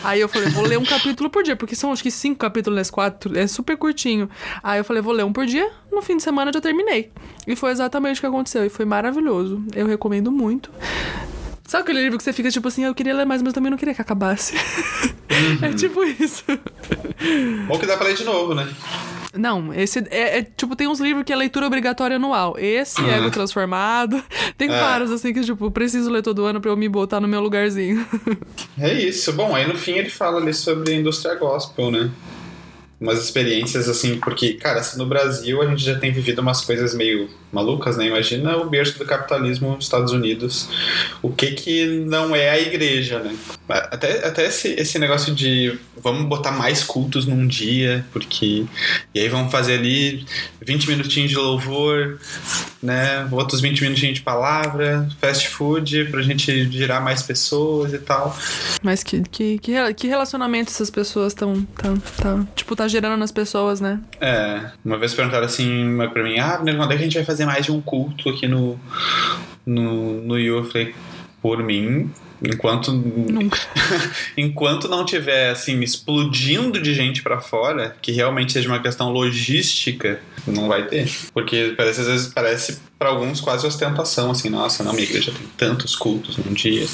Aí 0.05 0.21
eu 0.21 0.29
falei, 0.29 0.49
vou 0.51 0.65
ler 0.65 0.79
um 0.79 0.85
capítulo 0.85 1.31
por 1.31 1.43
dia, 1.43 1.57
porque 1.57 1.75
são 1.75 1.93
acho 1.93 2.03
que 2.03 2.11
cinco 2.11 2.39
capítulos 2.39 2.77
nesse 2.77 2.93
quatro, 2.93 3.37
é 3.39 3.47
super 3.47 3.77
curtinho. 3.77 4.29
Aí 4.63 4.79
eu 4.79 4.85
falei, 4.85 5.03
vou 5.03 5.13
ler 5.13 5.25
um 5.25 5.33
por 5.33 5.47
dia, 5.47 5.71
no 5.91 6.03
fim 6.03 6.17
de 6.17 6.23
semana 6.23 6.51
eu 6.51 6.55
já 6.55 6.61
terminei. 6.61 7.11
E 7.47 7.57
foi 7.57 7.71
exatamente 7.71 8.19
o 8.19 8.21
que 8.21 8.27
aconteceu, 8.27 8.65
e 8.65 8.69
foi 8.69 8.85
maravilhoso. 8.85 9.63
Eu 9.75 9.87
recomendo 9.87 10.31
muito. 10.31 10.71
Sabe 11.67 11.83
aquele 11.83 12.01
livro 12.01 12.17
que 12.17 12.25
você 12.25 12.33
fica 12.33 12.51
tipo 12.51 12.67
assim, 12.69 12.85
eu 12.85 12.95
queria 12.95 13.15
ler 13.15 13.27
mais, 13.27 13.43
mas 13.43 13.51
eu 13.51 13.55
também 13.55 13.71
não 13.71 13.77
queria 13.77 13.95
que 13.95 14.01
acabasse. 14.01 14.55
é 15.61 15.73
tipo 15.75 16.03
isso. 16.03 16.45
Ou 17.69 17.79
que 17.79 17.87
dá 17.87 17.97
pra 17.97 18.07
ler 18.07 18.17
de 18.17 18.25
novo, 18.25 18.55
né? 18.55 18.67
Não, 19.35 19.73
esse 19.75 19.99
é, 20.11 20.39
é, 20.39 20.43
tipo, 20.43 20.75
tem 20.75 20.89
uns 20.89 21.01
livros 21.01 21.23
que 21.25 21.33
é 21.33 21.37
leitura 21.37 21.67
obrigatória 21.67 22.17
anual. 22.17 22.57
Esse, 22.59 23.01
Uhum. 23.01 23.11
Ego 23.11 23.31
Transformado. 23.31 24.23
Tem 24.57 24.69
É. 24.71 24.81
vários, 24.81 25.11
assim, 25.11 25.33
que, 25.35 25.41
tipo, 25.43 25.71
preciso 25.71 26.11
ler 26.11 26.23
todo 26.23 26.45
ano 26.45 26.61
pra 26.61 26.71
eu 26.71 26.77
me 26.77 26.89
botar 26.89 27.21
no 27.21 27.29
meu 27.29 27.41
lugarzinho. 27.41 28.05
É 28.81 28.93
isso. 28.95 29.33
Bom, 29.33 29.55
aí 29.55 29.67
no 29.67 29.77
fim 29.77 29.93
ele 29.93 30.09
fala 30.09 30.41
ali 30.41 30.55
sobre 30.55 30.93
a 30.93 30.95
indústria 30.97 31.35
gospel, 31.35 31.91
né? 31.91 32.11
Umas 33.01 33.23
experiências 33.23 33.89
assim, 33.89 34.19
porque, 34.19 34.55
cara, 34.55 34.83
se 34.83 34.99
no 34.99 35.07
Brasil 35.07 35.63
a 35.63 35.67
gente 35.67 35.85
já 35.85 35.99
tem 35.99 36.11
vivido 36.11 36.41
umas 36.41 36.63
coisas 36.63 36.95
meio 36.95 37.31
malucas, 37.53 37.97
né? 37.97 38.07
Imagina 38.07 38.57
o 38.57 38.69
berço 38.69 38.99
do 38.99 39.05
capitalismo 39.05 39.75
nos 39.75 39.85
Estados 39.85 40.13
Unidos. 40.13 40.69
O 41.23 41.31
que 41.31 41.53
que 41.53 41.87
não 41.87 42.35
é 42.35 42.51
a 42.51 42.61
igreja, 42.61 43.21
né? 43.21 43.35
Até, 43.69 44.27
até 44.27 44.47
esse, 44.47 44.69
esse 44.75 44.99
negócio 44.99 45.35
de 45.35 45.79
vamos 46.03 46.27
botar 46.27 46.53
mais 46.53 46.85
cultos 46.85 47.27
num 47.27 47.47
dia, 47.47 48.05
porque. 48.13 48.65
E 49.15 49.21
aí 49.21 49.29
vamos 49.29 49.51
fazer 49.51 49.75
ali 49.75 50.27
20 50.61 50.89
minutinhos 50.89 51.31
de 51.31 51.37
louvor, 51.37 52.19
né? 52.83 53.27
Outros 53.31 53.61
20 53.61 53.81
minutinhos 53.83 54.15
de 54.17 54.23
palavra, 54.23 55.09
fast 55.21 55.49
food, 55.49 56.07
pra 56.07 56.23
gente 56.23 56.71
girar 56.71 57.03
mais 57.03 57.23
pessoas 57.23 57.93
e 57.93 57.99
tal. 57.99 58.37
Mas 58.83 59.03
que, 59.03 59.23
que, 59.23 59.59
que 59.95 60.07
relacionamento 60.07 60.71
essas 60.71 60.91
pessoas 60.91 61.33
estão. 61.33 61.63
Tá, 61.77 61.95
tá, 62.21 62.47
tipo, 62.55 62.75
tá 62.77 62.88
gerando 62.89 63.17
nas 63.17 63.33
pessoas, 63.33 63.81
né? 63.81 64.01
É, 64.21 64.71
uma 64.85 64.99
vez 64.99 65.15
perguntaram 65.15 65.47
assim 65.47 65.97
pra 66.13 66.23
mim, 66.23 66.39
ah, 66.39 66.61
né, 66.63 66.75
quando 66.75 66.93
é 66.93 66.97
que 66.97 67.03
a 67.03 67.05
gente 67.05 67.15
vai 67.15 67.25
fazer 67.25 67.47
mais 67.47 67.65
de 67.65 67.73
um 67.73 67.81
culto 67.81 68.29
aqui 68.29 68.49
no, 68.49 68.79
no, 69.65 70.23
no 70.23 70.39
You? 70.39 70.59
Eu 70.59 70.65
falei, 70.65 70.95
por 71.41 71.63
mim, 71.63 72.11
enquanto 72.43 72.93
Nunca. 72.93 73.59
enquanto 74.37 74.89
não 74.89 75.05
tiver 75.05 75.51
assim 75.51 75.81
explodindo 75.81 76.81
de 76.81 76.95
gente 76.95 77.23
pra 77.23 77.41
fora, 77.41 77.97
que 78.01 78.13
realmente 78.13 78.53
seja 78.53 78.69
uma 78.69 78.81
questão 78.81 79.11
logística, 79.11 80.21
não 80.47 80.69
vai 80.69 80.87
ter. 80.87 81.11
Porque 81.33 81.75
parece 81.77 82.01
às 82.01 82.07
vezes 82.07 82.33
parece 82.33 82.79
pra 82.99 83.11
alguns 83.11 83.41
quase 83.41 83.67
ostentação 83.67 84.31
assim, 84.31 84.49
nossa, 84.49 84.83
não, 84.83 84.93
minha 84.93 85.05
igreja 85.05 85.33
tem 85.33 85.47
tantos 85.57 85.95
cultos 85.95 86.37
num 86.37 86.53
dia. 86.53 86.87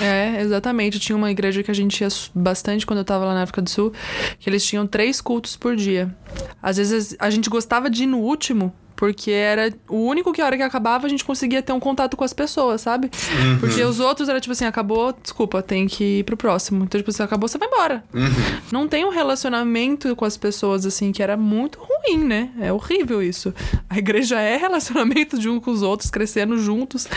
É, 0.00 0.40
exatamente. 0.40 0.98
Tinha 0.98 1.16
uma 1.16 1.30
igreja 1.30 1.62
que 1.62 1.70
a 1.70 1.74
gente 1.74 2.00
ia 2.00 2.08
bastante 2.34 2.86
quando 2.86 3.00
eu 3.00 3.04
tava 3.04 3.24
lá 3.24 3.34
na 3.34 3.42
África 3.42 3.60
do 3.60 3.68
Sul, 3.68 3.92
que 4.38 4.48
eles 4.48 4.64
tinham 4.64 4.86
três 4.86 5.20
cultos 5.20 5.56
por 5.56 5.76
dia. 5.76 6.14
Às 6.62 6.76
vezes 6.76 7.16
a 7.18 7.28
gente 7.28 7.50
gostava 7.50 7.90
de 7.90 8.04
ir 8.04 8.06
no 8.06 8.18
último, 8.18 8.72
porque 9.02 9.32
era 9.32 9.74
o 9.88 9.96
único 9.96 10.32
que 10.32 10.40
a 10.40 10.46
hora 10.46 10.56
que 10.56 10.62
acabava 10.62 11.08
a 11.08 11.10
gente 11.10 11.24
conseguia 11.24 11.60
ter 11.60 11.72
um 11.72 11.80
contato 11.80 12.16
com 12.16 12.22
as 12.22 12.32
pessoas, 12.32 12.82
sabe? 12.82 13.10
Uhum. 13.42 13.58
Porque 13.58 13.82
os 13.82 13.98
outros 13.98 14.28
era 14.28 14.40
tipo 14.40 14.52
assim, 14.52 14.64
acabou, 14.64 15.12
desculpa, 15.20 15.60
tem 15.60 15.88
que 15.88 16.20
ir 16.20 16.22
pro 16.22 16.36
próximo. 16.36 16.84
Então, 16.84 17.00
tipo 17.00 17.10
assim, 17.10 17.24
acabou, 17.24 17.48
você 17.48 17.58
vai 17.58 17.66
embora. 17.66 18.04
Uhum. 18.14 18.60
Não 18.70 18.86
tem 18.86 19.04
um 19.04 19.08
relacionamento 19.08 20.14
com 20.14 20.24
as 20.24 20.36
pessoas, 20.36 20.86
assim, 20.86 21.10
que 21.10 21.20
era 21.20 21.36
muito 21.36 21.80
ruim, 21.80 22.24
né? 22.24 22.50
É 22.60 22.72
horrível 22.72 23.20
isso. 23.20 23.52
A 23.90 23.98
igreja 23.98 24.40
é 24.40 24.56
relacionamento 24.56 25.36
de 25.36 25.48
um 25.48 25.58
com 25.58 25.72
os 25.72 25.82
outros, 25.82 26.08
crescendo 26.08 26.56
juntos. 26.56 27.08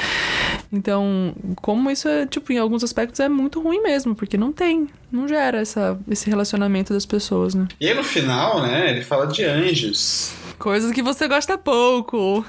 Então, 0.73 1.35
como 1.57 1.91
isso 1.91 2.07
é, 2.07 2.25
tipo, 2.25 2.51
em 2.51 2.57
alguns 2.57 2.83
aspectos 2.83 3.19
é 3.19 3.29
muito 3.29 3.61
ruim 3.61 3.83
mesmo, 3.83 4.15
porque 4.15 4.39
não 4.39 4.51
tem, 4.51 4.87
não 5.11 5.27
gera 5.27 5.59
essa, 5.59 5.99
esse 6.09 6.27
relacionamento 6.31 6.91
das 6.91 7.05
pessoas, 7.05 7.53
né? 7.53 7.67
E 7.79 7.93
no 7.93 8.03
final, 8.03 8.63
né, 8.63 8.89
ele 8.89 9.03
fala 9.03 9.27
de 9.27 9.45
anjos. 9.45 10.33
Coisas 10.57 10.91
que 10.91 11.01
você 11.03 11.27
gosta 11.27 11.57
pouco. 11.57 12.45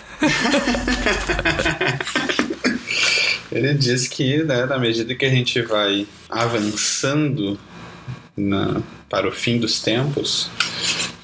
Ele 3.51 3.75
diz 3.75 4.09
que, 4.09 4.43
né, 4.45 4.67
na 4.67 4.79
medida 4.79 5.15
que 5.15 5.25
a 5.25 5.31
gente 5.31 5.61
vai 5.63 6.07
avançando 6.29 7.59
na- 8.37 8.81
para 9.09 9.29
o 9.29 9.33
fim 9.33 9.59
dos 9.59 9.81
tempos, 9.81 10.51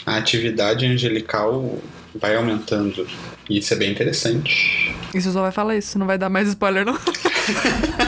a 0.07 0.17
atividade 0.17 0.87
angelical 0.87 1.79
vai 2.15 2.37
aumentando. 2.37 3.07
E 3.51 3.59
isso 3.59 3.75
é 3.75 3.77
bem 3.77 3.91
interessante. 3.91 4.95
Isso 5.15 5.33
só 5.33 5.43
vai 5.43 5.53
falar 5.53 5.77
isso, 5.77 5.99
não 5.99 6.07
vai 6.07 6.17
dar 6.17 6.29
mais 6.31 6.49
spoiler, 6.49 6.85
não. 6.87 6.97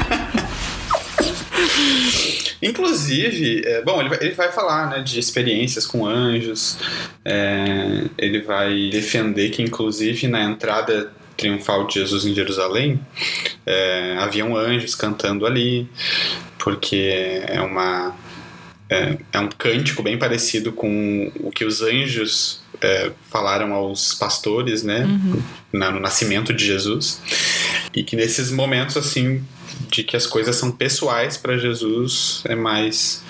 Inclusive, 2.64 3.62
é, 3.64 3.82
bom, 3.82 4.00
ele 4.00 4.08
vai, 4.08 4.18
ele 4.22 4.34
vai 4.34 4.50
falar 4.50 4.88
né, 4.90 5.00
de 5.02 5.18
experiências 5.20 5.86
com 5.86 6.06
anjos, 6.06 6.78
é, 7.24 8.04
ele 8.18 8.40
vai 8.42 8.88
defender 8.90 9.50
que, 9.50 9.62
inclusive, 9.62 10.26
na 10.26 10.42
entrada 10.42 11.12
triunfal 11.36 11.86
de 11.86 11.94
Jesus 11.94 12.24
em 12.24 12.34
Jerusalém, 12.34 13.00
é, 13.66 14.16
haviam 14.18 14.56
anjos 14.56 14.94
cantando 14.94 15.44
ali, 15.46 15.88
porque 16.58 17.42
é 17.46 17.60
uma 17.60 18.14
é, 18.88 19.16
é 19.32 19.40
um 19.40 19.48
cântico 19.48 20.02
bem 20.02 20.18
parecido 20.18 20.70
com 20.70 21.32
o 21.40 21.50
que 21.50 21.64
os 21.64 21.80
anjos 21.82 22.62
é, 22.80 23.10
falaram 23.30 23.72
aos 23.72 24.14
pastores, 24.14 24.82
né, 24.82 25.06
na- 25.72 25.90
no 25.90 25.98
nascimento 25.98 26.52
de 26.52 26.64
Jesus, 26.66 27.20
e 27.94 28.02
que 28.04 28.14
nesses 28.14 28.50
momentos 28.50 28.96
assim 28.96 29.42
de 29.90 30.02
que 30.02 30.16
as 30.16 30.26
coisas 30.26 30.56
são 30.56 30.70
pessoais 30.70 31.36
para 31.36 31.58
Jesus 31.58 32.42
é 32.44 32.54
mais 32.54 33.22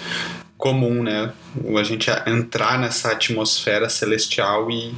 comum, 0.56 1.02
né, 1.02 1.32
a 1.78 1.82
gente 1.82 2.10
entrar 2.26 2.78
nessa 2.78 3.12
atmosfera 3.12 3.88
celestial 3.88 4.70
e 4.70 4.94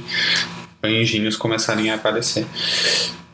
anjinhos 0.83 1.35
começarem 1.35 1.89
a 1.89 1.95
aparecer. 1.95 2.45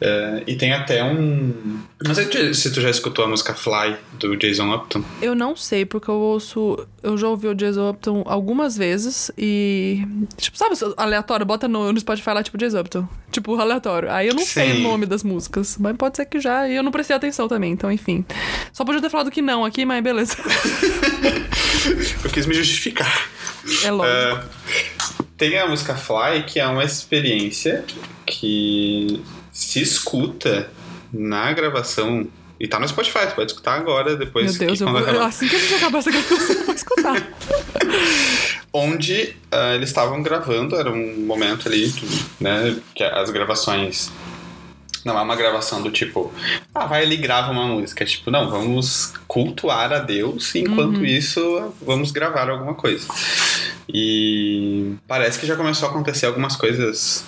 É, 0.06 0.44
e 0.48 0.56
tem 0.56 0.74
até 0.74 1.02
um. 1.02 1.80
Não 2.06 2.14
sei 2.14 2.54
se 2.54 2.74
tu 2.74 2.82
já 2.82 2.90
escutou 2.90 3.24
a 3.24 3.28
música 3.28 3.54
Fly 3.54 3.96
do 4.20 4.36
Jason 4.36 4.74
Upton. 4.76 5.02
Eu 5.22 5.34
não 5.34 5.56
sei, 5.56 5.86
porque 5.86 6.10
eu 6.10 6.16
ouço. 6.16 6.86
Eu 7.02 7.18
já 7.18 7.30
ouvi 7.30 7.48
o 7.48 7.56
Jason 7.56 7.90
Upton 7.90 8.22
algumas 8.26 8.76
vezes 8.76 9.32
e. 9.38 10.06
Tipo, 10.36 10.58
sabe, 10.58 10.76
aleatório, 10.98 11.46
bota 11.46 11.70
no, 11.70 11.94
no 11.94 11.98
Spotify 11.98 12.32
lá, 12.32 12.44
tipo, 12.44 12.58
Jason 12.58 12.82
Upton. 12.82 13.08
Tipo, 13.32 13.56
aleatório. 13.56 14.12
Aí 14.12 14.28
eu 14.28 14.36
não 14.36 14.46
sei 14.46 14.74
o 14.74 14.76
Sim. 14.76 14.84
nome 14.84 15.06
das 15.06 15.24
músicas. 15.24 15.78
Mas 15.80 15.96
pode 15.96 16.18
ser 16.18 16.26
que 16.26 16.38
já. 16.38 16.68
E 16.68 16.76
eu 16.76 16.84
não 16.84 16.92
prestei 16.92 17.16
atenção 17.16 17.48
também, 17.48 17.72
então, 17.72 17.90
enfim. 17.90 18.26
Só 18.74 18.84
podia 18.84 19.02
ter 19.02 19.10
falado 19.10 19.32
que 19.32 19.42
não 19.42 19.64
aqui, 19.64 19.86
mas 19.86 20.04
beleza. 20.04 20.36
Eu 22.24 22.30
quis 22.30 22.46
me 22.46 22.54
justificar. 22.54 23.30
É 23.86 23.92
lógico. 23.92 24.18
É, 24.18 24.44
tem 25.38 25.58
a 25.58 25.68
música 25.68 25.96
Fly, 25.96 26.44
que 26.48 26.60
é 26.60 26.68
uma 26.68 26.84
experiência 26.84 27.84
que 28.26 29.24
se 29.52 29.82
escuta 29.82 30.70
na 31.12 31.52
gravação. 31.54 32.28
E 32.60 32.68
tá 32.68 32.80
no 32.80 32.88
Spotify, 32.88 33.28
tu 33.28 33.36
pode 33.36 33.52
escutar 33.52 33.76
agora, 33.76 34.16
depois 34.16 34.58
Meu 34.58 34.68
Deus, 34.68 34.78
que 34.78 34.84
eu 34.84 34.90
vou, 34.90 34.98
acabar. 34.98 35.26
assim 35.26 35.48
que 35.48 35.56
a 35.56 35.60
gente 35.60 35.74
acabar 35.76 36.00
essa 36.00 36.12
gravação, 36.12 36.56
eu 36.56 36.66
vou 36.66 36.76
escutar. 36.76 37.28
onde 38.74 39.36
ah, 39.52 39.76
eles 39.76 39.90
estavam 39.90 40.24
gravando, 40.24 40.76
era 40.76 40.92
um 40.92 41.26
momento 41.26 41.68
ali, 41.68 41.94
né, 42.40 42.76
que 42.96 43.04
as 43.04 43.30
gravações 43.30 44.12
não 45.06 45.18
é 45.18 45.22
uma 45.22 45.36
gravação 45.36 45.82
do 45.82 45.92
tipo, 45.92 46.32
ah, 46.74 46.86
vai 46.86 47.04
ali 47.04 47.16
e 47.16 47.18
grava 47.18 47.52
uma 47.52 47.66
música, 47.66 48.04
é 48.04 48.08
tipo, 48.08 48.32
não, 48.32 48.50
vamos 48.50 49.14
cultuar 49.28 49.92
a 49.92 50.00
Deus 50.00 50.56
e 50.56 50.60
enquanto 50.60 51.04
isso 51.06 51.74
vamos 51.82 52.12
gravar 52.12 52.50
alguma 52.50 52.74
coisa. 52.74 53.08
E 53.88 54.94
parece 55.08 55.40
que 55.40 55.46
já 55.46 55.56
começou 55.56 55.88
a 55.88 55.92
acontecer 55.92 56.26
algumas 56.26 56.56
coisas 56.56 57.24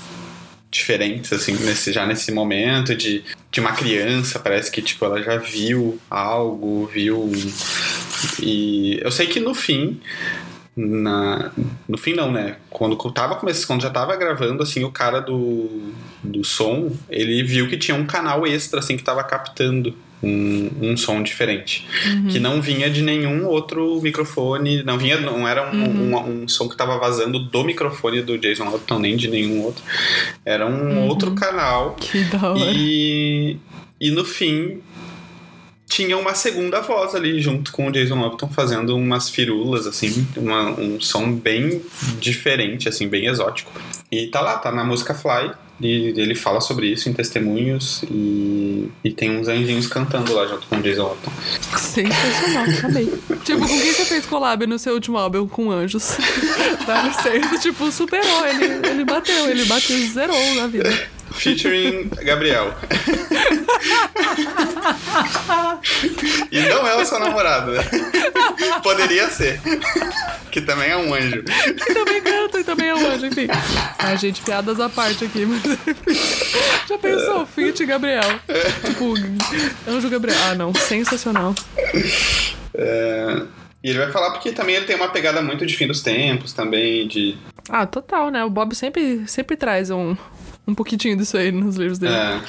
diferentes, 0.72 1.32
assim, 1.32 1.54
nesse, 1.54 1.94
já 1.94 2.06
nesse 2.06 2.32
momento 2.32 2.96
de, 2.96 3.24
de 3.50 3.60
uma 3.62 3.72
criança, 3.72 4.40
parece 4.40 4.70
que, 4.70 4.82
tipo, 4.82 5.06
ela 5.06 5.22
já 5.22 5.38
viu 5.38 6.00
algo, 6.10 6.90
viu... 6.94 7.32
E 8.42 9.00
eu 9.02 9.12
sei 9.12 9.28
que 9.28 9.40
no 9.40 9.54
fim, 9.54 10.02
na, 10.76 11.52
no 11.88 11.98
fim 11.98 12.14
não, 12.14 12.32
né? 12.32 12.58
Quando 12.70 12.98
tava 13.12 13.36
começando, 13.36 13.68
quando 13.68 13.82
já 13.82 13.90
tava 13.90 14.16
gravando, 14.16 14.62
assim, 14.62 14.84
o 14.84 14.92
cara 14.92 15.22
do, 15.22 15.94
do 16.24 16.44
som, 16.44 16.92
ele 17.10 17.44
viu 17.44 17.68
que 17.70 17.78
tinha 17.78 17.96
um 17.96 18.06
canal 18.06 18.46
extra, 18.46 18.80
assim, 18.80 18.98
que 18.98 19.04
tava 19.04 19.24
captando 19.24 19.96
um, 20.22 20.70
um 20.82 20.98
som 20.98 21.22
diferente. 21.24 21.88
Que 22.30 22.40
não 22.40 22.62
vinha 22.62 22.90
de 22.90 23.02
nenhum 23.02 23.46
outro 23.48 24.02
microfone, 24.02 24.84
não 24.84 24.98
vinha, 24.98 25.20
não 25.20 25.48
era 25.48 25.72
um, 25.72 25.84
um, 26.16 26.44
um 26.44 26.48
som 26.48 26.68
que 26.68 26.76
tava 26.76 26.98
vazando 26.98 27.40
do 27.40 27.64
microfone 27.64 28.22
do 28.22 28.38
Jason 28.38 28.68
Upton, 28.68 29.00
nem 29.00 29.16
de 29.16 29.30
nenhum 29.30 29.62
outro. 29.62 29.84
Era 30.44 30.66
um 30.68 31.08
outro 31.08 31.34
canal 31.36 31.96
Que 31.96 32.24
da 32.24 32.52
hora. 32.52 32.72
e, 32.74 33.58
e 34.00 34.12
no 34.12 34.26
fim 34.26 34.82
tinha 35.96 36.18
uma 36.18 36.36
segunda 36.36 36.82
voz 36.82 37.16
ali 37.16 37.40
junto 37.40 37.72
com 37.72 37.88
o 37.88 37.92
Jason 37.92 38.20
Upton 38.28 38.50
fazendo 38.50 38.98
umas 38.98 39.30
firulas 39.30 39.88
assim, 39.88 40.28
uma- 40.36 40.72
um 40.72 41.00
som 41.00 41.32
bem 41.32 41.82
diferente 42.20 42.90
assim, 42.90 43.08
bem 43.08 43.28
exótico. 43.28 43.72
E 44.12 44.28
tá 44.28 44.42
lá, 44.42 44.58
tá 44.58 44.74
na 44.74 44.84
música 44.84 45.14
Fly. 45.14 45.52
E 45.80 46.14
ele 46.18 46.36
fala 46.36 46.62
sobre 46.62 46.88
isso 46.88 47.10
em 47.10 47.14
testemunhos 47.14 48.02
e, 48.10 48.90
e 49.04 49.12
tem 49.12 49.38
uns 49.38 49.50
anjinhos 49.50 49.88
cantando 49.88 50.34
lá 50.34 50.48
junto 50.48 50.68
com 50.68 50.78
o 50.78 50.82
Jason 50.82 51.06
Upton. 51.12 51.32
Sensacional, 51.78 52.64
acabei. 52.78 53.06
Tipo, 53.44 53.60
com 53.60 53.68
quem 53.68 53.94
você 53.94 54.06
fez 54.06 54.26
collab 54.26 54.66
no 54.68 54.80
seu 54.80 54.94
último 54.94 55.18
álbum? 55.18 55.48
Com 55.48 55.72
anjos. 55.72 56.18
Dá 56.88 57.02
licença, 57.04 57.58
tipo, 57.60 57.92
superou. 57.92 58.46
Ele, 58.48 58.88
ele 58.88 59.04
bateu, 59.06 59.50
ele 59.50 59.66
bateu, 59.66 59.98
zerou 60.08 60.56
na 60.56 60.68
vida. 60.68 60.90
Featuring 61.36 62.10
Gabriel. 62.24 62.74
E 66.52 66.60
não 66.62 66.88
é 66.88 66.96
o 66.96 67.06
seu 67.06 67.20
namorado. 67.20 67.72
né? 67.72 67.84
Poderia 68.84 69.30
ser. 69.30 69.60
Que 70.52 70.62
também 70.62 70.90
é 70.90 70.98
um 70.98 71.14
anjo. 71.14 71.44
E 71.68 71.94
também 71.94 72.22
canta, 72.22 72.60
e 72.60 72.64
também 72.64 72.88
é 72.90 72.96
um 72.96 73.08
anjo, 73.08 73.26
enfim. 73.26 73.48
Ai, 74.00 74.18
gente, 74.18 74.42
piadas 74.42 74.80
à 74.80 74.90
parte 74.90 75.26
aqui. 75.26 75.46
Mas... 75.46 75.62
Já 76.88 76.98
pensou? 76.98 77.46
Fit 77.46 77.86
Gabriel. 77.86 78.40
Tipo, 78.86 79.14
anjo 79.88 80.10
Gabriel. 80.10 80.38
Ah, 80.50 80.56
não. 80.56 80.74
Sensacional. 80.74 81.54
É, 82.74 83.42
E 83.84 83.90
ele 83.90 84.00
vai 84.00 84.12
falar 84.12 84.32
porque 84.32 84.52
também 84.52 84.76
ele 84.76 84.86
tem 84.86 84.96
uma 84.96 85.10
pegada 85.10 85.42
muito 85.42 85.66
de 85.66 85.76
fim 85.76 85.88
dos 85.88 86.02
tempos 86.02 86.54
também, 86.54 87.08
de. 87.08 87.38
Ah, 87.70 87.86
total, 87.86 88.30
né? 88.30 88.44
O 88.44 88.50
Bob 88.50 88.76
sempre, 88.76 89.28
sempre 89.28 89.56
traz 89.58 89.90
um, 89.92 90.16
um 90.68 90.74
pouquinho 90.74 91.16
disso 91.18 91.38
aí 91.38 91.52
nos 91.52 91.76
livros 91.76 92.00
dele. 92.00 92.16
É. 92.16 92.42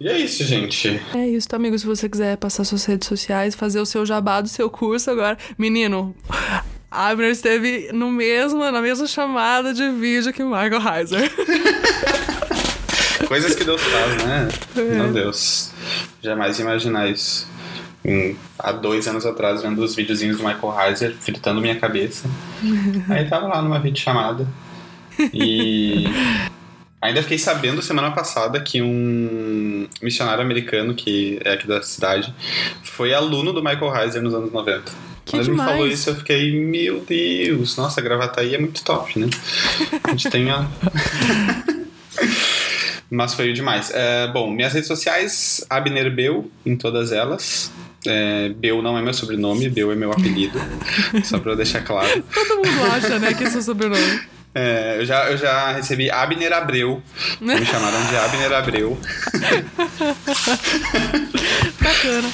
E 0.00 0.08
é 0.08 0.18
isso, 0.18 0.44
gente. 0.44 1.00
É 1.14 1.26
isso, 1.28 1.48
amigo. 1.52 1.78
Se 1.78 1.86
você 1.86 2.08
quiser 2.08 2.36
passar 2.36 2.64
suas 2.64 2.84
redes 2.84 3.06
sociais, 3.06 3.54
fazer 3.54 3.80
o 3.80 3.86
seu 3.86 4.06
jabá 4.06 4.40
do 4.40 4.48
seu 4.48 4.70
curso 4.70 5.10
agora. 5.10 5.36
Menino, 5.58 6.14
a 6.90 7.08
Abner 7.08 7.30
esteve 7.30 7.90
no 7.92 8.10
mesmo, 8.10 8.58
na 8.70 8.80
mesma 8.80 9.06
chamada 9.06 9.74
de 9.74 9.90
vídeo 9.90 10.32
que 10.32 10.42
o 10.42 10.46
Michael 10.48 10.80
Heiser. 10.80 11.30
Coisas 13.28 13.54
que 13.54 13.64
Deus 13.64 13.82
faz, 13.82 14.24
né? 14.24 14.48
É. 14.74 14.80
Meu 14.80 15.12
Deus. 15.12 15.70
Jamais 16.22 16.58
imaginar 16.58 17.10
isso. 17.10 17.46
Hum, 18.04 18.34
há 18.58 18.72
dois 18.72 19.06
anos 19.06 19.26
atrás, 19.26 19.60
vendo 19.60 19.82
os 19.82 19.94
videozinhos 19.94 20.38
do 20.38 20.44
Michael 20.44 20.74
Heiser, 20.80 21.14
fritando 21.20 21.60
minha 21.60 21.76
cabeça. 21.76 22.26
Aí 23.10 23.28
tava 23.28 23.48
lá 23.48 23.60
numa 23.60 23.78
videochamada. 23.78 24.46
E. 25.34 26.06
Ainda 27.00 27.22
fiquei 27.22 27.38
sabendo 27.38 27.80
semana 27.80 28.10
passada 28.10 28.60
que 28.60 28.82
um 28.82 29.86
missionário 30.02 30.42
americano, 30.42 30.94
que 30.94 31.38
é 31.44 31.52
aqui 31.52 31.66
da 31.66 31.80
cidade, 31.80 32.34
foi 32.82 33.14
aluno 33.14 33.52
do 33.52 33.62
Michael 33.62 33.96
Heiser 33.96 34.22
nos 34.22 34.34
anos 34.34 34.52
90. 34.52 34.82
Que 35.24 35.32
Quando 35.32 35.42
ele 35.42 35.50
me 35.52 35.58
falou 35.58 35.86
isso, 35.86 36.10
eu 36.10 36.16
fiquei, 36.16 36.58
meu 36.58 37.00
Deus, 37.00 37.76
nossa, 37.76 38.00
Gravataí 38.00 38.54
é 38.54 38.58
muito 38.58 38.82
top, 38.82 39.18
né? 39.18 39.28
A 40.02 40.10
gente 40.10 40.28
tem 40.28 40.50
a. 40.50 40.66
Mas 43.10 43.32
foi 43.32 43.52
demais. 43.52 43.90
É, 43.94 44.26
bom, 44.28 44.50
minhas 44.50 44.72
redes 44.72 44.88
sociais, 44.88 45.64
Abner 45.70 46.12
Beu, 46.12 46.50
em 46.66 46.76
todas 46.76 47.12
elas. 47.12 47.70
É, 48.06 48.48
Beu 48.50 48.82
não 48.82 48.98
é 48.98 49.02
meu 49.02 49.14
sobrenome, 49.14 49.68
Beu 49.68 49.92
é 49.92 49.94
meu 49.94 50.10
apelido. 50.10 50.60
só 51.24 51.38
pra 51.38 51.52
eu 51.52 51.56
deixar 51.56 51.82
claro. 51.82 52.24
Todo 52.34 52.56
mundo 52.56 52.92
acha, 52.92 53.18
né, 53.18 53.34
que 53.34 53.44
é 53.44 53.48
o 53.48 53.62
sobrenome. 53.62 54.20
É, 54.54 54.96
eu, 54.98 55.04
já, 55.04 55.30
eu 55.30 55.36
já 55.36 55.72
recebi 55.72 56.10
Abner 56.10 56.52
Abreu. 56.52 57.02
Me 57.40 57.64
chamaram 57.64 58.04
de 58.06 58.16
Abner 58.16 58.52
Abreu. 58.52 58.98
Bacana. 61.80 62.28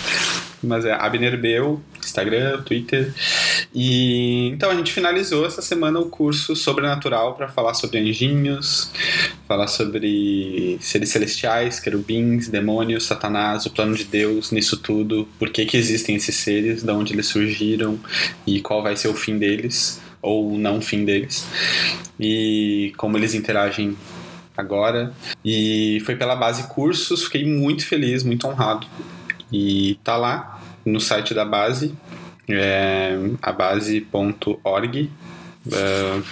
Mas 0.63 0.85
é 0.87 0.93
Abner 0.93 1.39
Beu, 1.39 1.83
Instagram, 2.03 2.63
Twitter. 2.63 3.13
E 3.75 4.49
então 4.49 4.71
a 4.71 4.75
gente 4.75 4.93
finalizou 4.93 5.45
essa 5.45 5.61
semana 5.61 5.99
o 5.99 6.07
curso 6.07 6.57
Sobrenatural 6.57 7.35
para 7.35 7.49
falar 7.49 7.75
sobre 7.75 7.99
anjinhos, 7.99 8.91
falar 9.47 9.67
sobre 9.67 10.79
seres 10.81 11.11
celestiais, 11.11 11.79
querubins, 11.79 12.49
demônios, 12.49 13.05
satanás, 13.05 13.67
o 13.67 13.71
plano 13.71 13.95
de 13.95 14.05
Deus 14.05 14.51
nisso 14.51 14.79
tudo, 14.79 15.29
por 15.39 15.51
que, 15.51 15.67
que 15.67 15.77
existem 15.77 16.17
esses 16.17 16.37
seres, 16.37 16.83
de 16.83 16.91
onde 16.91 17.13
eles 17.13 17.27
surgiram 17.27 17.99
e 18.47 18.61
qual 18.61 18.83
vai 18.83 18.97
ser 18.97 19.09
o 19.09 19.15
fim 19.15 19.37
deles 19.37 20.01
ou 20.25 20.57
não 20.59 20.81
fim 20.81 21.05
deles. 21.05 21.47
E 22.19 22.93
como 22.97 23.17
eles 23.17 23.35
interagem 23.35 23.97
agora. 24.57 25.13
E 25.45 26.01
foi 26.05 26.17
pela 26.17 26.35
base 26.35 26.69
cursos, 26.69 27.25
fiquei 27.25 27.45
muito 27.45 27.87
feliz, 27.87 28.23
muito 28.23 28.47
honrado. 28.47 28.87
E 29.53 29.99
tá 30.03 30.17
lá 30.17 30.61
no 30.85 31.01
site 31.01 31.35
da 31.35 31.45
base, 31.45 31.95
é, 32.49 33.17
a 33.41 33.53
base.org 33.53 35.11
é, 35.73 36.23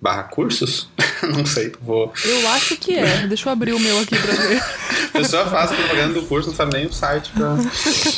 barra 0.00 0.24
cursos? 0.24 0.88
Não 1.22 1.44
sei, 1.46 1.72
vou. 1.82 2.12
Eu 2.24 2.48
acho 2.50 2.76
que 2.76 2.94
é. 2.96 3.26
Deixa 3.26 3.48
eu 3.48 3.52
abrir 3.52 3.72
o 3.72 3.80
meu 3.80 3.98
aqui 4.00 4.16
pra 4.16 4.32
ver. 4.32 4.62
A 5.14 5.18
pessoa 5.18 5.46
faz 5.46 5.70
propaganda 5.72 6.20
do 6.20 6.26
curso, 6.26 6.50
não 6.50 6.56
sabe 6.56 6.74
nem 6.74 6.86
o 6.86 6.92
site 6.92 7.32
pra. 7.32 7.56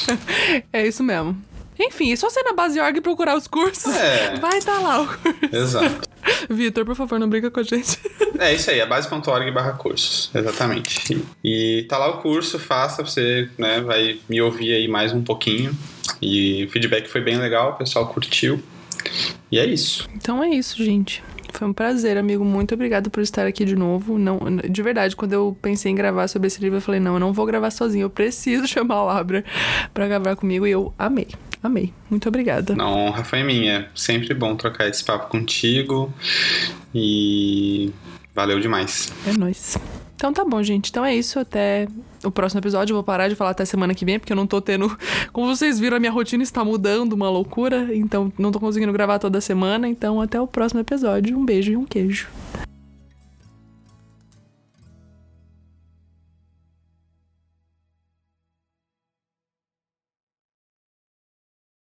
É 0.73 0.85
isso 0.85 1.03
mesmo. 1.05 1.41
Enfim, 1.79 2.13
é 2.13 2.17
só 2.17 2.29
você 2.29 2.41
ir 2.41 2.45
na 2.45 2.53
base 2.53 2.81
org 2.81 2.97
e 2.97 3.01
procurar 3.01 3.37
os 3.37 3.47
cursos. 3.47 3.95
É. 3.95 4.37
Vai 4.41 4.59
estar 4.59 4.79
lá 4.81 5.03
o 5.03 5.07
curso. 5.07 5.39
Exato. 5.53 6.09
Vitor, 6.51 6.85
por 6.85 6.95
favor, 6.95 7.19
não 7.19 7.29
brinca 7.29 7.51
com 7.51 7.61
a 7.61 7.63
gente. 7.63 7.99
É 8.39 8.55
isso 8.55 8.71
aí, 8.71 8.81
a 8.81 8.87
base.org 8.87 9.51
barra 9.51 9.73
cursos, 9.73 10.31
exatamente. 10.33 11.21
E 11.43 11.85
tá 11.89 11.99
lá 11.99 12.09
o 12.09 12.19
curso, 12.19 12.57
faça, 12.57 13.03
você 13.03 13.51
né, 13.59 13.81
vai 13.81 14.21
me 14.29 14.41
ouvir 14.41 14.75
aí 14.75 14.87
mais 14.87 15.13
um 15.13 15.23
pouquinho. 15.25 15.77
E 16.23 16.65
o 16.65 16.71
feedback 16.71 17.09
foi 17.09 17.21
bem 17.21 17.37
legal, 17.37 17.71
o 17.71 17.75
pessoal 17.75 18.07
curtiu. 18.07 18.63
E 19.51 19.59
é 19.59 19.67
isso. 19.67 20.09
Então 20.15 20.41
é 20.41 20.51
isso, 20.51 20.85
gente. 20.85 21.21
Foi 21.53 21.67
um 21.67 21.73
prazer, 21.73 22.17
amigo. 22.17 22.45
Muito 22.45 22.75
obrigado 22.75 23.11
por 23.11 23.23
estar 23.23 23.47
aqui 23.47 23.65
de 23.65 23.75
novo. 23.75 24.19
Não, 24.19 24.39
de 24.71 24.83
verdade, 24.83 25.17
quando 25.17 25.33
eu 25.33 25.57
pensei 25.61 25.91
em 25.91 25.95
gravar 25.95 26.29
sobre 26.29 26.47
esse 26.47 26.61
livro, 26.61 26.77
eu 26.77 26.83
falei: 26.83 27.01
não, 27.01 27.15
eu 27.15 27.21
não 27.21 27.33
vou 27.33 27.47
gravar 27.47 27.71
sozinho. 27.71 28.05
Eu 28.05 28.11
preciso 28.11 28.67
chamar 28.69 29.05
o 29.05 29.09
Abra 29.09 29.45
pra 29.93 30.07
gravar 30.07 30.37
comigo. 30.37 30.67
E 30.67 30.71
eu 30.71 30.95
amei. 30.99 31.29
Amei. 31.63 31.93
Muito 32.09 32.29
obrigada. 32.29 32.75
A 32.79 32.89
honra 32.89 33.25
foi 33.25 33.43
minha. 33.43 33.89
Sempre 33.95 34.35
bom 34.35 34.55
trocar 34.55 34.89
esse 34.89 35.05
papo 35.05 35.29
contigo. 35.29 36.13
E 36.95 37.93
valeu 38.35 38.61
demais. 38.61 39.13
É 39.27 39.33
nóis. 39.37 39.77
Então 40.15 40.33
tá 40.33 40.45
bom, 40.45 40.63
gente. 40.63 40.91
Então 40.91 41.05
é 41.05 41.15
isso. 41.15 41.39
Até 41.39 41.89
o 42.25 42.31
próximo 42.31 42.61
episódio. 42.61 42.93
Eu 42.93 42.97
vou 42.97 43.05
parar 43.05 43.29
de 43.29 43.35
falar 43.35 43.51
até 43.51 43.65
semana 43.65 43.95
que 43.95 44.05
vem, 44.05 44.19
porque 44.19 44.33
eu 44.33 44.37
não 44.37 44.47
tô 44.47 44.61
tendo. 44.61 44.97
Como 45.33 45.47
vocês 45.55 45.79
viram, 45.79 45.97
a 45.97 46.01
minha 46.01 46.13
rotina 46.13 46.43
está 46.43 46.65
mudando, 46.65 47.13
uma 47.13 47.31
loucura. 47.31 47.89
Então 47.93 48.33
não 48.39 48.53
tô 48.53 48.61
conseguindo 48.61 48.93
gravar 48.93 49.19
toda 49.19 49.41
semana. 49.41 49.89
Então 49.89 50.21
até 50.21 50.41
o 50.41 50.47
próximo 50.47 50.81
episódio. 50.81 51.37
Um 51.37 51.45
beijo 51.45 51.73
e 51.73 51.77
um 51.77 51.85
queijo. 51.85 52.29